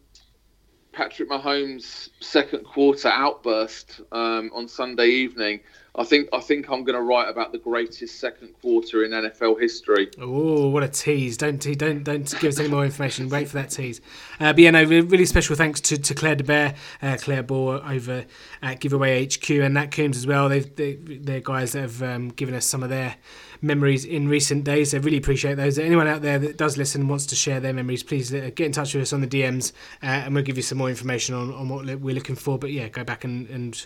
Patrick 0.91 1.29
Mahomes 1.29 2.09
second 2.19 2.63
quarter 2.63 3.09
outburst 3.09 4.01
um, 4.11 4.51
on 4.53 4.67
Sunday 4.67 5.07
evening. 5.07 5.61
I 5.93 6.05
think 6.05 6.29
I 6.31 6.39
think 6.39 6.69
I'm 6.69 6.85
going 6.85 6.95
to 6.95 7.01
write 7.01 7.27
about 7.27 7.51
the 7.51 7.57
greatest 7.57 8.17
second 8.17 8.53
quarter 8.61 9.03
in 9.03 9.11
NFL 9.11 9.59
history. 9.59 10.09
Oh, 10.21 10.69
what 10.69 10.83
a 10.83 10.87
tease! 10.87 11.35
Don't 11.35 11.59
don't 11.77 12.03
don't 12.03 12.39
give 12.39 12.45
us 12.45 12.59
any 12.59 12.69
more 12.69 12.85
information. 12.85 13.27
Wait 13.27 13.49
for 13.49 13.55
that 13.55 13.71
tease. 13.71 13.99
Uh, 14.39 14.53
but 14.53 14.59
yeah, 14.59 14.71
no, 14.71 14.83
really 14.83 15.25
special 15.25 15.57
thanks 15.57 15.81
to, 15.81 15.97
to 15.97 16.13
Claire 16.13 16.37
DeBear, 16.37 16.75
uh, 17.01 17.17
Claire 17.19 17.43
Ball 17.43 17.81
over 17.85 18.25
at 18.61 18.79
Giveaway 18.79 19.25
HQ, 19.25 19.49
and 19.49 19.73
Nat 19.73 19.87
Coombs 19.87 20.15
as 20.15 20.25
well. 20.25 20.47
They've 20.47 20.75
they, 20.77 20.95
they're 20.95 21.41
guys 21.41 21.73
that 21.73 21.81
have 21.81 22.01
um, 22.01 22.29
given 22.29 22.55
us 22.55 22.65
some 22.65 22.83
of 22.83 22.89
their 22.89 23.17
memories 23.61 24.05
in 24.05 24.29
recent 24.29 24.63
days. 24.63 24.93
I 24.93 24.97
really 24.99 25.17
appreciate 25.17 25.55
those. 25.55 25.77
Anyone 25.77 26.07
out 26.07 26.21
there 26.21 26.39
that 26.39 26.57
does 26.57 26.77
listen 26.77 27.01
and 27.01 27.09
wants 27.09 27.25
to 27.27 27.35
share 27.35 27.59
their 27.59 27.73
memories, 27.73 28.01
please 28.01 28.31
get 28.31 28.59
in 28.61 28.71
touch 28.71 28.93
with 28.93 29.03
us 29.03 29.11
on 29.11 29.19
the 29.19 29.27
DMs, 29.27 29.73
uh, 30.01 30.05
and 30.05 30.33
we'll 30.33 30.43
give 30.43 30.57
you 30.57 30.63
some 30.63 30.77
more 30.77 30.89
information 30.89 31.35
on, 31.35 31.53
on 31.53 31.67
what 31.67 31.85
we're 31.99 32.15
looking 32.15 32.35
for. 32.35 32.57
But 32.57 32.71
yeah, 32.71 32.87
go 32.87 33.03
back 33.03 33.25
and, 33.25 33.49
and 33.49 33.85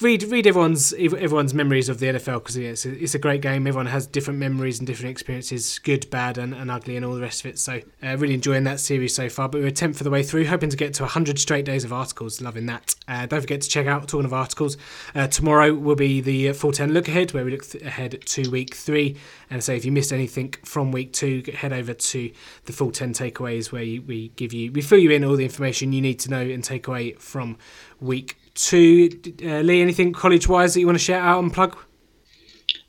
read 0.00 0.22
read 0.24 0.46
everyone's 0.46 0.92
everyone's 0.92 1.54
memories 1.54 1.88
of 1.88 1.98
the 1.98 2.06
NFL 2.06 2.40
because 2.40 2.56
yeah, 2.56 2.70
it's, 2.70 2.84
a, 2.84 3.02
it's 3.02 3.14
a 3.14 3.18
great 3.18 3.40
game. 3.40 3.66
Everyone 3.66 3.86
has 3.86 4.06
different 4.06 4.38
memories 4.38 4.78
and 4.78 4.86
different 4.86 5.10
experiences, 5.10 5.78
good, 5.78 6.08
bad, 6.10 6.38
and, 6.38 6.54
and 6.54 6.70
ugly, 6.70 6.96
and 6.96 7.04
all 7.04 7.14
the 7.14 7.20
rest 7.20 7.44
of 7.44 7.50
it. 7.50 7.58
So 7.58 7.80
uh, 8.02 8.16
really 8.16 8.34
enjoying 8.34 8.64
that 8.64 8.80
series 8.80 9.14
so 9.14 9.28
far. 9.28 9.48
But 9.48 9.60
we're 9.60 9.68
a 9.68 9.72
tenth 9.72 10.00
of 10.00 10.04
the 10.04 10.10
way 10.10 10.22
through, 10.22 10.46
hoping 10.46 10.70
to 10.70 10.76
get 10.76 10.94
to 10.94 11.06
hundred 11.06 11.38
straight 11.38 11.64
days 11.64 11.84
of 11.84 11.92
articles. 11.92 12.40
Loving 12.40 12.66
that. 12.66 12.94
Uh, 13.08 13.26
don't 13.26 13.40
forget 13.40 13.60
to 13.60 13.68
check 13.68 13.86
out 13.86 14.08
talking 14.08 14.24
of 14.24 14.32
articles. 14.32 14.76
Uh, 15.14 15.26
tomorrow 15.26 15.74
will 15.74 15.96
be 15.96 16.20
the 16.20 16.50
uh, 16.50 16.52
full 16.52 16.72
ten 16.72 16.92
look 16.92 17.08
ahead, 17.08 17.32
where 17.32 17.44
we 17.44 17.50
look 17.50 17.66
th- 17.66 17.84
ahead 17.84 18.20
to 18.26 18.50
week 18.50 18.74
three. 18.74 19.16
And 19.50 19.62
so 19.62 19.72
if 19.72 19.84
you 19.84 19.92
missed 19.92 20.12
anything 20.12 20.54
from 20.64 20.92
week 20.92 21.12
two, 21.12 21.42
head 21.54 21.72
over 21.72 21.94
to 21.94 22.30
the 22.64 22.72
full 22.72 22.90
ten 22.90 23.12
takeaways, 23.12 23.72
where 23.72 23.82
you, 23.82 24.02
we 24.02 24.28
give 24.36 24.52
you 24.52 24.72
we 24.72 24.82
fill 24.82 24.98
you 24.98 25.10
in 25.10 25.24
all 25.24 25.36
the 25.36 25.44
information 25.44 25.92
you 25.92 26.00
need 26.00 26.18
to 26.20 26.30
know 26.30 26.40
and 26.40 26.62
take 26.62 26.88
away 26.88 27.12
from 27.12 27.56
week 28.00 28.36
two. 28.54 29.10
Uh, 29.42 29.60
Lee, 29.60 29.82
anything 29.82 30.12
college 30.12 30.48
wise 30.48 30.74
that 30.74 30.80
you 30.80 30.86
want 30.86 30.98
to 30.98 31.04
shout 31.04 31.22
out 31.22 31.42
and 31.42 31.52
plug? 31.52 31.76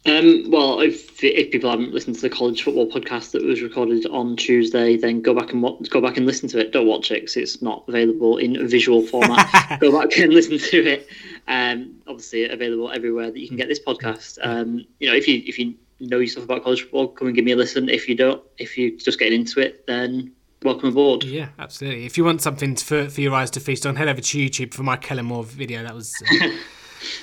Um, 0.07 0.51
well, 0.51 0.81
if 0.81 1.23
if 1.23 1.51
people 1.51 1.71
haven't 1.71 1.91
listened 1.91 2.15
to 2.17 2.21
the 2.21 2.29
college 2.29 2.61
football 2.61 2.87
podcast 2.87 3.31
that 3.31 3.43
was 3.43 3.63
recorded 3.63 4.05
on 4.05 4.35
Tuesday, 4.35 4.97
then 4.97 5.21
go 5.21 5.33
back 5.33 5.51
and 5.51 5.63
wa- 5.63 5.77
go 5.89 5.99
back 5.99 6.17
and 6.17 6.27
listen 6.27 6.47
to 6.49 6.59
it. 6.59 6.71
Don't 6.71 6.85
watch 6.85 7.09
it 7.09 7.21
because 7.21 7.37
it's 7.37 7.61
not 7.61 7.83
available 7.87 8.37
in 8.37 8.67
visual 8.67 9.01
format. 9.01 9.79
go 9.79 9.91
back 9.91 10.15
and 10.17 10.31
listen 10.31 10.59
to 10.59 10.85
it. 10.85 11.07
Um, 11.47 11.95
obviously 12.05 12.47
available 12.47 12.91
everywhere 12.91 13.31
that 13.31 13.39
you 13.39 13.47
can 13.47 13.57
get 13.57 13.67
this 13.67 13.79
podcast. 13.79 14.37
Um, 14.43 14.85
you 14.99 15.09
know, 15.09 15.15
if 15.15 15.27
you 15.27 15.41
if 15.47 15.57
you 15.57 15.73
know 15.99 16.19
yourself 16.19 16.45
about 16.45 16.63
college 16.63 16.83
football, 16.83 17.07
come 17.07 17.27
and 17.27 17.35
give 17.35 17.45
me 17.45 17.53
a 17.53 17.55
listen. 17.55 17.89
If 17.89 18.07
you 18.07 18.13
don't, 18.13 18.43
if 18.59 18.77
you're 18.77 18.97
just 18.97 19.17
getting 19.17 19.41
into 19.41 19.59
it, 19.59 19.87
then 19.87 20.33
welcome 20.65 20.89
aboard. 20.89 21.23
Yeah, 21.23 21.49
absolutely. 21.59 22.05
If 22.05 22.17
you 22.17 22.25
want 22.25 22.41
something 22.41 22.75
for, 22.75 23.07
for 23.09 23.21
your 23.21 23.33
eyes 23.33 23.51
to 23.51 23.59
feast 23.59 23.85
on, 23.85 23.95
head 23.95 24.07
over 24.07 24.19
to 24.19 24.37
YouTube 24.37 24.73
for 24.73 24.83
my 24.83 24.97
Kellen 24.97 25.25
Moore 25.25 25.43
video. 25.43 25.83
That 25.83 25.95
was 25.95 26.13
uh, 26.29 26.49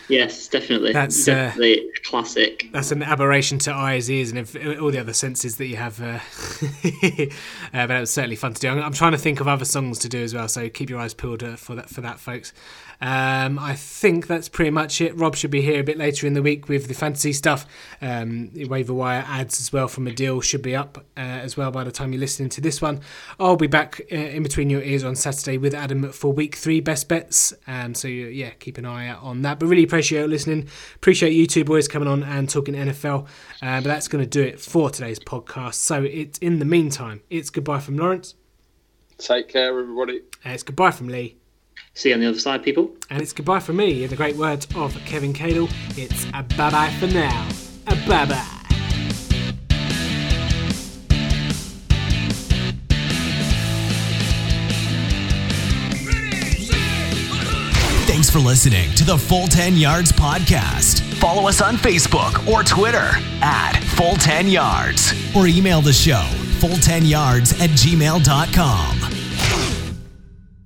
Yes, 0.08 0.48
definitely. 0.48 0.92
That's, 0.92 1.26
uh, 1.26 1.34
definitely 1.34 1.88
a 1.88 2.00
classic. 2.04 2.68
that's 2.72 2.92
an 2.92 3.02
aberration 3.02 3.58
to 3.60 3.72
eyes, 3.72 4.10
ears, 4.10 4.30
and 4.30 4.38
if, 4.38 4.54
all 4.80 4.90
the 4.90 5.00
other 5.00 5.12
senses 5.12 5.56
that 5.56 5.66
you 5.66 5.76
have. 5.76 6.00
Uh, 6.00 6.18
uh, 7.74 7.86
but 7.86 7.90
it 7.90 8.00
was 8.00 8.12
certainly 8.12 8.36
fun 8.36 8.54
to 8.54 8.60
do. 8.60 8.68
I'm, 8.68 8.82
I'm 8.82 8.92
trying 8.92 9.12
to 9.12 9.18
think 9.18 9.40
of 9.40 9.48
other 9.48 9.64
songs 9.64 9.98
to 10.00 10.08
do 10.08 10.22
as 10.22 10.34
well, 10.34 10.48
so 10.48 10.68
keep 10.68 10.90
your 10.90 11.00
eyes 11.00 11.14
peeled 11.14 11.42
uh, 11.42 11.56
for 11.56 11.74
that 11.74 11.88
for 11.88 12.00
that, 12.00 12.20
folks. 12.20 12.52
Um, 13.02 13.58
I 13.58 13.74
think 13.74 14.28
that's 14.28 14.48
pretty 14.48 14.70
much 14.70 15.00
it. 15.00 15.16
Rob 15.16 15.34
should 15.34 15.50
be 15.50 15.60
here 15.60 15.80
a 15.80 15.82
bit 15.82 15.98
later 15.98 16.24
in 16.24 16.34
the 16.34 16.42
week 16.42 16.68
with 16.68 16.86
the 16.86 16.94
fantasy 16.94 17.32
stuff. 17.32 17.66
Um, 18.00 18.50
the 18.50 18.66
waiver 18.66 18.94
wire 18.94 19.24
ads 19.26 19.60
as 19.60 19.72
well 19.72 19.88
from 19.88 20.06
a 20.06 20.12
deal 20.12 20.40
should 20.40 20.62
be 20.62 20.76
up 20.76 20.98
uh, 21.16 21.20
as 21.20 21.56
well 21.56 21.72
by 21.72 21.82
the 21.82 21.90
time 21.90 22.12
you're 22.12 22.20
listening 22.20 22.48
to 22.50 22.60
this 22.60 22.80
one. 22.80 23.00
I'll 23.40 23.56
be 23.56 23.66
back 23.66 24.00
uh, 24.12 24.14
in 24.14 24.44
between 24.44 24.70
your 24.70 24.82
ears 24.82 25.02
on 25.02 25.16
Saturday 25.16 25.58
with 25.58 25.74
Adam 25.74 26.12
for 26.12 26.32
week 26.32 26.54
three 26.54 26.78
best 26.78 27.08
bets. 27.08 27.52
Um, 27.66 27.96
so 27.96 28.06
yeah, 28.06 28.50
keep 28.50 28.78
an 28.78 28.86
eye 28.86 29.08
out 29.08 29.20
on 29.24 29.42
that. 29.42 29.58
But 29.58 29.66
really 29.66 29.82
appreciate 29.82 30.20
you 30.20 30.28
listening. 30.28 30.68
Appreciate 30.94 31.32
you 31.32 31.48
two 31.48 31.64
boys 31.64 31.88
coming 31.88 32.06
on 32.06 32.22
and 32.22 32.48
talking 32.48 32.74
NFL. 32.74 33.26
Uh, 33.60 33.80
but 33.80 33.84
that's 33.84 34.06
going 34.06 34.22
to 34.22 34.30
do 34.30 34.42
it 34.42 34.60
for 34.60 34.90
today's 34.90 35.18
podcast. 35.18 35.74
So 35.74 36.04
it's 36.04 36.38
in 36.38 36.60
the 36.60 36.64
meantime, 36.64 37.22
it's 37.30 37.50
goodbye 37.50 37.80
from 37.80 37.96
Lawrence. 37.96 38.36
Take 39.18 39.48
care, 39.48 39.76
everybody. 39.76 40.20
Uh, 40.46 40.50
it's 40.50 40.62
goodbye 40.62 40.92
from 40.92 41.08
Lee. 41.08 41.41
See 41.94 42.08
you 42.08 42.14
on 42.14 42.20
the 42.20 42.28
other 42.28 42.38
side, 42.38 42.62
people. 42.62 42.90
And 43.10 43.20
it's 43.20 43.32
goodbye 43.32 43.60
from 43.60 43.76
me. 43.76 44.04
In 44.04 44.10
the 44.10 44.16
great 44.16 44.36
words 44.36 44.66
of 44.74 44.96
Kevin 45.04 45.32
Cadle, 45.32 45.70
it's 45.96 46.24
a 46.34 46.42
bye 46.56 46.70
bye 46.70 46.90
for 46.98 47.06
now. 47.08 47.48
A 47.86 47.94
bye 48.08 48.24
bye. 48.24 48.58
Thanks 58.06 58.28
for 58.30 58.38
listening 58.38 58.94
to 58.94 59.04
the 59.04 59.16
Full 59.18 59.46
10 59.46 59.76
Yards 59.76 60.12
Podcast. 60.12 61.00
Follow 61.14 61.48
us 61.48 61.60
on 61.60 61.76
Facebook 61.76 62.46
or 62.46 62.62
Twitter 62.62 63.10
at 63.40 63.78
Full 63.96 64.16
10 64.16 64.48
Yards 64.48 65.12
or 65.34 65.46
email 65.46 65.80
the 65.80 65.92
show 65.92 66.26
full10yards 66.62 67.60
at 67.60 67.70
gmail.com. 67.70 69.11